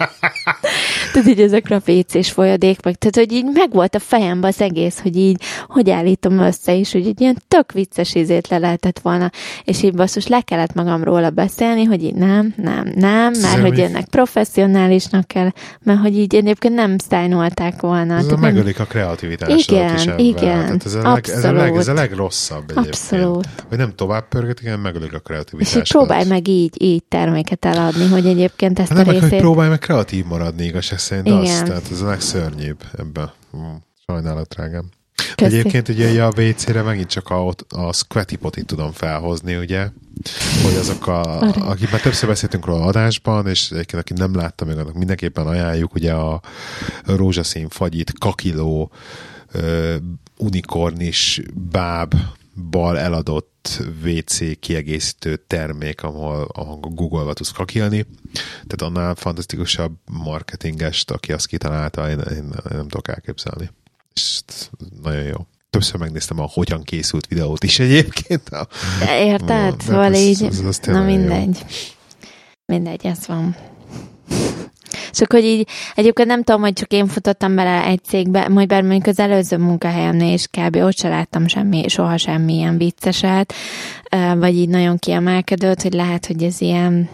Tehát 1.12 1.28
így 1.28 1.40
ezekre 1.40 1.76
a 1.76 1.90
WC-s 1.90 2.30
folyadék, 2.30 2.82
meg, 2.82 2.94
tehát 2.94 3.28
hogy 3.28 3.32
így 3.36 3.46
megvolt 3.52 3.94
a 3.94 3.98
fejembe 3.98 4.46
az 4.48 4.60
egész, 4.60 5.00
hogy 5.00 5.16
így, 5.16 5.42
hogy 5.68 5.90
állítom 5.90 6.38
össze 6.38 6.72
is, 6.72 6.92
hogy 6.92 7.06
egy 7.06 7.20
ilyen 7.20 7.36
tök 7.48 7.72
vicces 7.72 8.14
izét 8.14 8.48
le 8.48 8.58
lehetett 8.58 8.98
volna, 8.98 9.30
és 9.64 9.82
így 9.82 9.94
basszus 9.94 10.26
le 10.26 10.40
kellett 10.40 10.74
magam 10.74 11.04
róla 11.04 11.30
beszélni, 11.30 11.84
hogy 11.84 12.04
így 12.04 12.14
nem, 12.14 12.54
nem, 12.56 12.92
nem, 12.94 13.10
mert 13.22 13.34
Szerintem 13.34 13.64
hogy 13.64 13.78
így- 13.78 13.84
ennek 13.84 14.04
professzionálisnak 14.08 15.26
kell, 15.26 15.50
mert 15.82 16.00
hogy 16.00 16.18
így 16.18 16.34
egyébként 16.34 16.74
nem 16.74 16.98
szájnolták 16.98 17.80
volna. 17.80 17.88
Ez 17.94 18.02
a 18.02 18.06
Tehát 18.06 18.30
nem- 18.30 18.40
megölik 18.40 18.80
a 18.80 18.84
kreativitásodat 18.84 19.60
Igen, 19.70 19.94
is 19.94 20.04
ebben. 20.06 20.18
igen, 20.18 20.64
Tehát 20.64 20.84
ez, 20.86 20.94
a 20.94 21.12
leg, 21.12 21.28
ez, 21.28 21.44
a 21.44 21.52
leg, 21.52 21.76
ez 21.76 21.88
a 21.88 21.92
legrosszabb 21.92 22.62
egyébként. 22.70 22.86
Abszolút. 22.86 23.48
Hogy 23.68 23.78
nem 23.78 23.94
tovább 23.94 24.28
pörgetik, 24.28 24.64
hanem 24.64 24.80
megölik 24.80 25.12
a 25.12 25.16
És 25.16 25.22
kreativitásodat. 25.24 25.86
így 25.86 25.92
próbálj 25.92 26.26
meg 26.28 26.48
így, 26.48 26.82
így 26.82 27.02
terméket 27.04 27.64
eladni, 27.64 28.06
hogy 28.08 28.26
egyébként 28.26 28.78
ezt 28.78 28.88
Hát 28.88 28.98
a 28.98 29.02
nem, 29.02 29.10
meg, 29.12 29.20
hogy 29.20 29.30
részét... 29.30 29.44
próbálj 29.44 29.68
meg 29.68 29.78
kreatív 29.78 30.24
maradni, 30.24 30.64
igazság 30.64 30.98
szerint 30.98 31.26
Igen. 31.26 31.38
az. 31.40 31.62
Tehát 31.66 31.90
ez 31.90 32.00
a 32.00 32.06
legszörnyűbb 32.06 32.80
ebben. 32.98 33.30
Sajnálat, 34.06 34.48
drágám. 34.48 34.84
Köszi. 35.34 35.58
Egyébként 35.58 35.88
ugye 35.88 36.24
a 36.24 36.32
WC-re 36.36 36.82
megint 36.82 37.08
csak 37.08 37.28
a, 37.28 37.54
a 37.68 37.92
squatty 37.92 38.36
potit 38.36 38.66
tudom 38.66 38.92
felhozni, 38.92 39.56
ugye? 39.56 39.88
Hogy 40.62 40.74
azok 40.74 41.06
a, 41.06 41.40
akik 41.40 41.90
már 41.90 42.00
többször 42.00 42.28
beszéltünk 42.28 42.66
róla 42.66 42.84
adásban, 42.84 43.46
és 43.46 43.70
egyébként 43.70 44.02
aki 44.02 44.12
nem 44.12 44.34
látta 44.34 44.64
meg, 44.64 44.78
annak 44.78 44.94
mindenképpen 44.94 45.46
ajánljuk, 45.46 45.94
ugye 45.94 46.12
a 46.12 46.40
rózsaszín 47.04 47.68
fagyit, 47.68 48.12
kakiló, 48.18 48.90
ö, 49.52 49.96
unikornis 50.36 51.40
báb 51.70 52.14
bal 52.70 52.98
eladott 52.98 53.82
WC 54.04 54.58
kiegészítő 54.60 55.36
termék, 55.46 56.02
ahol, 56.02 56.48
ahol 56.52 56.76
Google-ba 56.76 57.32
tudsz 57.32 57.50
kakilni. 57.50 58.06
Tehát 58.52 58.82
annál 58.82 59.14
fantasztikusabb 59.14 59.92
marketingest, 60.10 61.10
aki 61.10 61.32
azt 61.32 61.46
kitalálta, 61.46 62.10
én, 62.10 62.18
én 62.18 62.54
nem 62.68 62.88
tudok 62.88 63.08
elképzelni. 63.08 63.70
És 64.20 64.40
nagyon 65.02 65.22
jó. 65.22 65.36
Többször 65.70 66.00
megnéztem 66.00 66.40
a 66.40 66.48
hogyan 66.52 66.82
készült 66.82 67.26
videót 67.26 67.64
is 67.64 67.78
egyébként. 67.78 68.48
A, 68.48 68.68
Érted? 69.18 69.72
Ó, 69.72 69.76
Szóval 69.86 70.04
ez- 70.14 70.18
így, 70.20 70.44
ez- 70.44 70.58
ez 70.58 70.60
na 70.60 70.70
tényleg 70.80 71.02
jó. 71.10 71.16
mindegy. 71.16 71.64
Mindegy, 72.64 73.06
ez 73.06 73.26
van. 73.26 73.56
Csak 75.12 75.32
hogy 75.32 75.44
így, 75.44 75.68
egyébként 75.94 76.28
nem 76.28 76.42
tudom, 76.42 76.60
hogy 76.60 76.72
csak 76.72 76.92
én 76.92 77.06
futottam 77.06 77.54
bele 77.54 77.84
egy 77.84 78.04
cégbe, 78.04 78.48
majd 78.48 78.68
bár 78.68 78.82
mondjuk 78.82 79.06
az 79.06 79.18
előző 79.18 79.56
munkahelyemnél 79.56 80.32
is 80.32 80.46
kb. 80.46 80.76
ott 80.76 80.96
se 80.96 81.08
láttam 81.08 81.46
semmi, 81.46 81.88
soha 81.88 82.16
semmi 82.16 82.54
ilyen 82.54 82.76
vicceset, 82.78 83.54
vagy 84.36 84.54
így 84.56 84.68
nagyon 84.68 84.98
kiemelkedőt, 84.98 85.82
hogy 85.82 85.92
lehet, 85.92 86.26
hogy 86.26 86.42
ez 86.42 86.60
ilyen 86.60 87.08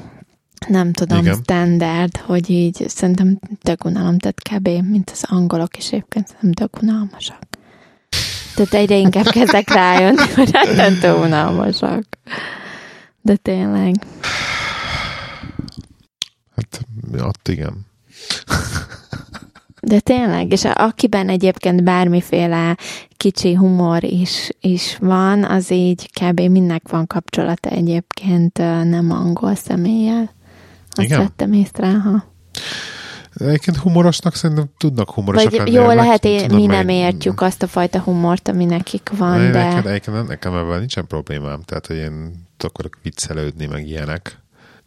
nem 0.69 0.93
tudom, 0.93 1.19
Igen. 1.19 1.39
Standard, 1.43 2.17
hogy 2.17 2.51
így 2.51 2.85
szerintem 2.89 3.39
tök 3.63 3.85
unalom, 3.85 4.19
tehát 4.19 4.43
kb. 4.43 4.89
mint 4.91 5.11
az 5.11 5.25
angolok 5.29 5.77
is 5.77 5.87
egyébként 5.87 6.27
szerintem 6.27 6.53
tök 6.53 6.83
unalmasak. 6.83 7.43
Tehát 8.55 8.75
egyre 8.75 8.97
inkább 8.97 9.27
kezdek 9.27 9.71
rájönni, 9.71 10.33
hogy 10.37 10.51
rettentő 10.51 11.13
unalmasak. 11.13 12.05
De 13.21 13.37
tényleg. 13.37 13.95
hát, 16.57 16.81
ott 17.19 17.49
igen. 17.49 17.87
De 19.81 20.01
tényleg, 20.01 20.53
és 20.53 20.65
akiben 20.65 21.29
egyébként 21.29 21.85
bármiféle 21.85 22.77
kicsi 23.17 23.55
humor 23.55 24.05
is, 24.05 24.49
is 24.61 24.97
van, 25.01 25.45
az 25.45 25.71
így 25.71 26.11
kb. 26.21 26.41
mindnek 26.41 26.89
van 26.89 27.07
kapcsolata 27.07 27.69
egyébként 27.69 28.59
nem 28.85 29.11
angol 29.11 29.55
személlyel. 29.55 30.35
Azt 30.99 31.07
Igen? 31.07 31.21
vettem 31.21 31.53
észre, 31.53 31.99
ha. 31.99 32.35
Egyébként 33.35 33.77
humorosnak 33.77 34.35
szerintem 34.35 34.71
tudnak 34.79 35.11
humorosak 35.11 35.51
Vagy 35.51 35.59
lenni. 35.59 35.71
Jó, 35.71 35.87
lehet, 35.87 36.25
én, 36.25 36.51
mi 36.55 36.67
nem 36.67 36.89
értjük 36.89 37.41
azt 37.41 37.63
a 37.63 37.67
fajta 37.67 38.01
humort, 38.01 38.49
ami 38.49 38.65
nekik 38.65 39.11
van, 39.17 39.39
de... 39.39 39.65
Nekem, 39.65 39.87
egyébként 39.87 40.29
nekem 40.29 40.55
ebben 40.55 40.79
nincsen 40.79 41.07
problémám, 41.07 41.63
tehát, 41.63 41.87
hogy 41.87 41.97
én 41.97 42.45
akarok 42.59 42.99
viccelődni, 43.03 43.67
meg 43.67 43.87
ilyenek. 43.89 44.41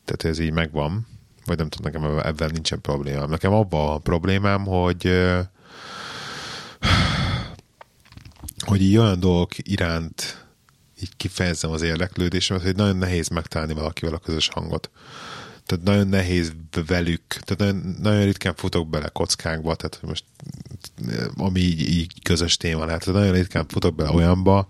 Tehát, 0.05 0.23
ez 0.23 0.39
így 0.39 0.51
megvan. 0.51 1.07
Vagy 1.45 1.57
nem 1.57 1.69
tudom, 1.69 1.91
nekem 1.91 2.19
ebben 2.23 2.49
nincsen 2.53 2.81
problémám. 2.81 3.29
Nekem 3.29 3.53
abban 3.53 3.93
a 3.93 3.97
problémám, 3.97 4.65
hogy 4.65 5.11
hogy 8.65 8.81
így 8.81 8.97
olyan 8.97 9.19
dolgok 9.19 9.51
iránt 9.57 10.45
így 11.01 11.15
kifejezzem 11.17 11.71
az 11.71 11.81
érdeklődésemet, 11.81 12.63
hogy 12.63 12.75
nagyon 12.75 12.97
nehéz 12.97 13.27
megtalálni 13.27 13.73
valakivel 13.73 14.13
a 14.13 14.17
közös 14.17 14.49
hangot 14.53 14.89
tehát 15.69 15.83
nagyon 15.83 16.07
nehéz 16.07 16.53
velük, 16.87 17.21
tehát 17.27 17.57
nagyon, 17.57 17.95
nagyon 18.01 18.23
ritkán 18.23 18.55
futok 18.55 18.89
bele 18.89 19.07
kockákba, 19.07 19.75
tehát 19.75 19.99
most 20.01 20.23
ami 21.35 21.59
így, 21.59 21.89
így 21.89 22.13
közös 22.23 22.57
téma 22.57 22.85
lehet, 22.85 23.03
tehát 23.03 23.19
nagyon 23.19 23.35
ritkán 23.35 23.65
futok 23.67 23.95
bele 23.95 24.11
olyanba, 24.11 24.67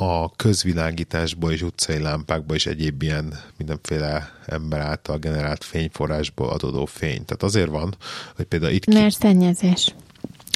a 0.00 0.30
közvilágításból 0.36 1.52
és 1.52 1.62
utcai 1.62 1.98
lámpákból 1.98 2.56
és 2.56 2.66
egyéb 2.66 3.02
ilyen 3.02 3.40
mindenféle 3.56 4.30
ember 4.46 4.80
által 4.80 5.18
generált 5.18 5.64
fényforrásból 5.64 6.48
adódó 6.48 6.84
fény. 6.84 7.24
Tehát 7.24 7.42
azért 7.42 7.68
van, 7.68 7.96
hogy 8.36 8.44
például 8.44 8.72
itt... 8.72 8.86
Mert 8.86 9.06
ki... 9.06 9.20
szennyezés. 9.20 9.94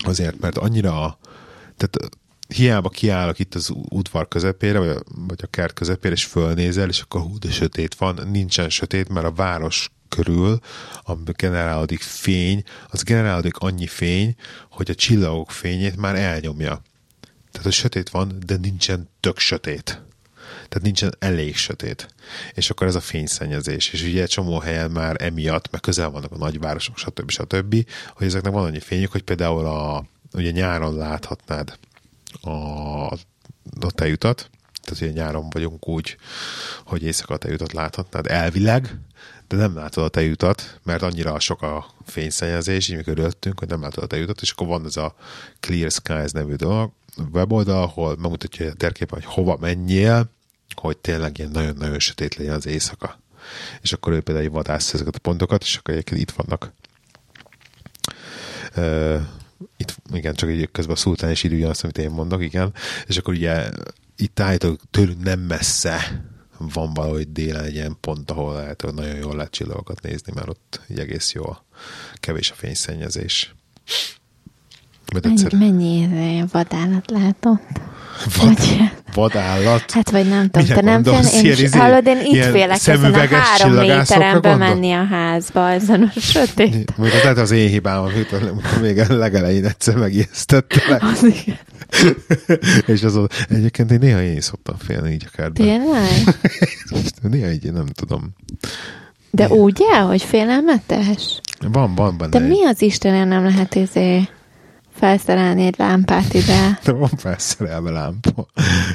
Azért, 0.05 0.41
mert 0.41 0.59
annyira... 0.59 1.19
Tehát 1.77 2.17
hiába 2.49 2.89
kiállok 2.89 3.39
itt 3.39 3.55
az 3.55 3.73
udvar 3.89 4.29
közepére, 4.29 4.79
vagy 4.79 4.89
a, 4.89 5.03
vagy 5.27 5.41
a 5.43 5.47
kert 5.47 5.73
közepére, 5.73 6.15
és 6.15 6.25
fölnézel, 6.25 6.89
és 6.89 7.01
akkor 7.01 7.21
hú, 7.21 7.39
de 7.39 7.51
sötét 7.51 7.95
van. 7.95 8.21
Nincsen 8.31 8.71
sötét, 8.71 9.09
mert 9.09 9.27
a 9.27 9.33
város 9.33 9.91
körül, 10.09 10.59
amiben 11.03 11.35
generálódik 11.37 12.01
fény, 12.01 12.63
az 12.91 13.03
generálódik 13.03 13.57
annyi 13.57 13.87
fény, 13.87 14.35
hogy 14.71 14.91
a 14.91 14.95
csillagok 14.95 15.51
fényét 15.51 15.97
már 15.97 16.17
elnyomja. 16.17 16.83
Tehát, 17.55 17.69
hogy 17.69 17.73
sötét 17.73 18.09
van, 18.09 18.43
de 18.47 18.57
nincsen 18.57 19.09
tök 19.21 19.39
sötét. 19.39 20.03
Tehát 20.69 20.83
nincsen 20.83 21.15
elég 21.19 21.57
sötét. 21.57 22.15
És 22.55 22.71
akkor 22.71 22.87
ez 22.87 22.95
a 22.95 23.01
fényszennyezés. 23.01 23.93
És 23.93 24.03
ugye 24.03 24.23
egy 24.23 24.29
csomó 24.29 24.59
helyen 24.59 24.91
már 24.91 25.17
emiatt, 25.23 25.71
mert 25.71 25.83
közel 25.83 26.11
vannak 26.11 26.33
a 26.33 26.37
nagyvárosok, 26.37 26.99
stb. 26.99 27.31
stb., 27.31 27.87
hogy 28.15 28.27
ezeknek 28.27 28.53
van 28.53 28.65
annyi 28.65 28.81
fényük, 28.81 29.13
hogy 29.13 29.23
például 29.23 29.67
a, 29.67 30.05
ugye 30.33 30.51
nyáron 30.51 30.97
láthatnád 30.97 31.79
a, 32.41 32.51
a 33.81 33.91
tejutat, 33.95 34.51
tehát 34.83 35.03
ugye 35.03 35.11
nyáron 35.11 35.51
vagyunk 35.51 35.89
úgy, 35.89 36.17
hogy 36.85 37.03
éjszaka 37.03 37.35
a 37.35 37.37
tejutat 37.37 37.73
láthatnád 37.73 38.27
elvileg, 38.27 38.99
de 39.49 39.57
nem 39.57 39.75
látod 39.75 40.05
a 40.05 40.09
tejutat, 40.09 40.81
mert 40.83 41.03
annyira 41.03 41.39
sok 41.39 41.63
a 41.63 41.87
fényszennyezés, 42.07 42.89
így 42.89 42.97
mikor 42.97 43.19
öltünk, 43.19 43.59
hogy 43.59 43.69
nem 43.69 43.81
látod 43.81 44.03
a 44.03 44.07
tejutat, 44.07 44.41
és 44.41 44.51
akkor 44.51 44.67
van 44.67 44.85
ez 44.85 44.97
a 44.97 45.15
Clear 45.61 45.91
Skies 45.91 46.31
nevű 46.31 46.55
dolog, 46.55 46.93
weboldal, 47.33 47.83
ahol 47.83 48.17
megmutatja 48.17 48.71
a 48.71 48.75
térképen, 48.75 49.23
hogy 49.23 49.35
hova 49.35 49.57
menjél, 49.61 50.31
hogy 50.75 50.99
tényleg 50.99 51.39
ilyen 51.39 51.51
nagyon-nagyon 51.51 51.99
sötét 51.99 52.35
legyen 52.35 52.55
az 52.55 52.67
éjszaka. 52.67 53.21
És 53.81 53.93
akkor 53.93 54.13
ő 54.13 54.21
például 54.21 54.51
vadász 54.51 54.95
ezeket 54.95 55.15
a 55.15 55.19
pontokat, 55.19 55.63
és 55.63 55.77
akkor 55.77 55.95
egyébként 55.95 56.21
itt 56.21 56.31
vannak. 56.31 56.73
Uh, 58.77 59.21
itt, 59.77 59.97
igen, 60.13 60.35
csak 60.35 60.49
egy 60.49 60.69
közben 60.73 60.95
a 60.95 60.99
szultán 60.99 61.31
is 61.31 61.43
írja 61.43 61.69
azt, 61.69 61.85
amit 61.85 61.99
én 61.99 62.11
mondok, 62.11 62.43
igen. 62.43 62.75
És 63.07 63.17
akkor 63.17 63.35
ugye 63.35 63.71
itt 64.17 64.41
állítólag 64.41 64.81
tőlünk 64.91 65.23
nem 65.23 65.41
messze 65.41 66.25
van 66.59 66.95
valahogy 66.95 67.33
délen 67.33 67.65
egy 67.65 67.75
ilyen 67.75 67.97
pont, 68.01 68.31
ahol 68.31 68.55
lehet, 68.55 68.83
hogy 68.83 68.95
nagyon 68.95 69.17
jól 69.17 69.37
lehet 69.37 69.53
csillagokat 69.53 70.03
nézni, 70.03 70.33
mert 70.35 70.49
ott 70.49 70.81
így 70.89 70.99
egész 70.99 71.33
jó 71.33 71.57
kevés 72.15 72.51
a 72.51 72.55
fényszennyezés. 72.55 73.55
Mennyi, 75.23 76.07
mennyi 76.07 76.45
vadállat 76.53 77.11
látott? 77.11 77.81
Vad, 78.39 78.59
vadállat? 79.15 79.91
Hát 79.91 80.11
vagy 80.11 80.29
nem 80.29 80.51
tudom, 80.51 80.67
te 80.67 80.81
nem 80.81 81.03
fél, 81.03 81.45
én 81.45 81.53
is, 81.53 81.61
izé, 81.61 81.79
hallod, 81.79 82.07
én 82.07 82.21
itt 82.25 82.45
félek 82.45 82.87
ezen 82.87 83.15
a 83.15 83.27
három 83.27 83.73
méteren 83.73 84.41
bemenni 84.41 84.93
a 84.93 85.05
házba, 85.05 85.71
ezen 85.71 86.13
a 86.15 86.21
sötét. 86.21 86.97
Még 86.97 87.11
lehet 87.23 87.39
az 87.39 87.51
én 87.51 87.69
hibám, 87.69 88.03
amit 88.03 88.81
még 88.81 89.03
legelején 89.09 89.65
egyszer 89.65 89.97
megijesztettelek. 89.97 91.03
Az 91.03 91.23
igen. 91.23 91.59
És 92.95 93.03
az 93.03 93.19
egyébként 93.49 93.91
én 93.91 93.99
néha 93.99 94.23
én 94.23 94.37
is 94.37 94.45
szoktam 94.45 94.77
félni 94.79 95.13
így 95.13 95.25
a 95.27 95.37
kertben. 95.37 95.67
Tényleg? 95.67 96.37
néha 97.33 97.51
így 97.51 97.73
nem 97.73 97.87
tudom. 97.87 98.35
De 99.31 99.49
úgy 99.49 99.83
el, 99.93 100.07
hogy 100.07 100.23
félelmetes? 100.23 101.41
Van, 101.73 101.95
van 101.95 102.19
benne. 102.19 102.39
De 102.39 102.47
mi 102.47 102.65
az 102.65 102.83
Istenem 102.83 103.29
nem 103.29 103.45
lehet 103.45 103.75
izé 103.75 104.29
felszerelni 104.95 105.67
egy 105.67 105.75
lámpát 105.79 106.35
ide. 106.35 106.79
De 106.85 106.93
van 106.93 107.11
felszerelve 107.17 107.91
lámpa. 107.91 108.47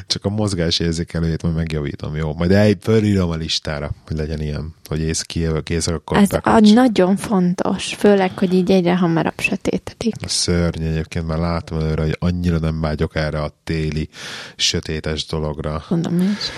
Csak 0.06 0.24
a 0.24 0.28
mozgás 0.28 0.78
érzékelőjét 0.78 1.42
majd 1.42 1.54
megjavítom, 1.54 2.16
jó? 2.16 2.34
Majd 2.34 2.52
el, 2.52 2.72
fölírom 2.80 3.30
a 3.30 3.34
listára, 3.34 3.90
hogy 4.06 4.16
legyen 4.16 4.40
ilyen, 4.40 4.74
hogy 4.84 5.00
ész 5.00 5.22
kijövök, 5.22 5.70
észre, 5.70 5.94
akkor 5.94 6.16
Ez 6.16 6.28
a 6.42 6.58
nagyon 6.60 7.16
fontos, 7.16 7.94
főleg, 7.94 8.38
hogy 8.38 8.54
így 8.54 8.70
egyre 8.70 8.96
hamarabb 8.96 9.40
sötétedik. 9.40 10.14
A 10.22 10.28
szörny 10.28 10.82
egyébként, 10.82 11.26
már 11.26 11.38
látom 11.38 11.78
előre, 11.78 12.02
hogy 12.02 12.16
annyira 12.18 12.58
nem 12.58 12.80
vágyok 12.80 13.16
erre 13.16 13.42
a 13.42 13.54
téli 13.64 14.08
sötétes 14.56 15.26
dologra. 15.26 15.84
Mondom 15.88 16.20
is. 16.20 16.50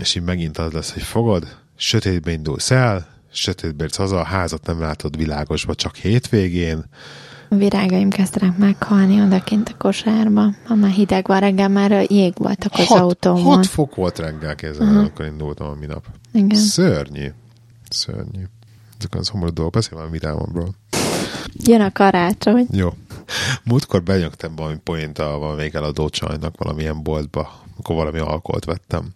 És 0.00 0.14
így 0.14 0.22
megint 0.22 0.58
az 0.58 0.72
lesz, 0.72 0.92
hogy 0.92 1.02
fogod, 1.02 1.56
sötétbe 1.76 2.30
indulsz 2.30 2.70
el, 2.70 3.06
sötétbe 3.32 3.84
érsz 3.84 3.96
haza, 3.96 4.20
a 4.20 4.24
házat 4.24 4.66
nem 4.66 4.80
látod 4.80 5.16
világosba, 5.16 5.74
csak 5.74 5.96
hétvégén, 5.96 6.84
a 7.52 7.56
virágaim 7.56 8.10
kezdenek 8.10 8.56
meghalni 8.56 9.20
odakint 9.20 9.68
a 9.68 9.76
kosárba. 9.78 10.50
Ha 10.64 10.74
már 10.74 10.90
hideg 10.90 11.26
van, 11.26 11.40
reggel 11.40 11.68
már 11.68 12.10
jég 12.10 12.32
voltak 12.36 12.72
az 12.72 12.86
hat, 12.86 12.98
autómon. 12.98 13.56
6 13.56 13.66
fok 13.66 13.94
volt 13.94 14.18
reggel 14.18 14.54
kézzel, 14.54 14.86
uh-huh. 14.86 14.98
amikor 14.98 15.24
indultam 15.24 15.68
a 15.68 15.74
minap. 15.80 16.04
Igen. 16.32 16.58
Szörnyű. 16.58 17.28
Szörnyű. 17.88 18.42
Ezek 18.98 19.14
az 19.14 19.28
homorú 19.28 19.52
dolgok. 19.52 19.74
Beszélj 19.74 20.00
már 20.00 20.10
vidámomról. 20.10 20.74
Jön 21.52 21.80
a 21.80 21.92
karácsony. 21.92 22.66
Jó. 22.70 22.94
Múltkor 23.64 24.02
benyögtem 24.02 24.56
valami 24.56 24.76
poénta 24.84 25.38
valamelyik 25.38 25.74
eladó 25.74 26.08
csajnak 26.08 26.54
valamilyen 26.56 27.02
boltba, 27.02 27.62
akkor 27.78 27.96
valami 27.96 28.18
alkoholt 28.18 28.64
vettem. 28.64 29.08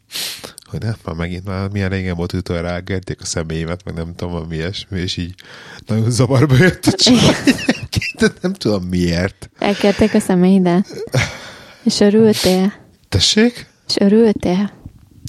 Hogy 0.71 0.81
nem, 0.81 0.95
már 1.05 1.15
megint 1.15 1.45
már 1.45 1.69
milyen 1.69 1.89
régen 1.89 2.17
volt, 2.17 2.31
hogy 2.31 2.41
utoljára 2.41 2.69
elgerték 2.69 3.21
a 3.21 3.25
személyemet, 3.25 3.85
meg 3.85 3.95
nem 3.95 4.15
tudom, 4.15 4.47
mi 4.49 4.55
ilyesmi, 4.55 5.01
és 5.01 5.17
így 5.17 5.35
nagyon 5.87 6.11
zavarba 6.11 6.57
jött 6.57 6.87
a 6.87 6.93
csaj. 6.93 7.19
Nem 8.41 8.53
tudom 8.53 8.83
miért. 8.83 9.51
Elkérték 9.59 10.15
a 10.15 10.19
személyidet. 10.21 10.87
És 11.83 12.01
örültél? 12.01 12.73
Tessék? 13.09 13.67
És 13.89 13.95
örültél? 13.99 14.71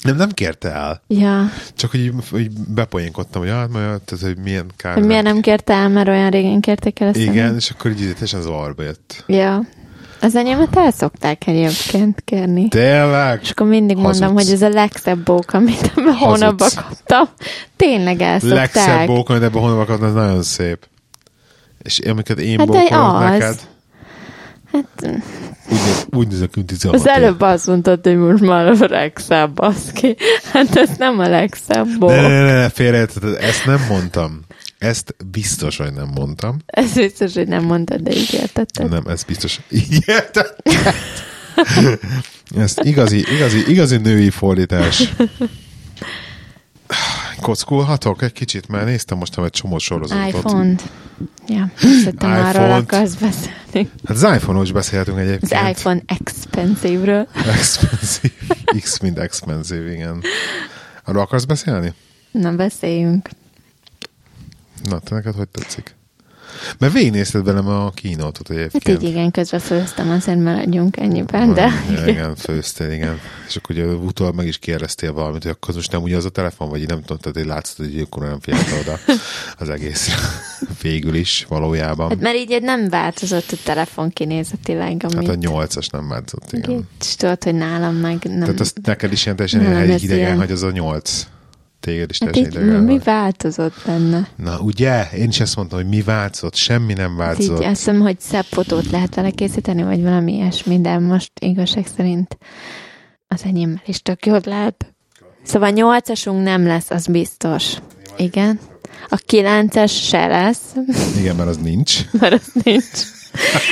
Nem, 0.02 0.16
nem 0.16 0.30
kérte 0.30 0.72
el. 0.72 1.02
Ja. 1.06 1.50
Csak 1.74 1.90
hogy, 1.90 2.12
hogy 2.30 2.50
bepoénkodtam, 2.50 3.42
hogy, 3.42 3.50
ah, 3.50 3.68
majd, 3.70 4.00
tehát, 4.02 4.24
hogy 4.24 4.36
milyen 4.42 4.70
kár. 4.76 4.94
Hogy 4.94 5.04
miért 5.04 5.22
nem 5.22 5.40
kérte 5.40 5.72
el, 5.74 5.88
mert 5.88 6.08
olyan 6.08 6.30
régen 6.30 6.60
kérték 6.60 7.00
el 7.00 7.08
ezt. 7.08 7.18
Igen, 7.18 7.54
és 7.54 7.70
akkor 7.70 7.90
így 7.90 7.96
teljesen 7.96 8.40
zavarba 8.42 8.82
jött. 8.82 9.24
Ja. 9.26 9.66
Az 10.20 10.36
enyémet 10.36 10.76
el 10.76 10.90
szokták 10.90 11.46
egyébként 11.46 12.20
kérni. 12.24 12.68
Tényleg? 12.68 13.38
És 13.42 13.50
akkor 13.50 13.66
mindig 13.66 13.96
Hazudsz. 13.96 14.18
mondom, 14.18 14.36
hogy 14.36 14.52
ez 14.52 14.62
a 14.62 14.68
legszebb 14.68 15.18
bók, 15.18 15.52
amit 15.52 15.82
ebben 15.82 16.06
a 16.06 16.16
hónapban 16.16 16.68
kaptam. 16.74 17.28
Tényleg 17.76 18.20
el 18.20 18.38
szokták. 18.38 18.74
Legszebb 18.74 19.06
bók, 19.06 19.28
amit 19.28 19.42
ebben 19.42 19.56
a 19.56 19.60
hónapban 19.60 19.86
kaptam, 19.86 20.08
ez 20.08 20.14
nagyon 20.14 20.42
szép. 20.42 20.86
És 21.86 21.98
amiket 21.98 22.38
én 22.38 22.58
Hát 22.58 22.66
de 22.66 22.72
blokkolok 22.72 23.14
az. 23.14 23.20
neked, 23.22 23.58
Hát 24.72 24.84
úgy, 25.02 25.10
néz- 25.70 26.06
úgy 26.10 26.28
nézek, 26.28 26.54
mint 26.54 26.66
16 26.66 27.00
az 27.00 27.06
előbb 27.08 27.40
azt 27.40 27.66
mondtad, 27.66 28.00
hogy 28.02 28.16
most 28.18 28.42
már 28.42 28.66
a 28.66 28.74
legszebb, 28.88 29.52
baszki. 29.54 30.16
Hát 30.52 30.76
ez 30.76 30.90
nem 30.98 31.18
a 31.18 31.28
legszebb 31.28 31.86
Ne, 31.86 31.96
bok. 31.98 32.10
ne, 32.10 32.20
ne, 32.28 32.52
ne, 32.60 32.68
félreértetted, 32.68 33.34
ezt 33.40 33.66
nem 33.66 33.84
mondtam. 33.88 34.40
Ezt 34.78 35.14
biztos, 35.30 35.76
hogy 35.76 35.92
nem 35.92 36.08
mondtam. 36.14 36.56
Ez 36.66 36.92
biztos, 36.92 37.34
hogy 37.34 37.48
nem 37.48 37.64
mondtad, 37.64 38.00
de 38.00 38.10
így 38.10 38.34
értetted. 38.34 38.90
Nem, 38.90 39.02
ez 39.06 39.22
biztos. 39.22 39.60
Így 39.70 40.02
értetted? 40.06 40.94
Ez 42.56 42.74
igazi, 42.82 43.24
igazi, 43.34 43.70
igazi 43.70 43.96
női 43.96 44.30
fordítás. 44.30 45.02
Kockulhatok 47.40 48.22
egy 48.22 48.32
kicsit, 48.32 48.68
mert 48.68 48.84
néztem 48.84 49.18
most 49.18 49.38
egy 49.38 49.50
csomó 49.50 49.78
sorozatot. 49.78 50.26
iPhone-t. 50.28 50.82
Ja, 51.48 51.70
szerintem 51.78 52.30
arról 52.30 52.48
iPhone-t. 52.48 52.82
akarsz 52.92 53.14
beszélni. 53.14 53.90
Hát 54.04 54.16
az 54.16 54.22
iPhone-ról 54.22 54.64
is 54.64 54.72
beszélhetünk 54.72 55.18
Az 55.18 55.24
egyébként. 55.26 55.68
iPhone 55.78 56.00
expensive-ről. 56.06 57.28
Expensive. 57.34 58.34
X 58.80 58.98
mint 58.98 59.18
expensive, 59.18 59.92
igen. 59.92 60.20
Arról 61.04 61.22
akarsz 61.22 61.44
beszélni? 61.44 61.92
Na, 62.30 62.52
beszéljünk. 62.52 63.28
Na, 64.84 64.98
te 64.98 65.14
neked 65.14 65.34
hogy 65.34 65.48
tetszik? 65.48 65.94
Mert 66.78 66.92
végignézted 66.92 67.44
velem 67.44 67.68
a 67.68 67.90
kínótot 67.90 68.48
Hát 68.48 68.56
egyébként. 68.56 69.02
így 69.02 69.08
igen, 69.08 69.30
közbeszóltam, 69.30 70.10
azért 70.10 70.38
maradjunk 70.42 70.96
ennyiben, 70.96 71.54
de 71.54 71.70
Ja, 71.94 72.06
igen, 72.06 72.36
főztél, 72.36 72.90
igen. 72.90 73.20
És 73.48 73.56
akkor 73.56 73.76
ugye 73.76 73.84
utólag 73.86 74.34
meg 74.34 74.46
is 74.46 74.58
kérdeztél 74.58 75.12
valamit, 75.12 75.42
hogy 75.42 75.50
akkor 75.60 75.74
most 75.74 75.92
nem 75.92 76.02
ugye 76.02 76.16
az 76.16 76.24
a 76.24 76.28
telefon, 76.28 76.68
vagy 76.68 76.86
nem 76.86 77.00
tudom, 77.00 77.18
tehát 77.18 77.48
látszott, 77.48 77.76
hogy 77.76 78.00
akkor 78.00 78.22
nem 78.28 78.40
figyelte 78.40 78.78
oda 78.80 78.98
az 79.58 79.68
egészre. 79.68 80.14
Végül 80.82 81.14
is, 81.14 81.46
valójában. 81.48 82.08
Hát 82.08 82.20
mert 82.20 82.36
így 82.36 82.58
nem 82.62 82.88
változott 82.88 83.50
a 83.52 83.56
telefon 83.64 84.10
kinézetileg, 84.10 84.96
Hát 85.02 85.14
amit 85.14 85.28
a 85.28 85.34
nyolcas 85.34 85.88
nem 85.88 86.08
változott, 86.08 86.52
igen. 86.52 86.88
és 87.00 87.14
tudod, 87.16 87.42
hogy 87.44 87.54
nálam 87.54 87.94
meg 87.94 88.18
nem. 88.24 88.40
Tehát 88.40 88.60
azt 88.60 88.78
neked 88.82 89.12
is 89.12 89.24
ilyen 89.24 89.36
teljesen 89.36 89.88
idegen, 89.88 90.16
ilyen- 90.16 90.38
hogy 90.38 90.50
az 90.50 90.62
a 90.62 90.70
nyolc. 90.70 91.26
Téged 91.86 92.10
is 92.10 92.18
hát 92.18 92.36
így 92.36 92.58
mi 92.84 92.98
változott 92.98 93.74
benne? 93.86 94.28
Na, 94.36 94.58
ugye? 94.58 95.08
Én 95.16 95.28
is 95.28 95.40
ezt 95.40 95.56
mondtam, 95.56 95.78
hogy 95.78 95.88
mi 95.88 96.02
változott. 96.02 96.54
Semmi 96.54 96.92
nem 96.92 97.08
Hát 97.08 97.12
így 97.12 97.16
változott. 97.18 97.58
azt 97.58 97.66
hiszem, 97.66 98.00
hogy 98.00 98.20
szebb 98.20 98.44
fotót 98.44 98.90
lehet 98.90 99.14
vele 99.14 99.30
készíteni, 99.30 99.82
vagy 99.82 100.02
valami 100.02 100.32
ilyesmi, 100.34 100.80
de 100.80 100.98
most 100.98 101.30
igazság 101.40 101.86
szerint 101.96 102.38
az 103.28 103.42
enyémmel 103.44 103.82
is 103.86 104.02
tök 104.02 104.26
jót 104.26 104.46
lehet. 104.46 104.94
Szóval 105.42 105.70
nyolcasunk 105.70 106.42
nem 106.42 106.66
lesz, 106.66 106.90
az 106.90 107.06
biztos. 107.06 107.74
Igen. 108.16 108.58
A 109.08 109.20
kilences 109.26 110.06
se 110.06 110.26
lesz, 110.26 110.74
Igen, 111.18 111.36
mert 111.36 111.48
az 111.48 111.56
nincs. 111.56 112.00
mert 112.20 112.32
az 112.32 112.62
nincs. 112.64 112.98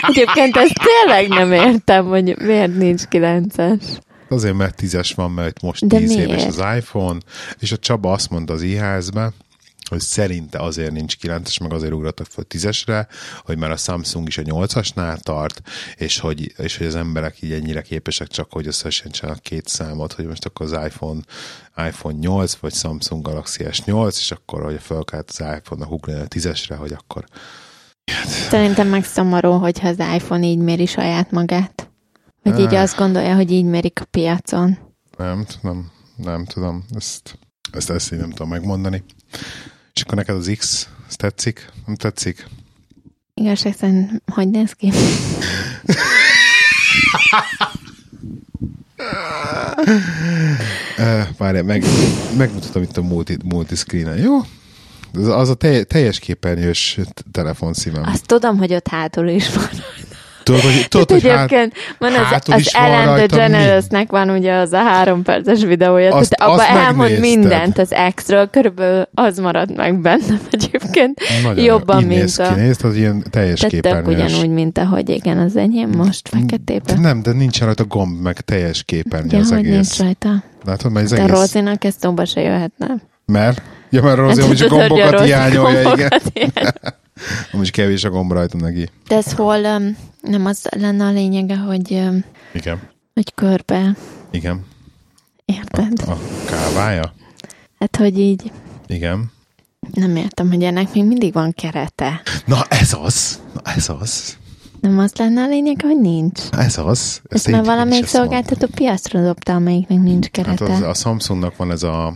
Egyébként 0.08 0.56
ezt 0.56 0.74
tényleg 0.84 1.28
nem 1.28 1.52
értem, 1.52 2.06
hogy 2.06 2.36
miért 2.38 2.76
nincs 2.76 3.04
kilences. 3.04 3.78
Azért, 4.28 4.54
mert 4.54 4.76
tízes 4.76 5.12
van, 5.12 5.30
mert 5.30 5.62
most 5.62 5.86
De 5.86 5.96
tíz 5.96 6.14
miért? 6.14 6.30
éves 6.30 6.46
az 6.46 6.76
iPhone, 6.76 7.18
és 7.58 7.72
a 7.72 7.76
Csaba 7.76 8.12
azt 8.12 8.30
mondta 8.30 8.52
az 8.52 8.62
IHS-be, 8.62 9.32
hogy 9.88 10.00
szerinte 10.00 10.58
azért 10.58 10.92
nincs 10.92 11.16
9-es, 11.22 11.60
meg 11.60 11.72
azért 11.72 11.92
ugrottak 11.92 12.26
fel 12.26 12.44
10-esre, 12.48 13.06
hogy 13.44 13.58
már 13.58 13.70
a 13.70 13.76
Samsung 13.76 14.28
is 14.28 14.38
a 14.38 14.42
8-asnál 14.42 15.18
tart, 15.18 15.60
és 15.96 16.18
hogy, 16.18 16.52
és 16.56 16.76
hogy 16.76 16.86
az 16.86 16.94
emberek 16.94 17.42
így 17.42 17.52
ennyire 17.52 17.82
képesek 17.82 18.28
csak, 18.28 18.52
hogy 18.52 18.66
összehasonlítsanak 18.66 19.42
két 19.42 19.68
számot, 19.68 20.12
hogy 20.12 20.26
most 20.26 20.44
akkor 20.44 20.66
az 20.66 20.84
iPhone, 20.86 21.20
iPhone 21.76 22.16
8, 22.18 22.54
vagy 22.54 22.74
Samsung 22.74 23.22
Galaxy 23.22 23.64
S8, 23.66 24.16
és 24.18 24.30
akkor, 24.30 24.62
hogy 24.64 24.80
fölkelt 24.80 25.30
az 25.30 25.40
iPhone-nak 25.56 25.92
ugrani 25.92 26.20
a 26.20 26.26
10-esre, 26.26 26.74
hogy 26.78 26.92
akkor 26.92 27.24
Szerintem 28.48 28.88
meg 28.88 29.04
szomorú, 29.04 29.50
hogyha 29.50 29.88
az 29.88 29.98
iPhone 30.14 30.46
így 30.46 30.58
méri 30.58 30.86
saját 30.86 31.30
magát. 31.30 31.88
Vagy 32.44 32.58
így 32.60 32.74
azt 32.74 32.96
gondolja, 32.96 33.34
hogy 33.34 33.50
így 33.50 33.64
mérik 33.64 34.00
a 34.00 34.04
piacon. 34.04 34.78
nem 35.16 35.44
tudom, 35.44 35.90
nem 36.16 36.44
tudom, 36.44 36.84
ezt, 36.94 37.38
ezt, 37.72 37.90
ezt 37.90 38.12
én 38.12 38.18
nem 38.18 38.30
tudom 38.30 38.48
megmondani. 38.48 39.04
És 39.92 40.02
akkor 40.02 40.14
neked 40.14 40.34
az 40.36 40.52
X, 40.58 40.88
ez 41.08 41.16
tetszik? 41.16 41.70
Nem 41.86 41.96
tetszik? 41.96 42.46
Igazság 43.34 43.74
szerint, 43.74 44.22
hogy 44.32 44.50
néz 44.50 44.72
ki? 44.72 44.92
Várjál, 51.38 51.62
meg, 51.62 51.84
megmutatom 52.36 52.82
itt 52.82 52.96
a 52.96 53.02
multi, 53.02 53.36
multiscreen-en, 53.44 54.18
jó? 54.18 54.40
Az, 55.12 55.48
a 55.48 55.54
telj, 55.54 55.82
teljes 55.82 56.18
képernyős 56.18 56.98
telefonszívem. 57.32 58.02
Azt 58.02 58.26
tudom, 58.26 58.58
hogy 58.58 58.74
ott 58.74 58.88
hátul 58.88 59.28
is 59.28 59.54
van. 59.54 59.68
Tudod, 60.44 60.60
hogy, 60.60 60.86
tudod, 60.88 61.10
Hát 61.10 61.20
hogy 61.20 61.30
hát, 61.30 61.38
egyébként 61.52 61.72
van 61.98 62.12
az, 62.14 62.18
hátul 62.26 62.54
az 62.54 62.70
Ellen 62.74 63.04
rajta 63.06 63.36
DeGeneresnek 63.36 64.10
van 64.10 64.30
ugye 64.30 64.52
az 64.54 64.72
a 64.72 64.76
három 64.82 65.22
perces 65.22 65.62
videója, 65.64 66.14
Azt- 66.14 66.30
tehát 66.36 66.52
abban 66.54 66.76
elmond 66.84 67.18
mindent 67.18 67.78
az 67.78 67.94
X-ről, 68.14 68.50
körülbelül 68.50 69.06
az 69.14 69.38
marad 69.38 69.76
meg 69.76 70.00
bennem 70.00 70.40
egyébként. 70.50 71.20
nagyon 71.42 71.64
jobban, 71.64 72.02
mint 72.02 72.20
néz 72.20 72.38
a- 72.38 72.52
ki, 72.54 72.60
nézd, 72.60 72.84
az 72.84 72.96
ilyen 72.96 73.24
teljes 73.30 73.58
Tehát 73.58 73.74
képernyős. 73.74 74.14
ugyanúgy, 74.32 74.50
mint 74.50 74.78
ahogy 74.78 75.08
igen, 75.08 75.38
az 75.38 75.56
enyém 75.56 75.90
most 75.96 76.30
De 76.30 76.38
feketében. 76.38 77.00
nem, 77.00 77.22
de 77.22 77.32
nincsen 77.32 77.66
rajta 77.66 77.84
gomb, 77.84 78.20
meg 78.22 78.40
teljes 78.40 78.82
képernyő 78.82 79.28
Ja, 79.36 79.38
az 79.38 79.48
hogy 79.48 79.58
egész. 79.58 79.72
nincs 79.72 79.98
rajta. 79.98 80.42
Látod, 80.64 80.92
mert 80.92 81.04
az 81.04 81.10
De 81.10 81.16
egész... 81.22 81.30
Rozinak 81.36 81.84
ez 81.84 81.94
szóba 82.00 82.24
se 82.24 82.40
jöhetne. 82.40 82.86
Mert? 83.26 83.62
Ja, 83.90 84.02
mert 84.02 84.16
Rozi 84.16 84.40
Hát 84.40 84.48
hogy 84.58 84.68
gombokat 84.68 85.20
hiányolja, 85.20 85.80
igen. 85.90 86.08
Amúgy 87.52 87.70
kevés 87.70 88.04
a 88.04 88.10
gomb 88.10 88.32
rajta 88.32 88.56
neki. 88.56 88.88
De 89.08 89.16
ez 89.16 89.32
hol 89.32 89.64
um, 89.64 89.96
nem 90.20 90.46
az 90.46 90.66
lenne 90.76 91.04
a 91.04 91.10
lényege, 91.10 91.56
hogy, 91.56 91.90
um, 91.92 92.24
Igen. 92.54 92.80
hogy 93.14 93.34
körbe, 93.34 93.96
Igen. 94.30 94.64
érted? 95.44 95.92
A 96.06 96.16
kávája? 96.46 97.14
Hát, 97.78 97.96
hogy 97.96 98.18
így 98.18 98.52
Igen. 98.86 99.32
nem 99.94 100.16
értem, 100.16 100.48
hogy 100.48 100.62
ennek 100.62 100.94
még 100.94 101.04
mindig 101.04 101.32
van 101.32 101.52
kerete. 101.52 102.20
Na 102.44 102.64
ez 102.68 102.96
az. 103.02 103.40
Na 103.54 103.60
ez 103.74 103.88
az. 104.00 104.36
Nem 104.80 104.98
az 104.98 105.12
lenne 105.16 105.42
a 105.42 105.46
lényeg, 105.48 105.80
hogy 105.82 106.00
nincs. 106.00 106.40
Ez 106.50 106.78
az. 106.78 107.20
Ezt 107.28 107.48
én- 107.48 107.54
már 107.54 107.64
valamelyik 107.64 108.02
ezt 108.04 108.12
szolgáltató 108.12 108.66
piacra 108.74 109.22
dobta, 109.22 109.54
amelyiknek 109.54 109.98
nincs 110.00 110.24
Hát 110.24 110.30
kerete. 110.56 110.72
az, 110.72 110.80
a 110.80 110.94
Samsungnak 110.94 111.56
van 111.56 111.70
ez 111.70 111.82
a 111.82 112.14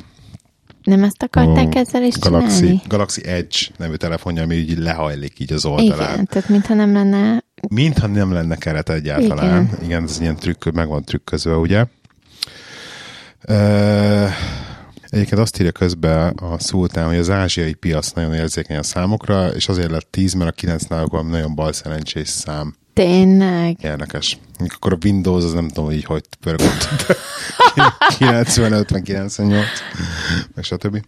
Nem 0.88 1.04
ezt 1.04 1.22
akarták 1.22 1.74
a 1.74 1.78
ezzel 1.78 2.02
is 2.02 2.18
Galaxy, 2.18 2.56
csinálni? 2.56 2.82
Galaxy 2.86 3.26
Edge 3.26 3.58
nevű 3.76 3.94
telefonja, 3.94 4.42
ami 4.42 4.54
így 4.54 4.78
lehajlik 4.78 5.38
így 5.38 5.52
az 5.52 5.64
oldalán. 5.64 6.12
Igen, 6.12 6.26
tehát 6.26 6.48
mintha 6.48 6.74
nem 6.74 6.92
lenne... 6.92 7.42
Mintha 7.68 8.06
nem 8.06 8.32
lenne 8.32 8.56
keret 8.56 8.88
egyáltalán. 8.88 9.64
Igen, 9.64 9.84
Igen 9.84 10.02
ez 10.02 10.20
ilyen 10.20 10.36
trükk, 10.36 10.64
meg 10.64 10.88
van 10.88 11.04
trükközve, 11.04 11.56
ugye? 11.56 11.84
Uh, 13.48 14.28
egyébként 15.08 15.40
azt 15.40 15.58
írja 15.58 15.72
közben 15.72 16.28
a 16.28 16.58
szultán, 16.58 17.06
hogy 17.06 17.16
az 17.16 17.30
ázsiai 17.30 17.74
piac 17.74 18.10
nagyon 18.10 18.34
érzékeny 18.34 18.76
a 18.76 18.82
számokra, 18.82 19.48
és 19.48 19.68
azért 19.68 19.90
lett 19.90 20.08
10, 20.10 20.32
mert 20.32 20.50
a 20.50 20.54
9 20.54 20.84
náluk 20.84 21.10
valami 21.10 21.30
nagyon 21.30 21.54
bal 21.54 21.72
szerencsés 21.72 22.28
szám. 22.28 22.74
Tényleg. 22.98 23.76
Érdekes. 23.82 24.38
Akkor 24.74 24.92
a 24.92 24.98
Windows, 25.04 25.44
az 25.44 25.52
nem 25.52 25.68
tudom, 25.68 25.84
hogy 25.84 25.94
így 25.94 26.04
hogy 26.04 26.24
pörgött. 26.40 26.88
95, 28.18 28.90
meg 28.90 29.02
98, 29.02 29.66
meg 30.54 30.64
stb. 30.64 31.02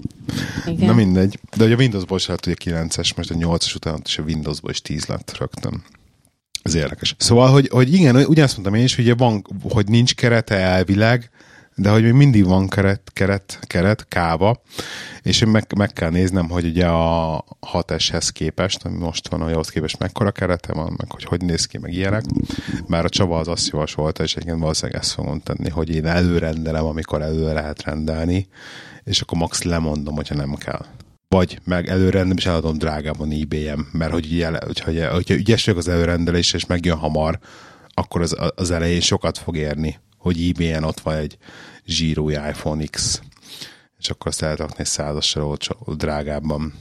Igen. 0.67 0.87
Na 0.87 0.95
mindegy. 0.95 1.39
De 1.57 1.63
hogy 1.63 1.73
a 1.73 1.77
Windowsból 1.77 2.19
se 2.19 2.31
lett 2.31 2.47
ugye 2.47 2.57
9-es, 2.65 3.17
most 3.17 3.31
a 3.31 3.35
8-as 3.35 3.75
után 3.75 4.01
is 4.05 4.19
a 4.19 4.23
Windowsból 4.23 4.71
is 4.71 4.83
10 4.83 5.07
lett 5.07 5.37
rögtön. 5.39 5.83
Ez 6.63 6.75
érdekes. 6.75 7.15
Szóval, 7.19 7.51
hogy, 7.51 7.69
hogy 7.69 7.95
igen, 7.95 8.17
ugyanazt 8.17 8.55
mondtam 8.55 8.75
én 8.75 8.85
is, 8.85 8.95
hogy 8.95 9.05
ugye 9.05 9.15
van, 9.15 9.47
hogy 9.63 9.89
nincs 9.89 10.15
kerete 10.15 10.55
elvileg, 10.55 11.31
de 11.81 11.91
hogy 11.91 12.03
még 12.03 12.13
mindig 12.13 12.45
van 12.45 12.69
keret, 12.69 13.11
keret, 13.13 13.59
keret, 13.63 14.09
káva, 14.09 14.63
és 15.23 15.41
én 15.41 15.49
meg, 15.49 15.67
meg 15.77 15.93
kell 15.93 16.11
néznem, 16.11 16.49
hogy 16.49 16.65
ugye 16.65 16.87
a 16.87 17.45
6S-hez 17.73 18.29
képest, 18.33 18.85
ami 18.85 18.97
most 18.97 19.29
van, 19.29 19.41
hogy 19.41 19.53
ahhoz 19.53 19.69
képest 19.69 19.99
mekkora 19.99 20.31
kerete 20.31 20.73
van, 20.73 20.95
meg 20.97 21.11
hogy 21.11 21.25
hogy 21.25 21.41
néz 21.41 21.67
ki, 21.67 21.79
meg 21.79 21.93
ilyenek. 21.93 22.25
Bár 22.89 23.05
a 23.05 23.09
Csaba 23.09 23.39
az 23.39 23.49
azt 23.49 23.69
javasolta, 23.69 24.23
és 24.23 24.35
egyébként 24.35 24.61
valószínűleg 24.61 25.01
ezt 25.01 25.13
fogom 25.13 25.41
tenni, 25.41 25.69
hogy 25.69 25.95
én 25.95 26.07
előrendelem, 26.07 26.85
amikor 26.85 27.23
elő 27.23 27.53
lehet 27.53 27.83
rendelni, 27.83 28.49
és 29.05 29.21
akkor 29.21 29.39
max 29.39 29.63
lemondom, 29.63 30.15
hogyha 30.15 30.35
nem 30.35 30.55
kell. 30.55 30.85
Vagy 31.29 31.59
meg 31.65 31.89
előrendelem, 31.89 32.37
és 32.37 32.47
eladom 32.47 32.79
drágában 32.79 33.31
ebay-em, 33.31 33.89
mert 33.93 34.13
hogy 34.13 34.27
ugye, 34.33 34.51
hogyha, 34.67 35.13
hogyha 35.13 35.35
ügyes 35.35 35.65
vagyok 35.65 35.81
az 35.81 35.89
előrendelés, 35.89 36.53
és 36.53 36.67
megjön 36.67 36.97
hamar, 36.97 37.39
akkor 37.89 38.21
az, 38.21 38.37
az 38.55 38.71
elején 38.71 39.01
sokat 39.01 39.39
fog 39.39 39.57
érni, 39.57 39.99
hogy 40.21 40.49
ebay-en 40.49 40.85
ott 40.85 41.01
van 41.01 41.17
egy 41.17 41.37
zsírói 41.87 42.33
iPhone 42.33 42.85
X, 42.85 43.21
és 43.99 44.11
akkor 44.11 44.27
azt 44.27 44.41
lehet 44.41 44.59
rakni 44.59 44.85
százassal 44.85 45.45
olcsó, 45.45 45.75
drágábban. 45.87 46.75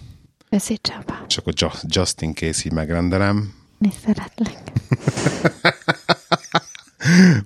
Köszi 0.50 0.78
Csaba. 0.82 1.26
És 1.28 1.38
akkor 1.38 1.54
just, 1.56 1.84
just 1.88 2.22
in 2.22 2.34
case 2.34 2.62
így 2.66 2.72
megrendelem. 2.72 3.54
Én 3.80 3.92
szeretlek. 4.06 4.58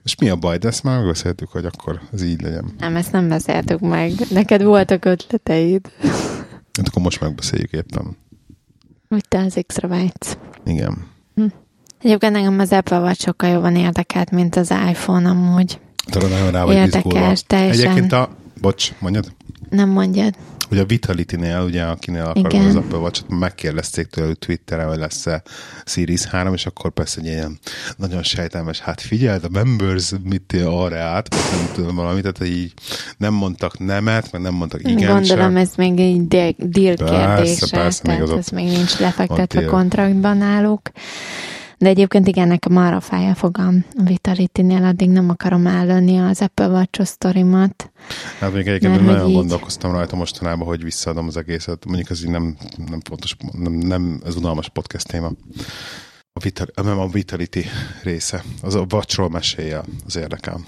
Most 0.03 0.19
mi 0.19 0.29
a 0.29 0.35
baj? 0.35 0.57
De 0.57 0.67
ezt 0.67 0.83
már 0.83 0.97
megbeszéltük, 0.97 1.49
hogy 1.49 1.65
akkor 1.65 2.01
ez 2.13 2.23
így 2.23 2.41
legyen. 2.41 2.73
Nem, 2.77 2.95
ezt 2.95 3.11
nem 3.11 3.27
beszéltük 3.27 3.79
meg. 3.79 4.11
Neked 4.29 4.63
voltak 4.63 5.05
ötleteid. 5.05 5.91
Hát 6.77 6.87
akkor 6.87 7.01
most 7.01 7.19
megbeszéljük 7.19 7.71
éppen. 7.71 8.17
Hogy 9.09 9.27
te 9.27 9.39
az 9.39 9.59
X-re 9.67 9.87
vágysz. 9.87 10.37
Igen. 10.65 11.07
Egyébként 12.04 12.36
engem 12.36 12.60
az 12.60 12.72
Apple 12.72 12.99
vagy 12.99 13.20
sokkal 13.20 13.49
jobban 13.49 13.76
érdekelt, 13.76 14.32
mint 14.32 14.56
az 14.56 14.74
iPhone 14.89 15.30
amúgy. 15.30 15.80
Tudod, 16.12 16.30
nagyon 16.30 16.51
rá 16.51 16.64
vagy 16.64 16.76
Érdekes, 16.76 17.43
teljesen. 17.47 17.82
Egyébként 17.82 18.12
a... 18.12 18.30
Bocs, 18.62 18.91
mondjad? 18.99 19.32
Nem 19.70 19.89
mondjad. 19.89 20.36
Ugye 20.72 20.82
a 20.82 20.86
Vitality-nél, 20.86 21.62
ugye, 21.66 21.84
akinél 21.84 22.24
akarod 22.24 22.66
az 22.66 22.76
Apple 22.76 22.97
watch 22.97 23.24
megkérdezték 23.30 24.08
tőle 24.08 24.28
hogy 24.28 24.38
Twitterre, 24.38 24.84
hogy 24.84 24.97
lesz-e 24.97 25.43
Series 25.86 26.26
3, 26.26 26.54
és 26.54 26.66
akkor 26.66 26.91
persze 26.91 27.20
egy 27.20 27.26
ilyen 27.26 27.60
nagyon 27.97 28.24
sejtelmes, 28.24 28.80
hát 28.80 29.01
figyeld, 29.01 29.43
a 29.43 29.49
members 29.51 30.12
mit 30.24 30.56
arra 30.66 30.99
át, 30.99 31.30
nem 31.30 31.70
tudom 31.74 31.95
valamit, 31.95 32.22
tehát 32.22 32.54
így 32.54 32.74
nem 33.18 33.34
mondtak 33.34 33.80
nemet, 33.80 34.32
meg 34.32 34.41
nem 34.41 34.54
mondtak 34.54 34.80
igen 34.80 35.14
Gondolom 35.14 35.45
sem. 35.45 35.58
ez 35.58 35.72
még 35.76 35.99
egy 35.99 36.28
deal 36.28 36.54
deal 36.58 36.95
Persze, 36.95 37.16
kérdése, 37.16 37.78
persze, 37.78 38.12
még 38.12 38.22
az 38.22 38.32
ez 38.32 38.47
még 38.47 38.66
nincs 38.66 38.97
lefektetve 38.97 39.66
kontraktban 39.66 40.38
náluk. 40.38 40.91
De 41.84 41.89
egyébként 41.89 42.27
igen, 42.27 42.47
nekem 42.47 42.77
arra 42.77 42.99
fáj 42.99 43.29
a 43.29 43.36
fogam 43.36 43.86
a 43.97 44.03
Vitality-nél, 44.03 44.84
addig 44.84 45.09
nem 45.09 45.29
akarom 45.29 45.67
állani 45.67 46.17
az 46.17 46.41
Apple 46.41 46.67
watch 46.67 47.03
sztorimat. 47.03 47.91
Hát 48.39 48.53
még 48.53 48.67
egyébként 48.67 48.93
Mert 48.95 49.05
nagyon 49.05 49.27
így- 49.27 49.36
gondolkoztam 49.36 49.91
rajta 49.91 50.15
mostanában, 50.15 50.67
hogy 50.67 50.84
visszaadom 50.84 51.27
az 51.27 51.38
egészet. 51.38 51.86
Mondjuk 51.86 52.09
ez 52.09 52.23
így 52.23 52.29
nem, 52.29 52.55
nem 52.89 52.99
fontos, 53.03 53.36
nem, 53.51 53.73
nem 53.73 54.21
ez 54.25 54.36
unalmas 54.36 54.69
podcast 54.69 55.07
téma. 55.07 55.31
A, 56.34 56.39
Vital, 56.43 56.67
nem 56.84 56.99
a 56.99 57.07
Vitality 57.07 57.65
része. 58.03 58.43
Az 58.61 58.75
a 58.75 58.86
watchról 58.91 59.29
mesélje, 59.29 59.81
az 60.05 60.15
érdekel. 60.15 60.59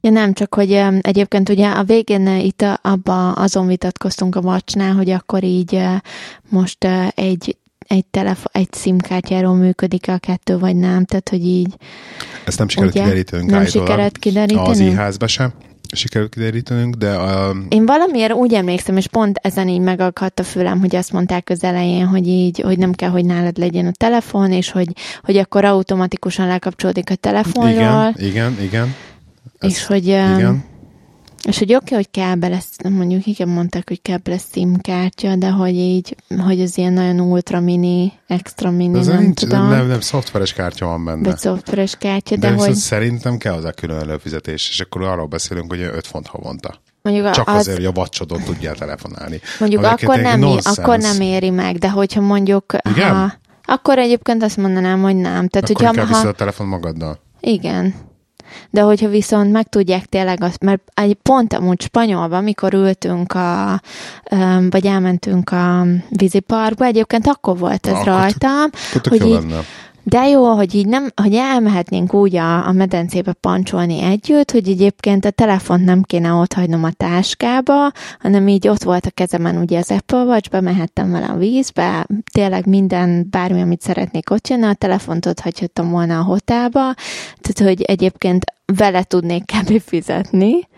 Ja 0.00 0.10
nem, 0.10 0.32
csak 0.32 0.54
hogy 0.54 0.72
egyébként 1.00 1.48
ugye 1.48 1.70
a 1.70 1.84
végén 1.84 2.26
itt 2.26 2.64
abba 2.82 3.32
azon 3.32 3.66
vitatkoztunk 3.66 4.34
a 4.36 4.40
vacsnál, 4.40 4.94
hogy 4.94 5.10
akkor 5.10 5.44
így 5.44 5.80
most 6.48 6.84
egy 7.14 7.56
egy, 7.86 8.04
telefon, 8.04 8.52
egy 8.52 8.68
SIM-kártyáról 8.72 9.54
működik 9.54 10.08
a 10.08 10.18
kettő, 10.18 10.58
vagy 10.58 10.76
nem, 10.76 11.04
tehát 11.04 11.28
hogy 11.28 11.46
így 11.46 11.74
Ezt 12.44 12.58
nem 12.58 12.68
sikerült 12.68 12.94
kiderítenünk 12.94 13.50
nem 13.50 13.66
sikerült 13.66 14.12
Az 14.12 14.18
kiderítenünk. 14.20 14.92
i-házba 14.92 15.26
sem 15.26 15.52
sikerült 15.94 16.34
kiderítenünk, 16.34 16.94
de 16.94 17.10
a, 17.10 17.54
Én 17.68 17.86
valamiért 17.86 18.32
úgy 18.32 18.54
emlékszem, 18.54 18.96
és 18.96 19.08
pont 19.08 19.38
ezen 19.42 19.68
így 19.68 19.80
megakadt 19.80 20.40
a 20.40 20.42
fülem, 20.42 20.80
hogy 20.80 20.96
azt 20.96 21.12
mondták 21.12 21.50
az 21.50 21.64
elején, 21.64 22.06
hogy 22.06 22.28
így, 22.28 22.60
hogy 22.60 22.78
nem 22.78 22.92
kell, 22.92 23.10
hogy 23.10 23.24
nálad 23.24 23.58
legyen 23.58 23.86
a 23.86 23.92
telefon, 23.92 24.52
és 24.52 24.70
hogy, 24.70 24.88
hogy 25.22 25.36
akkor 25.36 25.64
automatikusan 25.64 26.46
lekapcsolódik 26.46 27.10
a 27.10 27.14
telefonról, 27.14 27.74
igen, 27.74 28.14
igen, 28.18 28.56
igen. 28.60 28.94
és 29.60 29.86
hogy, 29.86 30.06
igen. 30.06 30.64
És 31.44 31.58
hogy 31.58 31.74
oké, 31.74 31.94
hogy 31.94 32.10
kell 32.10 32.34
bele, 32.34 32.58
mondjuk 32.90 33.26
igen, 33.26 33.48
mondták, 33.48 33.88
hogy 33.88 34.02
kell 34.02 34.18
bele 34.22 34.38
SIM 34.52 34.76
kártya, 34.76 35.36
de 35.36 35.50
hogy 35.50 35.74
így, 35.74 36.16
hogy 36.44 36.60
az 36.60 36.78
ilyen 36.78 36.92
nagyon 36.92 37.20
ultra 37.20 37.60
mini, 37.60 38.12
extra 38.26 38.70
mini, 38.70 39.00
De 39.00 39.12
nem, 39.12 39.22
nincs, 39.22 39.40
tudom, 39.40 39.68
nem, 39.68 39.86
nem, 39.86 40.00
szoftveres 40.00 40.52
kártya 40.52 40.86
van 40.86 41.04
benne. 41.04 41.22
vagy 41.22 41.38
szoftveres 41.38 41.96
kártya, 41.96 42.36
de 42.36 42.48
de, 42.50 42.54
hogy 42.54 42.74
szerintem 42.74 43.36
kell 43.38 43.52
hozzá 43.52 43.70
külön 43.70 43.98
előfizetés, 43.98 44.68
és 44.68 44.80
akkor 44.80 45.02
arról 45.02 45.26
beszélünk, 45.26 45.70
hogy 45.70 45.80
5 45.80 46.06
font 46.06 46.26
havonta. 46.26 46.80
mondjuk 47.02 47.30
Csak 47.30 47.48
az, 47.48 47.54
azért, 47.54 47.76
hogy 47.76 47.86
a 47.86 47.92
vacsodon 47.92 48.42
tudjál 48.42 48.74
telefonálni. 48.74 49.40
Mondjuk 49.58 49.84
akkor 49.84 50.18
nem, 50.18 50.40
nonsense. 50.40 50.82
akkor 50.82 50.98
nem 50.98 51.20
éri 51.20 51.50
meg, 51.50 51.76
de 51.78 51.90
hogyha 51.90 52.20
mondjuk... 52.20 52.76
Igen? 52.94 53.14
Ha, 53.14 53.32
akkor 53.66 53.98
egyébként 53.98 54.42
azt 54.42 54.56
mondanám, 54.56 55.02
hogy 55.02 55.16
nem. 55.16 55.48
Tehát, 55.48 55.70
Akkor 55.70 55.86
hogyha, 55.86 56.02
inkább 56.02 56.22
ha, 56.22 56.28
a 56.28 56.32
telefon 56.32 56.66
magaddal. 56.66 57.18
igen. 57.40 57.94
De 58.70 58.80
hogyha 58.80 59.08
viszont 59.08 59.52
meg 59.52 59.68
tudják 59.68 60.06
tényleg 60.06 60.42
azt, 60.42 60.62
mert 60.62 60.82
pont 61.22 61.52
amúgy 61.52 61.80
Spanyolban, 61.80 62.38
amikor 62.38 62.74
ültünk 62.74 63.32
a, 63.32 63.80
vagy 64.70 64.86
elmentünk 64.86 65.50
a 65.50 65.86
víziparkba, 66.08 66.84
egyébként 66.84 67.26
akkor 67.26 67.58
volt 67.58 67.86
ez 67.86 67.92
Akkor 67.92 68.06
rajtam, 68.06 68.70
hogy 69.08 69.26
így, 69.26 69.32
lenne. 69.32 69.60
De 70.04 70.28
jó, 70.28 70.44
hogy 70.44 70.74
így 70.74 70.86
nem, 70.86 71.08
hogy 71.22 71.34
elmehetnénk 71.34 72.14
úgy 72.14 72.36
a, 72.36 72.66
a 72.66 72.72
medencébe 72.72 73.32
pancsolni 73.32 74.02
együtt, 74.02 74.50
hogy 74.50 74.68
egyébként 74.68 75.24
a 75.24 75.30
telefont 75.30 75.84
nem 75.84 76.02
kéne 76.02 76.32
ott 76.32 76.52
hagynom 76.52 76.84
a 76.84 76.90
táskába, 76.90 77.92
hanem 78.18 78.48
így 78.48 78.68
ott 78.68 78.82
volt 78.82 79.06
a 79.06 79.10
kezemen 79.10 79.56
ugye 79.56 79.78
az 79.78 79.90
Apple 79.90 80.22
Watch, 80.22 80.50
bemehettem 80.50 81.10
vele 81.10 81.26
a 81.26 81.36
vízbe, 81.36 82.06
tényleg 82.32 82.66
minden, 82.66 83.26
bármi, 83.30 83.60
amit 83.60 83.80
szeretnék 83.80 84.30
ott 84.30 84.48
jönni, 84.48 84.64
a 84.64 84.74
telefont 84.74 85.26
ott 85.26 85.40
hagyhattam 85.40 85.90
volna 85.90 86.18
a 86.18 86.22
hotelba, 86.22 86.94
tehát 87.40 87.58
hogy 87.58 87.82
egyébként 87.82 88.44
vele 88.66 89.02
tudnék 89.02 89.44
kb. 89.44 89.80
fizetni, 89.80 90.68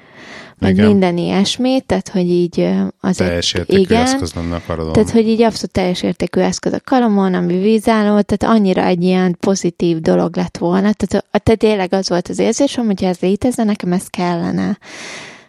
meg 0.59 0.73
Igen. 0.73 0.87
minden 0.87 1.17
ilyesmi, 1.17 1.81
tehát 1.81 2.09
hogy 2.09 2.31
így 2.31 2.69
azért 3.01 3.29
Teljes 3.29 3.55
értékű 3.55 3.81
igen, 3.81 4.03
eszköz 4.03 4.33
lenne 4.35 4.55
a 4.55 4.63
karodon. 4.67 4.93
tehát, 4.93 5.11
hogy 5.11 5.29
így 5.29 5.43
abszolút 5.43 5.73
teljes 5.73 6.03
értékű 6.03 6.41
eszköz 6.41 6.73
a 6.73 6.81
kalomon, 6.85 7.35
ami 7.35 7.59
vízálló, 7.59 8.21
tehát 8.21 8.57
annyira 8.57 8.85
egy 8.85 9.03
ilyen 9.03 9.37
pozitív 9.41 10.01
dolog 10.01 10.37
lett 10.37 10.57
volna. 10.57 10.93
Tehát, 10.93 11.27
tehát 11.31 11.59
tényleg 11.59 11.93
az 11.93 12.09
volt 12.09 12.29
az 12.29 12.39
érzésem, 12.39 12.87
hogy 12.87 13.01
ha 13.01 13.07
ez 13.07 13.19
létezne, 13.19 13.65
nekem 13.65 13.93
ez 13.93 14.07
kellene. 14.07 14.79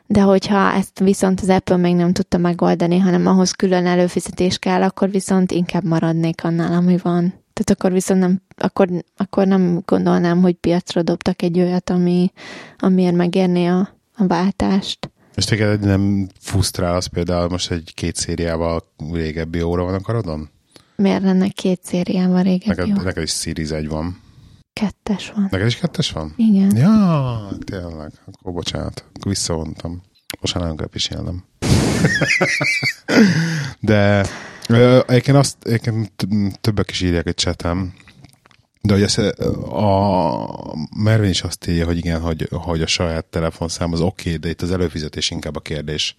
De 0.06 0.22
hogyha 0.22 0.74
ezt 0.74 1.00
viszont 1.00 1.40
az 1.42 1.50
Apple 1.50 1.78
még 1.78 1.96
nem 1.96 2.14
tudta 2.14 2.38
megoldani, 2.38 2.98
hanem 2.98 3.28
ahhoz 3.28 3.52
külön 3.52 3.86
előfizetés 3.86 4.58
kell, 4.58 4.82
akkor 4.82 5.12
viszont 5.12 5.52
inkább 5.52 5.84
maradnék 5.84 6.44
annál, 6.44 6.74
ami 6.74 6.98
van. 7.04 7.22
Tehát 7.54 7.70
akkor 7.70 7.92
viszont 7.92 8.20
nem, 8.20 8.42
akkor, 8.58 8.88
akkor 9.18 9.48
nem 9.48 9.82
gondolnám, 9.86 10.42
hogy 10.42 10.54
piacra 10.54 11.02
dobtak 11.02 11.42
egy 11.42 11.60
olyat, 11.60 11.90
ami, 11.90 12.32
amiért 12.78 13.16
megérné 13.16 13.66
a, 13.68 13.97
a 14.18 14.28
váltást. 14.28 15.12
És 15.36 15.46
téged 15.46 15.80
nem 15.80 16.28
fusztrál 16.40 16.96
az 16.96 17.06
például 17.06 17.50
most 17.50 17.72
egy 17.72 17.92
két 17.94 18.16
szériával 18.16 18.84
régebbi 19.12 19.62
óra 19.62 19.84
van 19.84 19.94
a 19.94 20.00
karodon? 20.00 20.50
Miért 20.96 21.22
lenne 21.24 21.48
két 21.48 21.84
szériával 21.84 22.44
régebbi? 22.44 22.68
Neked, 22.68 22.88
Neked, 22.88 23.04
neked 23.04 23.24
is 23.24 23.32
Series 23.32 23.70
1 23.70 23.88
van. 23.88 24.22
Kettes 24.74 25.32
van. 25.36 25.48
Neked 25.52 25.68
is 25.68 25.76
kettes 25.76 26.12
van? 26.12 26.34
Igen. 26.38 26.76
Ja, 26.76 27.50
tényleg. 27.64 28.12
Akkor 28.26 28.54
bocsánat. 28.54 29.06
Akkor 29.14 29.32
visszavontam. 29.32 30.02
Most 30.42 30.54
már 30.54 30.64
nagyon 30.64 30.78
kell 30.78 30.88
pisilnem. 30.88 31.44
De 33.80 34.26
egyébként 35.08 35.38
azt 35.38 35.58
egyébként 35.62 36.28
többek 36.62 36.90
is 36.90 37.02
írják 37.02 37.28
egy 37.28 37.36
csetem, 37.36 37.94
de 38.88 38.94
hogy 38.94 39.04
ezt, 39.04 39.18
a 39.70 40.76
Mervin 40.98 41.30
is 41.30 41.42
azt 41.42 41.68
írja, 41.68 41.86
hogy 41.86 41.98
igen, 41.98 42.22
hogy, 42.22 42.48
hogy 42.52 42.82
a 42.82 42.88
saját 42.88 43.26
telefonszám 43.26 43.94
az 43.94 44.02
oké, 44.02 44.28
okay, 44.30 44.40
de 44.40 44.50
itt 44.50 44.62
az 44.62 44.72
előfizetés 44.72 45.30
inkább 45.30 45.56
a 45.56 45.60
kérdés. 45.60 46.16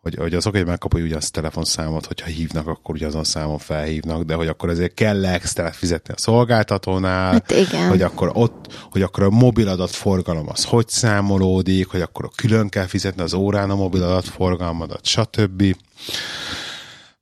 Hogy, 0.00 0.14
hogy 0.14 0.34
az 0.34 0.46
oké, 0.46 0.58
hogy 0.58 0.66
megkapja 0.66 1.04
ugye 1.04 1.16
azt 1.16 1.28
a 1.28 1.40
telefonszámot, 1.40 2.06
hogyha 2.06 2.26
hívnak, 2.26 2.66
akkor 2.66 2.94
ugye 2.94 3.06
azon 3.06 3.24
számon 3.24 3.58
felhívnak, 3.58 4.22
de 4.22 4.34
hogy 4.34 4.48
akkor 4.48 4.70
ezért 4.70 4.94
kell 4.94 5.26
extra 5.26 5.72
fizetni 5.72 6.14
a 6.14 6.18
szolgáltatónál, 6.18 7.32
Hát 7.32 7.50
igen. 7.50 7.88
hogy 7.88 8.02
akkor 8.02 8.30
ott, 8.34 8.86
hogy 8.90 9.02
akkor 9.02 9.22
a 9.22 9.30
mobiladat 9.30 9.90
forgalom 9.90 10.48
az 10.48 10.64
hogy 10.64 10.88
számolódik, 10.88 11.88
hogy 11.88 12.00
akkor 12.00 12.28
külön 12.36 12.68
kell 12.68 12.86
fizetni 12.86 13.22
az 13.22 13.34
órán 13.34 13.70
a 13.70 13.76
mobiladat 13.76 14.24
forgalmadat, 14.24 15.06
stb. 15.06 15.76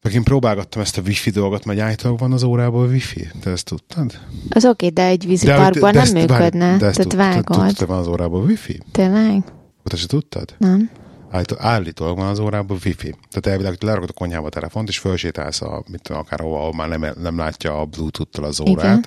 Meg 0.07 0.15
én 0.15 0.23
próbálgattam 0.23 0.83
ezt 0.83 0.99
a 0.99 1.03
wifi 1.07 1.31
dolgot, 1.31 1.65
mert 1.65 1.81
állítólag 1.81 2.19
van 2.19 2.33
az 2.33 2.43
órában 2.43 2.89
wifi. 2.89 3.29
Te 3.41 3.51
ezt 3.51 3.65
tudtad? 3.65 4.19
Az 4.51 4.65
oké, 4.65 4.89
de 4.89 5.07
egy 5.07 5.27
víziparkban 5.27 5.95
nem 5.95 6.13
működne, 6.13 6.77
de 6.77 6.87
ezt 6.87 7.09
tehát 7.09 7.35
vágod. 7.35 7.67
Tudtad, 7.67 7.89
van 7.89 7.99
az 7.99 8.07
órában 8.07 8.45
wifi? 8.45 8.81
Tényleg? 8.93 9.43
Te 9.85 9.97
se 9.97 10.07
tudtad? 10.07 10.55
Nem? 10.59 10.91
Állító, 11.31 11.55
állítólag 11.59 12.17
van 12.17 12.27
az 12.27 12.39
órában 12.39 12.79
wifi. 12.85 13.15
Tehát 13.31 13.47
elvileg 13.47 13.83
lerakod 13.83 14.09
a 14.09 14.13
konyhába 14.13 14.47
a 14.47 14.51
telefont, 14.51 14.89
és 14.89 14.99
fölsétálsz 14.99 15.63
a, 15.63 15.83
mit 15.91 16.03
tudom, 16.03 16.21
akárhova, 16.21 16.59
ahol 16.59 16.73
már 16.75 16.89
nem, 16.89 17.15
nem 17.23 17.39
látja 17.39 17.81
a 17.81 17.85
Bluetooth-tal 17.85 18.45
az 18.45 18.61
órát. 18.61 18.85
Igen. 18.85 19.05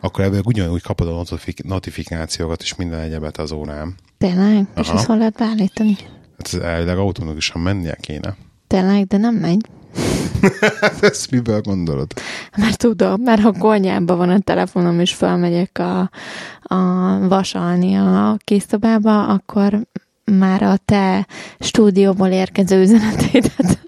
Akkor 0.00 0.24
elvileg 0.24 0.46
ugyanúgy 0.46 0.82
kapod 0.82 1.08
a 1.08 1.10
notifik- 1.12 1.64
notifikációkat 1.64 2.62
és 2.62 2.74
minden 2.74 3.00
egyebet 3.00 3.38
az 3.38 3.52
órán. 3.52 3.94
Tényleg? 4.18 4.66
És 4.76 4.88
Aha. 4.88 4.98
ezt 4.98 5.06
hol 5.06 5.16
lehet 5.16 5.34
beállítani? 5.34 5.96
Hát 6.38 6.46
ez 6.52 6.54
elvileg 6.54 6.98
automatikusan 6.98 7.62
mennie 7.62 7.96
kéne. 8.00 8.36
Tényleg, 8.66 9.06
de 9.06 9.16
nem 9.16 9.34
megy. 9.34 9.66
Ezt 11.00 11.30
miből 11.30 11.60
gondolod? 11.60 12.12
Mert 12.56 12.78
tudom, 12.78 13.20
mert 13.22 13.40
ha 13.40 13.52
konyában 13.52 14.16
van 14.16 14.30
a 14.30 14.38
telefonom, 14.38 15.00
és 15.00 15.14
felmegyek 15.14 15.78
a, 15.78 16.10
a 16.62 16.78
vasalni 17.28 17.94
a 17.94 18.36
készszobába, 18.44 19.26
akkor 19.26 19.86
már 20.24 20.62
a 20.62 20.76
te 20.84 21.26
stúdióból 21.58 22.28
érkező 22.28 22.80
üzenetédet 22.80 23.78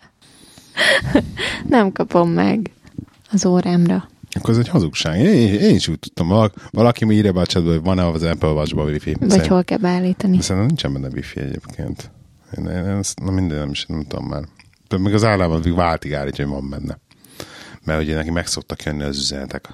nem 1.69 1.93
kapom 1.93 2.31
meg 2.31 2.71
az 3.31 3.47
órámra. 3.47 4.09
Akkor 4.37 4.51
ez 4.51 4.59
egy 4.59 4.69
hazugság. 4.69 5.19
Én, 5.21 5.55
én 5.55 5.75
is 5.75 5.89
úgy 5.89 5.99
tudtam. 5.99 6.29
Valaki, 6.29 6.59
valaki 6.71 7.05
mi 7.05 7.15
írja 7.15 7.33
be 7.33 7.41
a 7.41 7.47
chatbe, 7.47 7.71
hogy 7.71 7.83
van-e 7.83 8.07
az 8.07 8.23
Apple 8.23 8.49
Watch-ban 8.49 8.87
wifi. 8.87 9.17
Vagy 9.21 9.31
Szerint- 9.31 9.49
hol 9.49 9.65
kell 9.65 9.79
beállítani. 9.79 10.41
Szerintem 10.41 10.67
nincsen 10.67 10.93
benne 10.93 11.09
wifi 11.15 11.41
egyébként. 11.41 12.11
Én, 12.59 12.65
én, 12.65 12.85
én 12.85 12.97
ezt, 12.97 13.21
na 13.21 13.31
minden 13.31 13.59
nem 13.59 13.71
is 13.71 13.87
nem 13.87 14.05
tudom 14.09 14.27
már. 14.27 14.43
De 14.95 15.01
még 15.01 15.15
az 15.15 15.25
államban 15.25 15.61
még 15.65 15.75
váltig 15.75 16.15
állítja, 16.15 16.45
hogy 16.45 16.55
van 16.55 16.71
benne. 16.71 16.99
Mert 17.85 18.03
ugye 18.03 18.15
neki 18.15 18.31
meg 18.31 18.47
szoktak 18.47 18.83
jönni 18.83 19.03
az 19.03 19.19
üzenetek, 19.19 19.69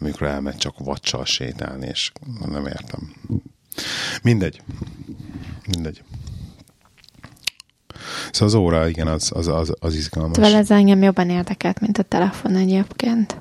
amikor 0.00 0.26
elmegy 0.26 0.56
csak 0.56 0.74
vacsal 0.78 1.24
sétálni, 1.24 1.86
és 1.86 2.12
nem 2.46 2.66
értem. 2.66 3.14
Mindegy. 4.22 4.62
Mindegy. 5.66 6.02
Szóval 8.30 8.48
az 8.48 8.54
óra, 8.54 8.88
igen, 8.88 9.06
az, 9.06 9.30
az, 9.34 9.46
az, 9.46 9.72
az 9.80 9.94
izgalmas. 9.94 10.36
Vele 10.36 10.58
ez 10.58 10.70
engem 10.70 11.02
jobban 11.02 11.30
érdekelt, 11.30 11.80
mint 11.80 11.98
a 11.98 12.02
telefon 12.02 12.56
egyébként. 12.56 13.40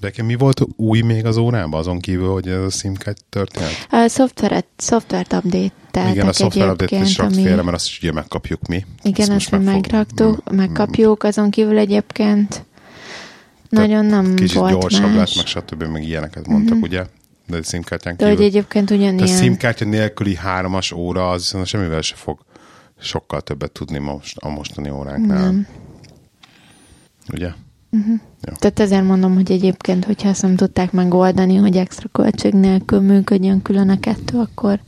De 0.00 0.22
mi 0.22 0.34
volt 0.34 0.60
új 0.76 1.00
még 1.00 1.24
az 1.24 1.36
órában, 1.36 1.80
azon 1.80 2.00
kívül, 2.00 2.32
hogy 2.32 2.48
ez 2.48 2.62
a 2.62 2.70
SIM-kártya 2.70 3.24
történet? 3.28 3.86
A 3.90 4.08
szoftveret, 4.08 4.66
szoftvert 4.76 5.32
update 5.32 6.10
Igen, 6.10 6.28
a 6.28 6.32
szoftver 6.32 6.68
update 6.68 7.00
is 7.00 7.18
rakt 7.18 7.34
félre, 7.34 7.62
mert 7.62 7.76
azt 7.76 7.86
is 7.86 7.98
ugye 8.02 8.12
megkapjuk 8.12 8.66
mi. 8.66 8.84
Igen, 9.02 9.30
azt, 9.30 9.52
azt 9.52 9.64
megraktuk, 9.64 10.40
fog, 10.44 10.54
megkapjuk, 10.54 11.22
azon 11.22 11.50
kívül 11.50 11.78
egyébként 11.78 12.64
nagyon 13.68 14.04
nem 14.04 14.34
kicsit 14.34 14.58
volt 14.58 14.80
gyorsabb 14.80 15.14
más. 15.14 15.14
lett, 15.14 15.36
meg 15.36 15.46
stb. 15.46 15.82
meg 15.82 16.02
ilyeneket 16.02 16.46
mondtak, 16.46 16.74
mm-hmm. 16.74 16.82
ugye? 16.82 17.06
De 17.46 17.56
a 17.56 17.80
kártyán 17.84 18.16
kívül. 18.16 18.32
De 18.32 18.36
hogy 18.36 18.44
egyébként 18.44 18.90
ugyanilyen. 18.90 19.36
A 19.36 19.40
SIM-kártya 19.40 19.84
nélküli 19.84 20.36
hármas 20.36 20.92
óra 20.92 21.30
az 21.30 21.40
viszont 21.40 21.66
semmivel 21.66 22.00
se 22.00 22.14
fog 22.14 22.38
sokkal 23.00 23.40
többet 23.40 23.72
tudni 23.72 23.98
most, 23.98 24.36
a 24.36 24.48
mostani 24.48 24.90
óránknál. 24.90 25.44
Nem. 25.44 25.66
Ugye? 27.32 27.50
Uh-huh. 27.98 28.20
Tehát 28.58 28.80
ezért 28.80 29.04
mondom, 29.04 29.34
hogy 29.34 29.52
egyébként, 29.52 30.04
hogyha 30.04 30.28
ezt 30.28 30.42
nem 30.42 30.56
tudták 30.56 30.92
megoldani, 30.92 31.56
hogy 31.56 31.76
extra 31.76 32.08
költség 32.12 32.52
nélkül 32.52 33.00
működjön 33.00 33.62
külön 33.62 33.88
a 33.88 34.00
kettő, 34.00 34.38
akkor 34.38 34.80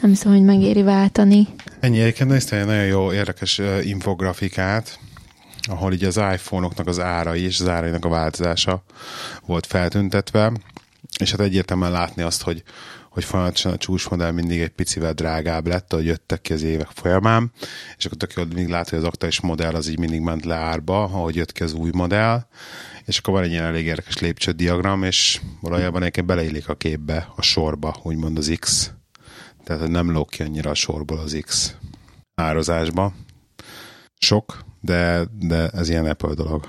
nem 0.00 0.10
hiszem, 0.10 0.32
hogy 0.32 0.42
megéri 0.42 0.82
váltani. 0.82 1.46
Ennyi 1.80 2.00
egyébként 2.00 2.30
néztem 2.30 2.58
egy 2.58 2.66
nagyon 2.66 2.84
jó, 2.84 3.12
érdekes 3.12 3.60
infografikát, 3.82 4.98
ahol 5.68 5.92
így 5.92 6.04
az 6.04 6.16
iPhone-oknak 6.16 6.86
az 6.86 7.00
árai 7.00 7.42
és 7.42 7.60
az 7.60 7.68
árainak 7.68 8.04
a 8.04 8.08
változása 8.08 8.82
volt 9.46 9.66
feltüntetve, 9.66 10.52
és 11.20 11.30
hát 11.30 11.40
egyértelműen 11.40 11.90
látni 11.90 12.22
azt, 12.22 12.42
hogy, 12.42 12.62
hogy 13.18 13.26
folyamatosan 13.26 13.72
a 13.72 13.76
csúcsmodell 13.76 14.30
mindig 14.30 14.60
egy 14.60 14.68
picivel 14.68 15.12
drágább 15.12 15.66
lett, 15.66 15.92
hogy 15.92 16.04
jöttek 16.04 16.40
ki 16.40 16.52
az 16.52 16.62
évek 16.62 16.88
folyamán, 16.94 17.52
és 17.96 18.04
akkor 18.04 18.18
tök 18.18 18.32
jól 18.32 18.46
mindig 18.46 18.68
látni, 18.68 18.90
hogy 18.90 18.98
az 18.98 19.04
aktuális 19.04 19.40
modell 19.40 19.74
az 19.74 19.88
így 19.88 19.98
mindig 19.98 20.20
ment 20.20 20.44
le 20.44 20.54
árba, 20.54 21.02
ahogy 21.02 21.36
jött 21.36 21.52
ki 21.52 21.62
az 21.62 21.72
új 21.72 21.90
modell, 21.92 22.46
és 23.04 23.18
akkor 23.18 23.34
van 23.34 23.42
egy 23.42 23.50
ilyen 23.50 23.64
elég 23.64 23.86
érdekes 23.86 24.18
lépcsődiagram, 24.18 25.02
és 25.02 25.40
valójában 25.60 26.00
egyébként 26.00 26.26
beleillik 26.26 26.68
a 26.68 26.74
képbe, 26.74 27.28
a 27.36 27.42
sorba, 27.42 27.96
úgymond 28.02 28.38
az 28.38 28.56
X. 28.60 28.92
Tehát, 29.64 29.82
hogy 29.82 29.90
nem 29.90 30.10
lók 30.10 30.30
ki 30.30 30.42
annyira 30.42 30.70
a 30.70 30.74
sorból 30.74 31.18
az 31.18 31.38
X 31.40 31.74
árazásba. 32.34 33.12
Sok, 34.18 34.58
de, 34.80 35.24
de 35.38 35.68
ez 35.68 35.88
ilyen 35.88 36.06
Apple 36.06 36.34
dolog. 36.34 36.68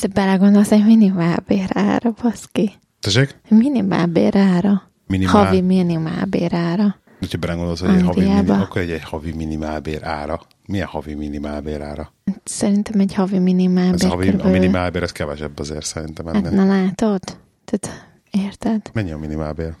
Te 0.00 0.08
belegondolsz 0.08 0.72
egy 0.72 0.84
minimálbér 0.84 1.66
ára, 1.68 2.14
baszki. 2.22 2.72
Tessék? 3.00 3.40
Minimálbér 3.48 4.36
ára. 4.36 4.91
Minimál... 5.12 5.44
Havi 5.44 5.60
minimálbér 5.60 6.54
ára. 6.54 6.96
Ha 7.30 7.38
belegondolsz, 7.38 7.80
hogy 7.80 7.94
egy 7.94 8.02
havi, 8.02 8.20
mini, 8.20 8.50
akkor 8.50 8.80
egy, 8.80 8.90
egy 8.90 9.02
havi 9.02 9.32
minimálbér 9.32 10.04
ára. 10.04 10.40
Milyen 10.66 10.86
havi 10.86 11.14
minimálbér 11.14 11.80
ára? 11.80 12.12
Szerintem 12.44 13.00
egy 13.00 13.14
havi 13.14 13.38
minimálbér. 13.38 13.94
Ez 13.94 14.10
havi, 14.10 14.28
a 14.28 14.48
minimálbér, 14.48 15.02
ez 15.02 15.12
kevesebb 15.12 15.58
azért 15.58 15.84
szerintem 15.84 16.28
ennél. 16.28 16.42
Hát, 16.42 16.52
na 16.52 16.64
látod? 16.64 17.20
Tehát, 17.64 18.06
érted? 18.30 18.80
Mennyi 18.92 19.10
a 19.10 19.18
minimálbér? 19.18 19.74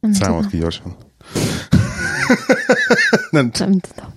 Nem 0.00 0.12
Számolt 0.12 0.46
ki 0.46 0.58
gyorsan. 0.58 0.96
nem, 3.30 3.50
nem 3.58 3.78
tudom. 3.78 4.14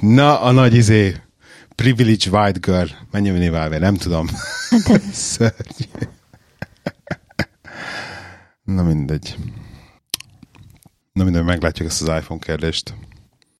Na, 0.00 0.40
a 0.40 0.50
nagy 0.50 0.74
izé. 0.74 1.16
Privilege 1.74 2.30
white 2.30 2.58
girl. 2.58 2.88
Mennyi 3.10 3.28
a 3.28 3.32
minimálbér? 3.32 3.80
Nem 3.80 3.94
tudom. 3.94 4.26
Hát 4.70 5.02
Szörnyű. 5.12 6.08
Na 8.74 8.82
mindegy. 8.82 9.36
Na 11.12 11.24
mindegy, 11.24 11.44
meglátjuk 11.44 11.88
ezt 11.88 12.02
az 12.02 12.08
iPhone 12.08 12.40
kérdést. 12.40 12.94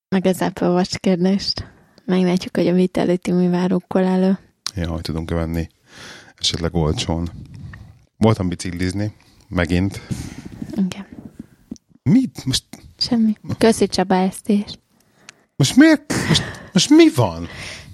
Meg 0.08 0.26
az 0.26 0.40
Apple 0.40 0.68
Watch 0.68 0.98
kérdést. 0.98 1.72
Meglátjuk, 2.04 2.56
hogy 2.56 2.66
a 2.66 2.72
vita 2.72 3.00
előtti 3.00 3.32
mi 3.32 3.48
várókkor 3.48 4.02
elő. 4.02 4.38
Ja, 4.74 4.88
hogy 4.88 5.00
tudunk 5.00 5.30
venni. 5.30 5.68
Esetleg 6.36 6.74
olcsón. 6.74 7.30
Voltam 8.16 8.48
biciklizni. 8.48 9.12
Megint. 9.48 10.00
Igen. 10.70 11.06
Mit? 12.02 12.44
Most... 12.44 12.64
Semmi. 12.98 13.32
Köszi 13.58 13.86
Csaba 13.86 14.14
ezt 14.14 14.48
is. 14.48 14.78
Most 15.56 15.76
miért? 15.76 16.14
Most, 16.28 16.42
most 16.72 16.90
mi 16.90 17.08
van? 17.14 17.46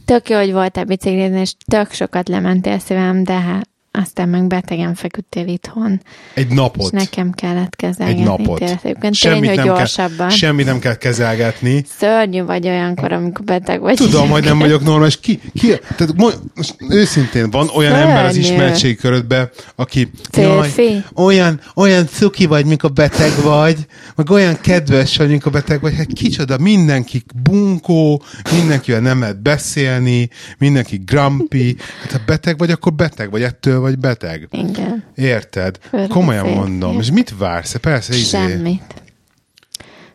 Tök 0.04 0.28
jó, 0.28 0.36
hogy 0.36 0.52
voltál 0.52 0.84
biciklizni, 0.84 1.40
és 1.40 1.54
tök 1.64 1.92
sokat 1.92 2.28
lementél 2.28 2.78
szívem, 2.78 3.24
de 3.24 3.40
hát 3.40 3.68
aztán 4.00 4.28
meg 4.28 4.46
betegen 4.46 4.94
feküdtél 4.94 5.46
itthon. 5.46 6.00
Egy 6.34 6.48
napot. 6.48 6.92
És 6.92 7.00
nekem 7.02 7.30
kellett 7.30 7.76
kezelgetni. 7.76 8.20
Egy 8.20 8.26
napot. 8.26 8.58
Tényleg, 8.58 9.12
semmit, 9.12 9.54
nem 9.54 9.64
gyorsabban. 9.64 10.16
Kell, 10.16 10.36
semmit 10.36 10.66
nem 10.66 10.78
kell 10.78 10.94
kezelgetni. 10.94 11.84
Szörnyű 11.98 12.42
vagy 12.42 12.68
olyankor, 12.68 13.12
amikor 13.12 13.44
beteg 13.44 13.80
vagy. 13.80 13.96
Tudom, 13.96 14.28
hogy 14.28 14.44
nem 14.44 14.58
vagyok 14.58 14.84
normális. 14.84 15.20
Ki, 15.20 15.40
ki, 15.52 15.66
tehát 15.96 16.14
most 16.54 16.74
őszintén 16.88 17.50
van 17.50 17.68
olyan 17.74 17.92
Szörnyű. 17.92 18.08
ember 18.08 18.24
az 18.24 18.36
ismertségkörödbe, 18.36 19.50
aki 19.74 20.10
jaj, 20.32 20.70
olyan, 21.14 21.60
olyan 21.74 22.06
cuki 22.06 22.46
vagy, 22.46 22.66
mikor 22.66 22.92
beteg 22.92 23.32
vagy, 23.42 23.86
meg 24.14 24.30
olyan 24.30 24.58
kedves 24.60 25.16
vagy, 25.16 25.28
mikor 25.28 25.52
beteg 25.52 25.80
vagy. 25.80 25.94
Hát 25.96 26.12
kicsoda, 26.12 26.58
mindenki 26.58 27.22
bunkó, 27.42 28.22
mindenkivel 28.52 29.00
nem 29.00 29.20
lehet 29.20 29.42
beszélni, 29.42 30.28
mindenki 30.58 31.02
grumpy. 31.04 31.76
Hát 32.02 32.12
ha 32.12 32.18
beteg 32.26 32.58
vagy, 32.58 32.70
akkor 32.70 32.92
beteg 32.92 33.30
vagy, 33.30 33.42
ettől 33.42 33.82
vagy 33.84 33.98
beteg. 33.98 34.48
Igen. 34.50 35.04
Érted? 35.14 35.78
Fölre 35.80 36.06
Komolyan 36.06 36.46
szép. 36.46 36.54
mondom. 36.54 36.98
És 36.98 37.10
mit 37.10 37.36
vársz? 37.38 37.74
Persze, 37.74 38.14
izé. 38.14 38.22
Semmit. 38.38 38.94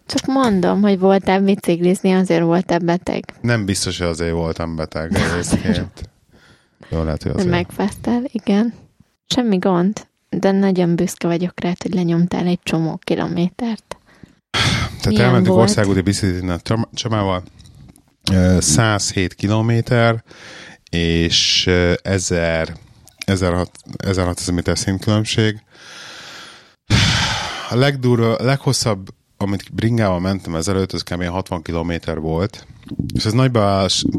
Csak 0.06 0.26
mondom, 0.26 0.82
hogy 0.82 1.00
voltál 1.00 1.42
biciklizni, 1.42 2.12
azért 2.12 2.42
voltál 2.42 2.80
beteg. 2.80 3.24
Nem 3.42 3.66
biztos, 3.66 3.98
hogy 3.98 4.08
azért 4.08 4.32
voltam 4.32 4.76
beteg 4.76 5.16
egyébként. 5.16 6.10
Jó 6.90 7.04
lehet, 7.04 7.24
hogy 7.24 7.32
azért. 7.32 7.50
Megfáztál, 7.50 8.22
igen. 8.32 8.74
Semmi 9.28 9.58
gond, 9.58 10.08
de 10.30 10.52
nagyon 10.52 10.96
büszke 10.96 11.28
vagyok 11.28 11.60
rá, 11.62 11.72
hogy 11.84 11.94
lenyomtál 11.94 12.46
egy 12.46 12.60
csomó 12.64 13.00
kilométert. 13.04 13.98
Tehát 14.52 15.06
Milyen 15.06 15.24
elmentünk 15.24 15.56
országúti 15.56 16.02
biciklizni 16.02 16.50
a 16.50 16.60
Csomával. 16.94 17.44
107 18.60 19.34
kilométer, 19.34 20.24
és 20.90 21.70
1000 22.02 22.74
1600 23.30 24.48
méter 24.48 24.78
szintkülönbség. 24.78 25.62
A 27.70 27.76
legdurva, 27.76 28.36
a 28.36 28.44
leghosszabb, 28.44 29.08
amit 29.38 29.74
bringával 29.74 30.20
mentem 30.20 30.56
ezelőtt, 30.56 30.92
az 30.92 31.04
kb. 31.04 31.24
60 31.24 31.62
km 31.62 31.94
volt. 32.16 32.68
És 33.14 33.26
ez 33.26 33.34
nagy 33.34 33.52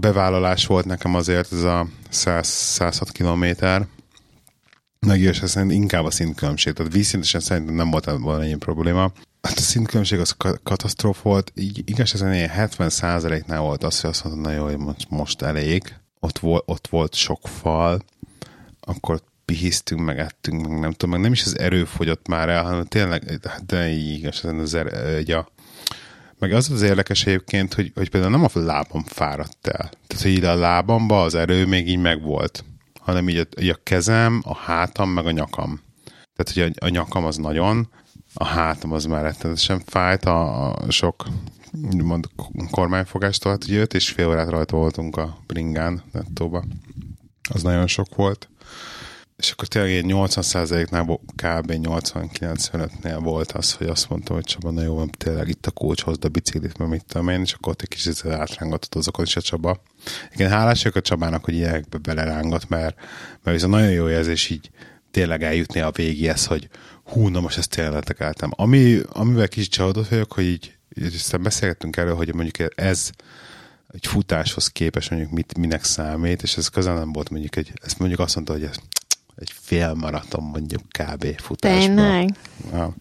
bevállalás 0.01 0.67
volt 0.67 0.85
nekem 0.85 1.15
azért, 1.15 1.53
ez 1.53 1.63
a 1.63 1.87
100, 2.09 2.47
106 2.47 3.13
km. 3.13 3.45
Megírás 5.07 5.41
szerint 5.45 5.73
inkább 5.73 6.05
a 6.05 6.11
szintkülönbség. 6.11 6.73
Tehát 6.73 6.93
vízszintesen 6.93 7.41
szerintem 7.41 7.75
nem 7.75 7.91
volt 7.91 8.05
volna 8.05 8.43
ennyi 8.43 8.57
probléma. 8.57 9.13
Hát 9.43 9.57
a 9.57 9.61
szintkülönbség 9.61 10.19
az 10.19 10.37
katasztróf 10.63 11.23
volt. 11.23 11.53
Így, 11.55 11.83
igaz, 11.85 12.15
ez 12.15 12.49
70 12.51 12.91
nál 13.47 13.61
volt 13.61 13.85
az, 13.85 14.01
hogy 14.01 14.11
azt 14.11 14.25
mondta, 14.25 14.41
na 14.41 14.55
jó, 14.55 14.77
most, 14.77 15.07
most 15.09 15.43
elég. 15.43 15.95
Ott, 16.21 16.39
volt, 16.39 16.63
ott 16.67 16.87
volt 16.89 17.15
sok 17.15 17.49
fal, 17.49 18.03
akkor 18.81 19.23
pihisztünk, 19.45 20.01
meg 20.01 20.19
ettünk, 20.19 20.69
meg 20.69 20.79
nem 20.79 20.91
tudom, 20.91 21.11
meg 21.11 21.21
nem 21.21 21.33
is 21.33 21.45
az 21.45 21.59
erő 21.59 21.85
fogyott 21.85 22.29
már 22.29 22.49
el, 22.49 22.63
hanem 22.63 22.85
tényleg, 22.85 23.41
hát 23.43 23.67
de 23.67 23.89
igaz, 23.89 24.45
az 24.45 24.75
erő, 24.75 25.23
ja. 25.27 25.49
Meg 26.39 26.53
az 26.53 26.71
az 26.71 26.83
érdekes 26.83 27.27
egyébként, 27.27 27.75
hogy, 27.75 27.93
hogy 27.95 28.11
például 28.11 28.33
nem 28.33 28.45
a 28.45 28.59
lábam 28.59 29.03
fáradt 29.03 29.67
el. 29.67 29.91
Tehát, 30.07 30.23
hogy 30.23 30.33
ide 30.33 30.51
a 30.51 30.55
lábamba 30.55 31.23
az 31.23 31.35
erő 31.35 31.67
még 31.67 31.89
így 31.89 31.99
megvolt, 31.99 32.65
hanem 33.01 33.29
így 33.29 33.37
a, 33.37 33.61
így 33.61 33.69
a 33.69 33.81
kezem, 33.83 34.43
a 34.45 34.57
hátam, 34.57 35.11
meg 35.11 35.27
a 35.27 35.31
nyakam. 35.31 35.81
Tehát, 36.37 36.53
hogy 36.53 36.63
a, 36.63 36.87
a 36.87 36.89
nyakam 36.89 37.25
az 37.25 37.37
nagyon, 37.37 37.89
a 38.35 38.45
hátam 38.45 38.93
az 38.93 39.05
már 39.05 39.23
rettenetesen 39.23 39.83
fájt, 39.87 40.25
a, 40.25 40.73
a 40.75 40.91
sok 40.91 41.27
mond, 42.03 42.27
kormányfogástól 42.71 43.53
hát 43.53 43.67
jött, 43.67 43.95
és 43.95 44.11
fél 44.11 44.29
órát 44.29 44.49
rajta 44.49 44.77
voltunk 44.77 45.17
a 45.17 45.39
bringán 45.47 46.03
nettóba. 46.13 46.65
Az 47.53 47.63
nagyon 47.63 47.87
sok 47.87 48.15
volt 48.15 48.49
és 49.41 49.51
akkor 49.51 49.69
tényleg 49.69 50.05
80%-nál 50.07 51.05
kb. 51.37 51.73
80-95-nél 51.73 53.19
volt 53.23 53.53
az, 53.53 53.73
hogy 53.73 53.87
azt 53.87 54.09
mondtam, 54.09 54.37
hogy 54.37 54.45
Csaba, 54.45 54.71
na 54.71 54.83
jó, 54.83 54.95
van, 54.95 55.11
tényleg 55.11 55.49
itt 55.49 55.67
a 55.67 55.71
kócs 55.71 56.03
hozd 56.03 56.25
a 56.25 56.29
biciklit, 56.29 56.79
mert 56.79 56.91
mit 56.91 57.05
tudom 57.05 57.29
én, 57.29 57.41
és 57.41 57.53
akkor 57.53 57.73
ott 57.73 57.83
egy 57.83 57.89
kicsit 57.89 58.25
átrángatott 58.27 58.95
azokon 58.95 59.25
is 59.25 59.37
a 59.37 59.41
Csaba. 59.41 59.83
Igen, 60.33 60.51
hálás 60.51 60.85
a 60.85 61.01
Csabának, 61.01 61.45
hogy 61.45 61.55
ilyenekbe 61.55 61.99
belerángat, 61.99 62.69
mert, 62.69 62.97
mert 63.43 63.57
ez 63.57 63.63
a 63.63 63.69
nagyon 63.69 63.91
jó 63.91 64.09
érzés 64.09 64.51
így 64.51 64.71
tényleg 65.11 65.43
eljutni 65.43 65.81
a 65.81 65.91
végéhez, 65.91 66.47
hogy 66.47 66.69
hú, 67.05 67.29
na 67.29 67.41
most 67.41 67.59
ezt 67.59 67.71
tényleg 67.71 67.93
letekeltem. 67.93 68.51
Ami, 68.57 69.01
amivel 69.09 69.49
kicsit 69.49 69.71
csalódott 69.71 70.09
vagyok, 70.09 70.33
hogy 70.33 70.45
így, 70.45 70.77
így 70.99 71.15
aztán 71.15 71.43
beszélgettünk 71.43 71.97
erről, 71.97 72.15
hogy 72.15 72.35
mondjuk 72.35 72.73
ez 72.75 73.11
egy 73.93 74.07
futáshoz 74.07 74.69
képes 74.69 75.09
mondjuk 75.09 75.31
mit, 75.31 75.59
minek 75.59 75.85
számít, 75.85 76.43
és 76.43 76.57
ez 76.57 76.69
közel 76.69 76.95
nem 76.95 77.13
volt 77.13 77.31
mondjuk 77.31 77.57
egy, 77.57 77.73
ezt 77.83 77.99
mondjuk 77.99 78.21
azt 78.21 78.35
mondta, 78.35 78.53
hogy 78.53 78.63
ez 78.63 78.77
egy 79.37 79.53
fél 79.61 79.95
maraton 79.95 80.45
mondjuk 80.45 80.83
kb. 80.89 81.41
futásban. 81.41 81.97
Tényleg? 81.97 82.37
Ja. 82.73 82.95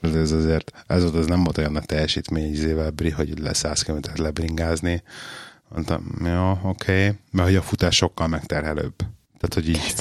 Ez, 0.00 0.32
azért, 0.32 0.72
ez 0.86 1.02
volt, 1.02 1.16
ez 1.16 1.26
nem 1.26 1.44
volt 1.44 1.58
olyan 1.58 1.76
a 1.76 1.80
teljesítmény 1.80 2.52
izével, 2.52 2.90
Bri, 2.90 3.10
hogy 3.10 3.38
le 3.38 3.52
100 3.52 3.82
km 3.82 3.98
lebringázni. 4.14 5.02
Mondtam, 5.68 6.16
jó, 6.24 6.50
oké, 6.50 7.06
okay. 7.06 7.18
mert 7.30 7.48
hogy 7.48 7.56
a 7.56 7.62
futás 7.62 7.96
sokkal 7.96 8.28
megterhelőbb. 8.28 8.94
Tehát, 9.38 9.54
hogy 9.54 9.68
így... 9.68 9.94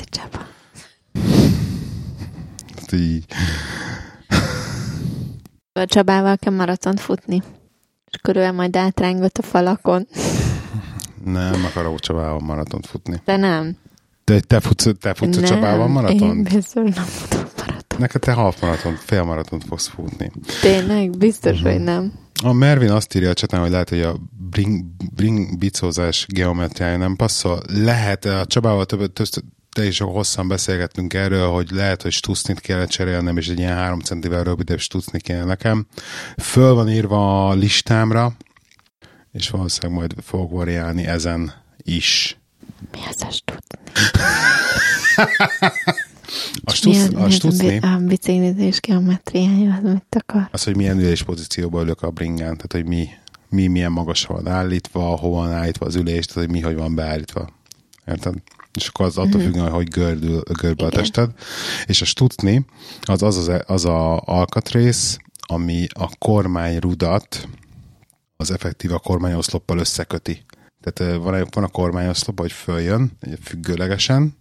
Hát 2.76 2.92
így. 2.92 3.26
A 5.72 5.86
Csabával 5.86 6.38
kell 6.38 6.54
maratont 6.54 7.00
futni. 7.00 7.42
És 8.12 8.20
körülbelül 8.22 8.58
majd 8.58 8.76
átrángot 8.76 9.38
a 9.38 9.42
falakon. 9.42 10.08
Nem 11.26 11.66
akarok 11.66 12.00
Csabával 12.00 12.40
maratont 12.40 12.86
futni. 12.88 13.22
De 13.26 13.36
nem. 13.38 13.76
De 14.24 14.40
te 14.40 14.60
futsz, 14.60 14.88
te 15.00 15.14
futsz 15.14 15.38
a 15.38 15.40
nem. 15.40 15.50
Csabával 15.50 15.86
Én 15.88 15.92
maratont? 15.94 16.54
biztos 16.54 16.94
nem 16.96 17.04
futok 17.06 17.52
maraton. 17.58 18.00
Neked 18.00 18.22
te 18.22 18.32
half 18.32 18.62
maraton, 18.62 18.96
fél 18.96 19.24
maratont 19.24 19.64
fogsz 19.64 19.88
futni. 19.88 20.32
Tényleg? 20.62 21.18
Biztos, 21.18 21.60
Mhm. 21.62 21.70
hogy 21.70 21.80
nem. 21.84 22.14
A 22.44 22.54
Mervin 22.54 22.90
azt 22.92 23.16
írja 23.16 23.30
a 23.30 23.34
csatán, 23.34 23.62
hogy 23.62 23.70
lehet, 23.70 23.90
hogy 23.90 24.02
a 24.02 24.16
bring, 24.50 24.84
bring 25.16 25.58
bicózás 25.58 26.26
geometriája 26.30 26.98
nem 26.98 27.16
passzol. 27.16 27.60
Lehet, 27.74 28.26
a 28.26 28.46
Csabával 28.46 28.86
többet, 28.86 29.12
több, 29.12 29.28
te 29.72 29.86
is 29.86 30.00
hosszan 30.00 30.48
beszélgettünk 30.48 31.14
erről, 31.14 31.48
hogy 31.50 31.72
lehet, 31.72 32.02
hogy 32.02 32.12
stucnit 32.12 32.60
kell 32.60 32.86
cserélnem, 32.86 33.38
és 33.38 33.48
egy 33.48 33.60
ilyen 33.60 33.76
három 33.76 34.00
centivel 34.00 34.44
rövidebb 34.44 34.80
stucni 34.80 35.20
kéne 35.22 35.44
nekem. 35.44 35.86
Föl 36.38 36.74
van 36.74 36.90
írva 36.90 37.50
a 37.50 37.54
listámra, 37.54 38.34
és 39.32 39.50
valószínűleg 39.50 39.98
majd 40.00 40.14
fogok 40.24 40.52
variálni 40.52 41.06
ezen 41.06 41.54
is. 41.84 42.38
Mi 42.92 43.00
az 43.10 43.22
a 43.22 43.32
stutni? 43.32 43.80
A, 46.64 46.72
az- 46.72 47.14
a 47.16 47.30
stucni, 47.30 47.78
A 47.78 47.98
biciklizés 47.98 48.80
geometriája, 48.80 49.74
az 49.84 49.92
mit 49.92 50.16
akar? 50.26 50.48
az, 50.52 50.64
hogy 50.64 50.76
milyen 50.76 50.98
ülés 51.00 51.24
pozícióban 51.24 51.84
ülök 51.84 52.02
a 52.02 52.10
bringán, 52.12 52.56
tehát 52.56 52.72
hogy 52.72 52.86
mi, 52.86 53.10
mi 53.50 53.68
milyen 53.68 53.92
magasra 53.92 54.34
van 54.34 54.48
állítva, 54.48 55.00
hova 55.02 55.36
van 55.38 55.52
állítva 55.52 55.86
az 55.86 55.96
ülés, 55.96 56.26
tehát 56.26 56.44
hogy 56.44 56.56
mi 56.58 56.62
hogy 56.62 56.76
van 56.76 56.96
beállítva. 56.96 57.50
Érted? 58.08 58.34
És 58.74 58.88
akkor 58.88 59.06
az 59.06 59.18
attól 59.18 59.42
függ, 59.42 59.58
hogy 59.58 59.88
gördül, 59.88 60.42
görbe 60.62 60.86
a 60.86 60.90
tested. 60.90 61.32
És 61.86 62.02
a 62.02 62.06
stucni, 62.06 62.66
az 63.02 63.22
az, 63.22 63.38
az, 63.38 63.62
az 63.66 63.86
a 63.86 64.22
alkatrész, 64.26 65.18
ami 65.48 65.88
a 65.94 66.10
kormányrudat 66.18 67.48
az 68.38 68.52
effektív 68.52 68.94
a 68.94 69.00
kormányoszloppal 69.00 69.78
összeköti. 69.78 70.44
Tehát 70.82 71.16
van, 71.16 71.48
van 71.50 71.64
a 71.64 71.68
kormányoszlop, 71.68 72.40
hogy 72.40 72.52
följön, 72.52 73.12
függőlegesen, 73.44 74.38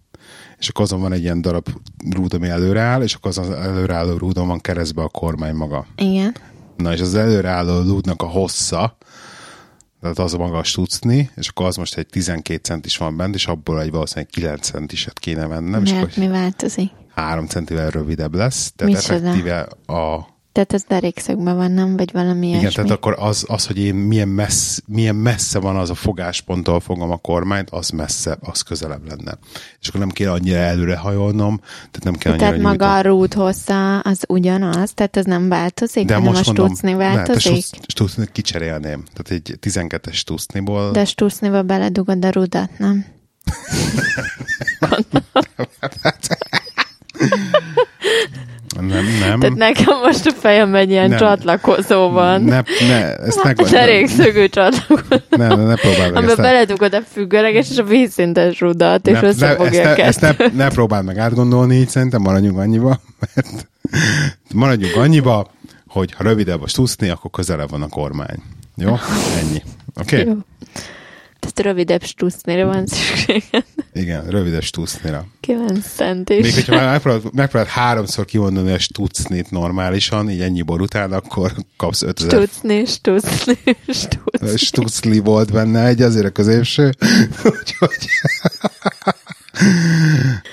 és 0.57 0.69
akkor 0.69 0.83
azon 0.83 1.01
van 1.01 1.13
egy 1.13 1.21
ilyen 1.21 1.41
darab 1.41 1.69
rúd, 2.09 2.33
ami 2.33 2.47
előreáll, 2.47 3.01
és 3.01 3.13
akkor 3.13 3.29
az, 3.29 3.37
az 3.37 3.49
előreálló 3.49 4.17
rúdon 4.17 4.47
van 4.47 4.59
keresztbe 4.59 5.01
a 5.01 5.07
kormány 5.07 5.55
maga. 5.55 5.85
Igen. 5.95 6.35
Na 6.77 6.93
és 6.93 7.01
az 7.01 7.15
előreálló 7.15 7.81
rúdnak 7.81 8.21
a 8.21 8.25
hossza, 8.25 8.97
tehát 10.01 10.19
az 10.19 10.33
a 10.33 10.37
maga 10.37 10.57
a 10.57 10.63
stucni, 10.63 11.29
és 11.35 11.47
akkor 11.47 11.65
az 11.65 11.75
most 11.75 11.97
egy 11.97 12.07
12 12.07 12.59
centis 12.63 12.97
van 12.97 13.17
bent, 13.17 13.35
és 13.35 13.47
abból 13.47 13.81
egy 13.81 13.91
valószínűleg 13.91 14.29
9 14.29 14.65
centiset 14.65 15.19
kéne 15.19 15.47
vennem, 15.47 15.83
és 15.83 15.91
Miért 15.91 16.05
akkor 16.05 16.23
mi 16.23 16.29
változik? 16.29 16.91
3 17.15 17.45
centivel 17.45 17.89
rövidebb 17.89 18.35
lesz, 18.35 18.71
tehát 18.75 18.93
Micsoda? 18.93 19.27
effektíve 19.27 19.59
a 19.85 20.27
Tehát 20.59 20.73
ez 20.73 20.83
derékszögben 20.87 21.55
van, 21.55 21.71
nem? 21.71 21.97
Vagy 21.97 22.11
valami 22.11 22.47
Igen, 22.47 22.59
ilyesmi? 22.59 22.83
tehát 22.83 22.97
akkor 22.97 23.15
az, 23.19 23.45
az 23.47 23.65
hogy 23.65 23.79
én 23.79 23.95
milyen, 23.95 24.27
messz, 24.27 24.81
milyen 24.87 25.15
messze 25.15 25.59
van 25.59 25.75
az 25.75 25.89
a 25.89 25.95
fogásponttól 25.95 26.79
fogom 26.79 27.11
a 27.11 27.17
kormányt, 27.17 27.69
az 27.69 27.89
messze, 27.89 28.37
az 28.41 28.61
közelebb 28.61 29.07
lenne. 29.07 29.37
És 29.81 29.87
akkor 29.87 29.99
nem 29.99 30.09
kell 30.09 30.31
annyira 30.31 30.57
előre 30.57 30.97
hajolnom, 30.97 31.57
tehát 31.59 32.03
nem 32.03 32.13
kell 32.15 32.31
annyira 32.31 32.47
Tehát 32.47 32.61
maga 32.63 32.91
a 32.91 32.93
nyújtom. 32.93 33.11
rút 33.11 33.33
hossza 33.33 33.99
az 33.99 34.23
ugyanaz? 34.27 34.91
Tehát 34.93 35.17
ez 35.17 35.25
nem 35.25 35.49
változik, 35.49 36.05
De 36.05 36.17
most 36.17 36.39
a 36.39 36.43
stucni 36.51 36.93
változik? 36.93 37.41
stuc- 37.63 37.91
stucnit 37.91 38.31
kicserélném. 38.31 39.03
Tehát 39.13 39.31
egy 39.47 39.57
12-es 39.61 40.13
stucniból, 40.13 40.91
De 40.91 41.05
stucniba 41.05 41.63
beledugod 41.63 42.25
a 42.25 42.29
rudat, 42.29 42.69
nem? 42.77 43.05
nem, 48.85 49.05
nem. 49.19 49.39
Tehát 49.39 49.55
nekem 49.55 49.99
most 50.03 50.25
a 50.25 50.31
fejem 50.31 50.75
egy 50.75 50.89
ilyen 50.89 51.09
Nem. 51.09 51.17
csatlakozó 51.17 52.09
van. 52.09 52.41
ne, 52.41 52.61
ne, 52.87 53.15
ezt 53.15 53.43
ne, 53.43 53.53
Derékszögű 53.53 54.47
csatlakozó. 54.47 55.21
ne, 55.29 55.47
ne, 55.47 55.75
próbáld 55.75 55.97
meg. 55.97 56.15
Amiben 56.15 56.27
Ezt 56.29 56.37
beledugod 56.37 56.93
a 56.93 57.01
függőleges 57.11 57.69
és 57.69 57.77
a 57.77 57.83
vízszintes 57.83 58.59
rudat, 58.59 59.07
és 59.07 59.13
ezt, 59.13 59.23
összefogja 59.23 59.83
ne, 59.83 59.91
a 59.91 59.97
ezt 59.97 60.21
ne, 60.21 60.31
ne 60.53 60.69
próbáld 60.69 61.05
meg 61.05 61.17
átgondolni, 61.17 61.75
így 61.75 61.89
szerintem 61.89 62.21
maradjunk 62.21 62.57
annyiba, 62.57 63.01
mert 63.19 63.47
maradjunk 64.53 64.95
annyiba, 64.95 65.51
hogy 65.87 66.13
ha 66.13 66.23
rövidebb 66.23 66.61
a 66.61 66.67
stucni, 66.67 67.09
akkor 67.09 67.31
közelebb 67.31 67.69
van 67.69 67.81
a 67.81 67.87
kormány. 67.87 68.43
Jó? 68.75 68.95
Ennyi. 69.39 69.61
Oké? 69.95 70.19
Okay? 70.19 70.33
Jó. 70.33 70.37
Tehát 71.39 71.59
rövidebb 71.59 72.03
stucnire 72.03 72.65
van 72.65 72.85
szükség. 72.87 73.43
Igen, 73.93 74.29
rövidebb 74.29 74.61
stucnira. 74.61 75.25
9 75.39 75.85
centis. 75.95 76.41
Még 76.41 76.53
hogyha 76.53 76.75
már 76.75 76.91
megpróbálod, 76.91 77.33
megpróbálod 77.33 77.73
háromszor 77.73 78.25
kimondani 78.25 78.71
a 78.71 78.79
stucnit 78.79 79.51
normálisan, 79.51 80.29
így 80.29 80.41
ennyi 80.41 80.61
bor 80.61 80.81
után, 80.81 81.11
akkor 81.11 81.51
kapsz 81.77 82.01
5000 82.01 82.41
Stucni, 82.41 82.85
stucni, 82.85 83.57
stucni. 83.87 84.57
stucli 84.57 85.19
volt 85.19 85.51
benne 85.51 85.85
egy, 85.85 86.01
azért 86.01 86.25
a 86.25 86.29
középső. 86.29 86.91
Úgyhogy... 87.59 88.07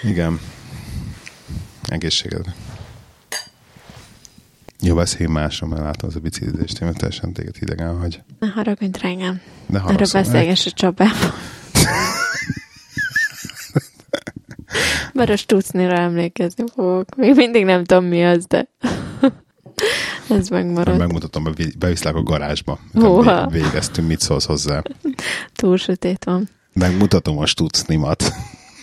Igen. 0.02 0.40
Egészségedre. 1.82 2.54
Jó, 4.80 4.94
beszéljünk 4.94 5.38
másról, 5.38 5.70
mert 5.70 5.82
látom 5.82 6.08
az 6.08 6.16
a 6.16 6.20
biciklizést, 6.20 6.80
én 6.80 6.92
teljesen 6.92 7.32
téged 7.32 7.56
hidegen 7.56 7.98
hagy. 7.98 8.22
Ne 8.38 8.48
haragudj, 8.48 8.90
drágám. 8.98 9.40
De 9.66 9.78
Erről 9.78 9.90
haragszom. 9.92 10.22
beszélgess 10.22 10.66
a 10.66 10.70
Csabával. 10.70 11.34
Bár 15.14 15.30
a 15.30 15.36
stucnira 15.36 15.96
emlékezni 15.98 16.64
fogok. 16.74 17.16
Még 17.16 17.34
mindig 17.34 17.64
nem 17.64 17.84
tudom 17.84 18.04
mi 18.04 18.24
az, 18.24 18.46
de 18.46 18.68
ez 20.38 20.48
megmarad. 20.48 20.98
Megmutatom, 20.98 21.44
be- 21.44 21.52
beviszlek 21.78 22.14
a 22.14 22.22
garázsba. 22.22 22.78
Húha. 22.92 23.46
Vé- 23.46 23.62
Végeztünk, 23.62 24.08
mit 24.08 24.20
szólsz 24.20 24.44
hozzá. 24.46 24.82
Túl 25.54 25.76
sötét 25.76 26.24
van. 26.24 26.48
Megmutatom 26.72 27.38
a 27.38 27.46
stucnimat. 27.46 28.32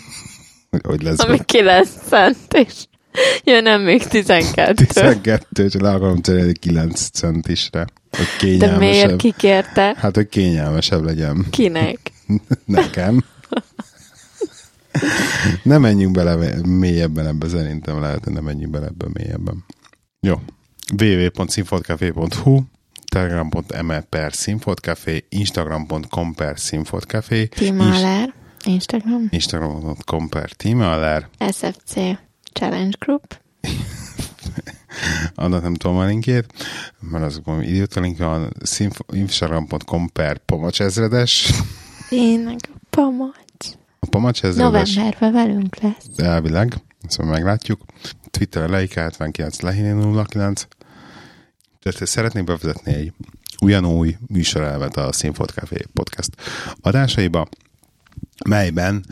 hogy, 0.83 1.01
lesz 1.01 1.19
Ami 1.19 1.39
9 1.45 1.89
cent, 2.07 2.37
és 2.53 2.73
jön 3.43 3.81
még 3.81 4.07
12. 4.07 4.73
12, 4.85 5.63
és 5.63 5.73
le 5.73 5.89
akarom 5.89 6.21
cserélni 6.21 6.53
9 6.53 7.09
centisre. 7.09 7.85
Hogy 8.11 8.57
De 8.57 8.77
miért 8.77 8.79
kényelmesebb. 8.79 9.17
kikérte? 9.17 9.95
Hát, 9.97 10.15
hogy 10.15 10.29
kényelmesebb 10.29 11.03
legyen 11.03 11.45
Kinek? 11.49 11.99
nekem. 12.65 13.23
nem 15.63 15.81
menjünk 15.81 16.11
bele 16.11 16.61
mélyebben 16.65 17.27
ebbe, 17.27 17.47
szerintem 17.47 17.99
lehet, 17.99 18.29
nem 18.29 18.43
menjünk 18.43 18.71
bele 18.71 18.85
ebbe 18.85 19.05
mélyebben. 19.13 19.65
Jó. 20.19 20.39
www.színfoltcafé.hu 20.97 22.61
telegram.me 23.11 24.01
per 24.01 24.33
színfoltcafé 24.33 25.25
instagram.com 25.29 26.33
per 26.35 26.59
színfoltcafé 26.59 27.45
Timaler, 27.45 28.33
Instagram, 28.65 29.27
instagram.com 29.29 30.29
per 30.29 30.49
SFC 31.51 31.95
Challenge 32.53 32.97
Group, 32.99 33.41
annak 35.35 35.61
nem 35.61 35.73
tudom 35.73 35.97
a 35.97 36.05
linkjét, 36.05 36.53
mert 36.99 37.23
azokban 37.23 37.63
idióta 37.63 37.99
link 37.99 38.17
van, 38.17 38.53
instagram.com 39.11 40.09
per 40.09 40.37
pamacsezredes, 40.37 41.51
tényleg 42.09 42.59
a 42.63 42.77
pamacs. 42.89 43.67
a 43.99 44.07
pamacsezredes 44.09 44.93
Novemberben 44.95 45.31
velünk 45.31 45.75
lesz. 45.81 46.05
elvileg, 46.17 46.73
ezt 47.01 47.17
majd 47.17 47.29
meglátjuk. 47.29 47.81
Twitteren 48.31 48.69
Leika 48.69 48.99
79 48.99 49.61
Lehiné 49.61 50.21
09. 50.27 50.67
Tehát 51.79 52.07
szeretnék 52.07 52.43
bevezetni 52.43 52.93
egy 52.93 53.13
ugyanúj 53.61 54.17
műsorelvet 54.27 54.97
a 54.97 55.11
Színfolt 55.11 55.51
Café 55.51 55.85
podcast 55.93 56.29
adásaiba, 56.81 57.47
melyben 58.45 59.05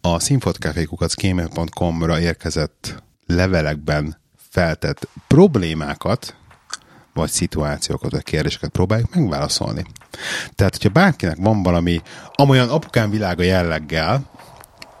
a 0.00 0.18
színfotkafékukacgmail.com-ra 0.18 2.20
érkezett 2.20 3.02
levelekben 3.26 4.20
feltett 4.50 5.08
problémákat, 5.26 6.36
vagy 7.14 7.30
szituációkat, 7.30 8.10
vagy 8.10 8.22
kérdéseket 8.22 8.70
próbáljuk 8.70 9.14
megválaszolni. 9.14 9.84
Tehát, 10.54 10.72
hogyha 10.72 10.88
bárkinek 10.88 11.36
van 11.36 11.62
valami 11.62 12.02
amolyan 12.32 12.68
apukám 12.68 13.10
világa 13.10 13.42
jelleggel, 13.42 14.30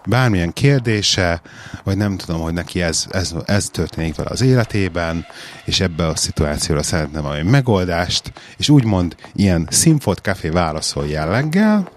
bármilyen 0.06 0.52
kérdése, 0.52 1.42
vagy 1.84 1.96
nem 1.96 2.16
tudom, 2.16 2.40
hogy 2.40 2.52
neki 2.52 2.82
ez, 2.82 3.06
ez, 3.10 3.34
ez 3.44 3.68
történik 3.68 4.14
vele 4.14 4.30
az 4.30 4.40
életében, 4.40 5.26
és 5.64 5.80
ebbe 5.80 6.06
a 6.06 6.16
szituációra 6.16 6.82
szeretne 6.82 7.20
valami 7.20 7.50
megoldást, 7.50 8.32
és 8.56 8.68
úgymond 8.68 9.16
ilyen 9.32 9.68
színfolt 9.70 10.18
café 10.18 10.48
válaszol 10.48 11.06
jelleggel, 11.06 11.88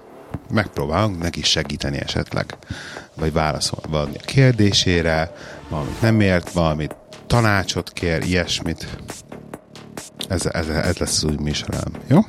megpróbálunk 0.49 1.21
neki 1.21 1.41
segíteni 1.43 1.97
esetleg, 1.97 2.57
vagy 3.15 3.33
válaszol 3.33 3.79
valami 3.89 4.15
a 4.15 4.25
kérdésére, 4.25 5.31
valamit 5.69 6.01
nem 6.01 6.21
ért, 6.21 6.51
valamit 6.51 6.95
tanácsot 7.27 7.93
kér, 7.93 8.23
ilyesmit. 8.23 8.87
Ez, 10.29 10.45
ez, 10.45 10.67
ez 10.67 10.97
lesz 10.97 11.23
az 11.23 11.29
új 11.29 11.35
műsorám. 11.39 11.91
Jó? 12.07 12.19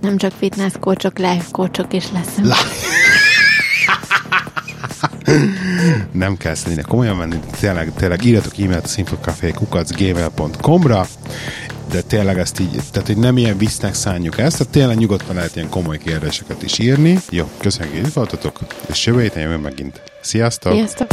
Nem 0.00 0.16
csak 0.16 0.32
fitness 0.32 0.72
coachok, 0.80 1.18
life 1.18 1.46
coachok 1.50 1.92
is 1.92 2.10
leszünk. 2.12 2.46
La- 2.46 2.56
Nem 6.12 6.36
kell 6.36 6.54
szerintem 6.54 6.86
komolyan 6.88 7.16
menni, 7.16 7.38
tényleg, 7.60 7.92
tényleg 7.96 8.24
írjatok 8.24 8.58
e-mailt 8.58 8.84
a 8.84 8.88
sinfotcafé.gmail.com-ra, 8.88 11.06
de 11.90 12.00
tényleg 12.00 12.38
ezt 12.38 12.60
így, 12.60 12.80
tehát 12.90 13.06
hogy 13.06 13.16
nem 13.16 13.36
ilyen 13.36 13.58
visznek 13.58 13.94
szánjuk 13.94 14.38
ezt, 14.38 14.58
tehát 14.58 14.72
tényleg 14.72 14.96
nyugodtan 14.96 15.34
lehet 15.34 15.56
ilyen 15.56 15.68
komoly 15.68 15.98
kérdéseket 15.98 16.62
is 16.62 16.78
írni. 16.78 17.18
Jó, 17.30 17.50
köszönjük, 17.58 17.96
hogy 17.96 18.06
itt 18.06 18.12
voltatok, 18.12 18.58
és 18.86 19.06
jövő 19.06 19.20
héten 19.20 19.42
jövő 19.42 19.56
megint. 19.56 20.00
Sziasztok! 20.20 20.72
Sziasztok! 20.72 21.08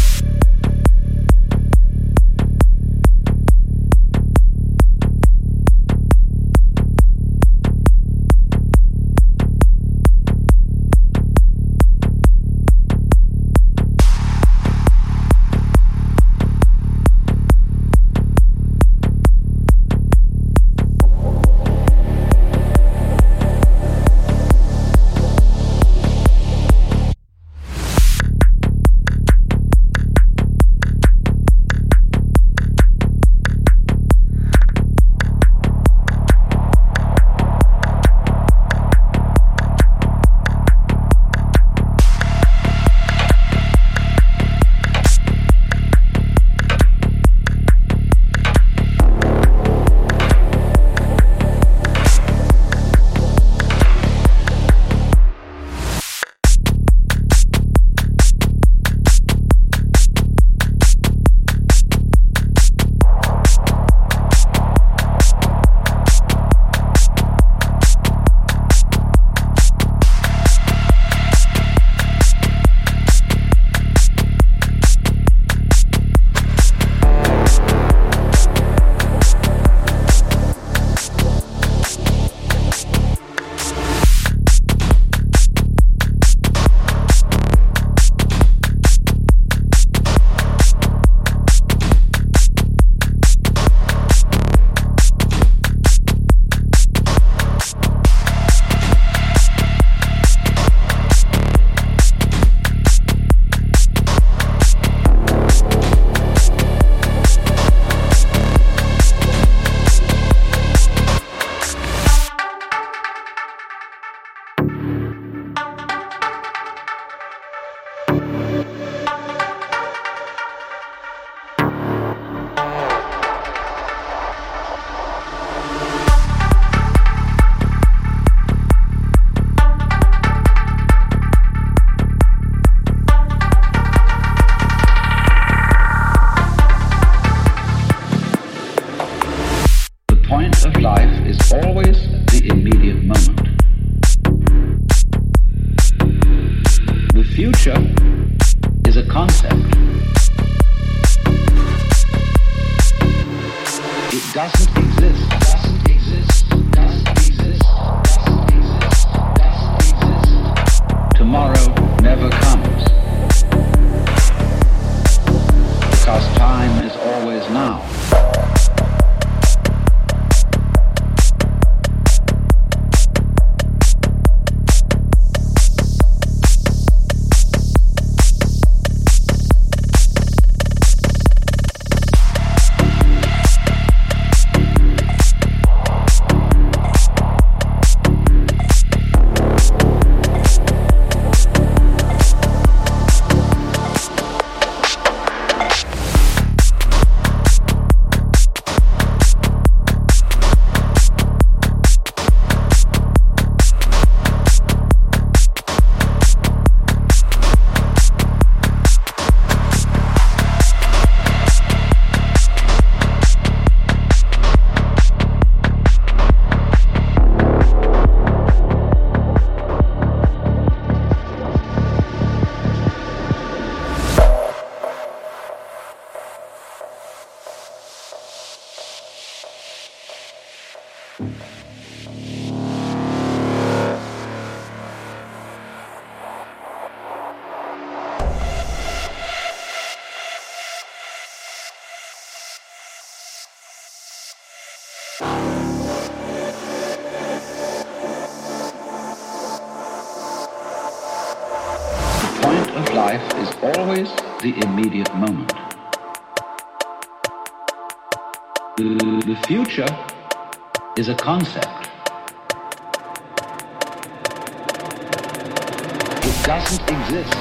It 266.32 266.46
doesn't 266.46 266.84
exist. 266.92 267.32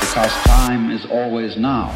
Because 0.00 0.32
time 0.42 0.90
is 0.90 1.06
always 1.06 1.56
now. 1.56 1.94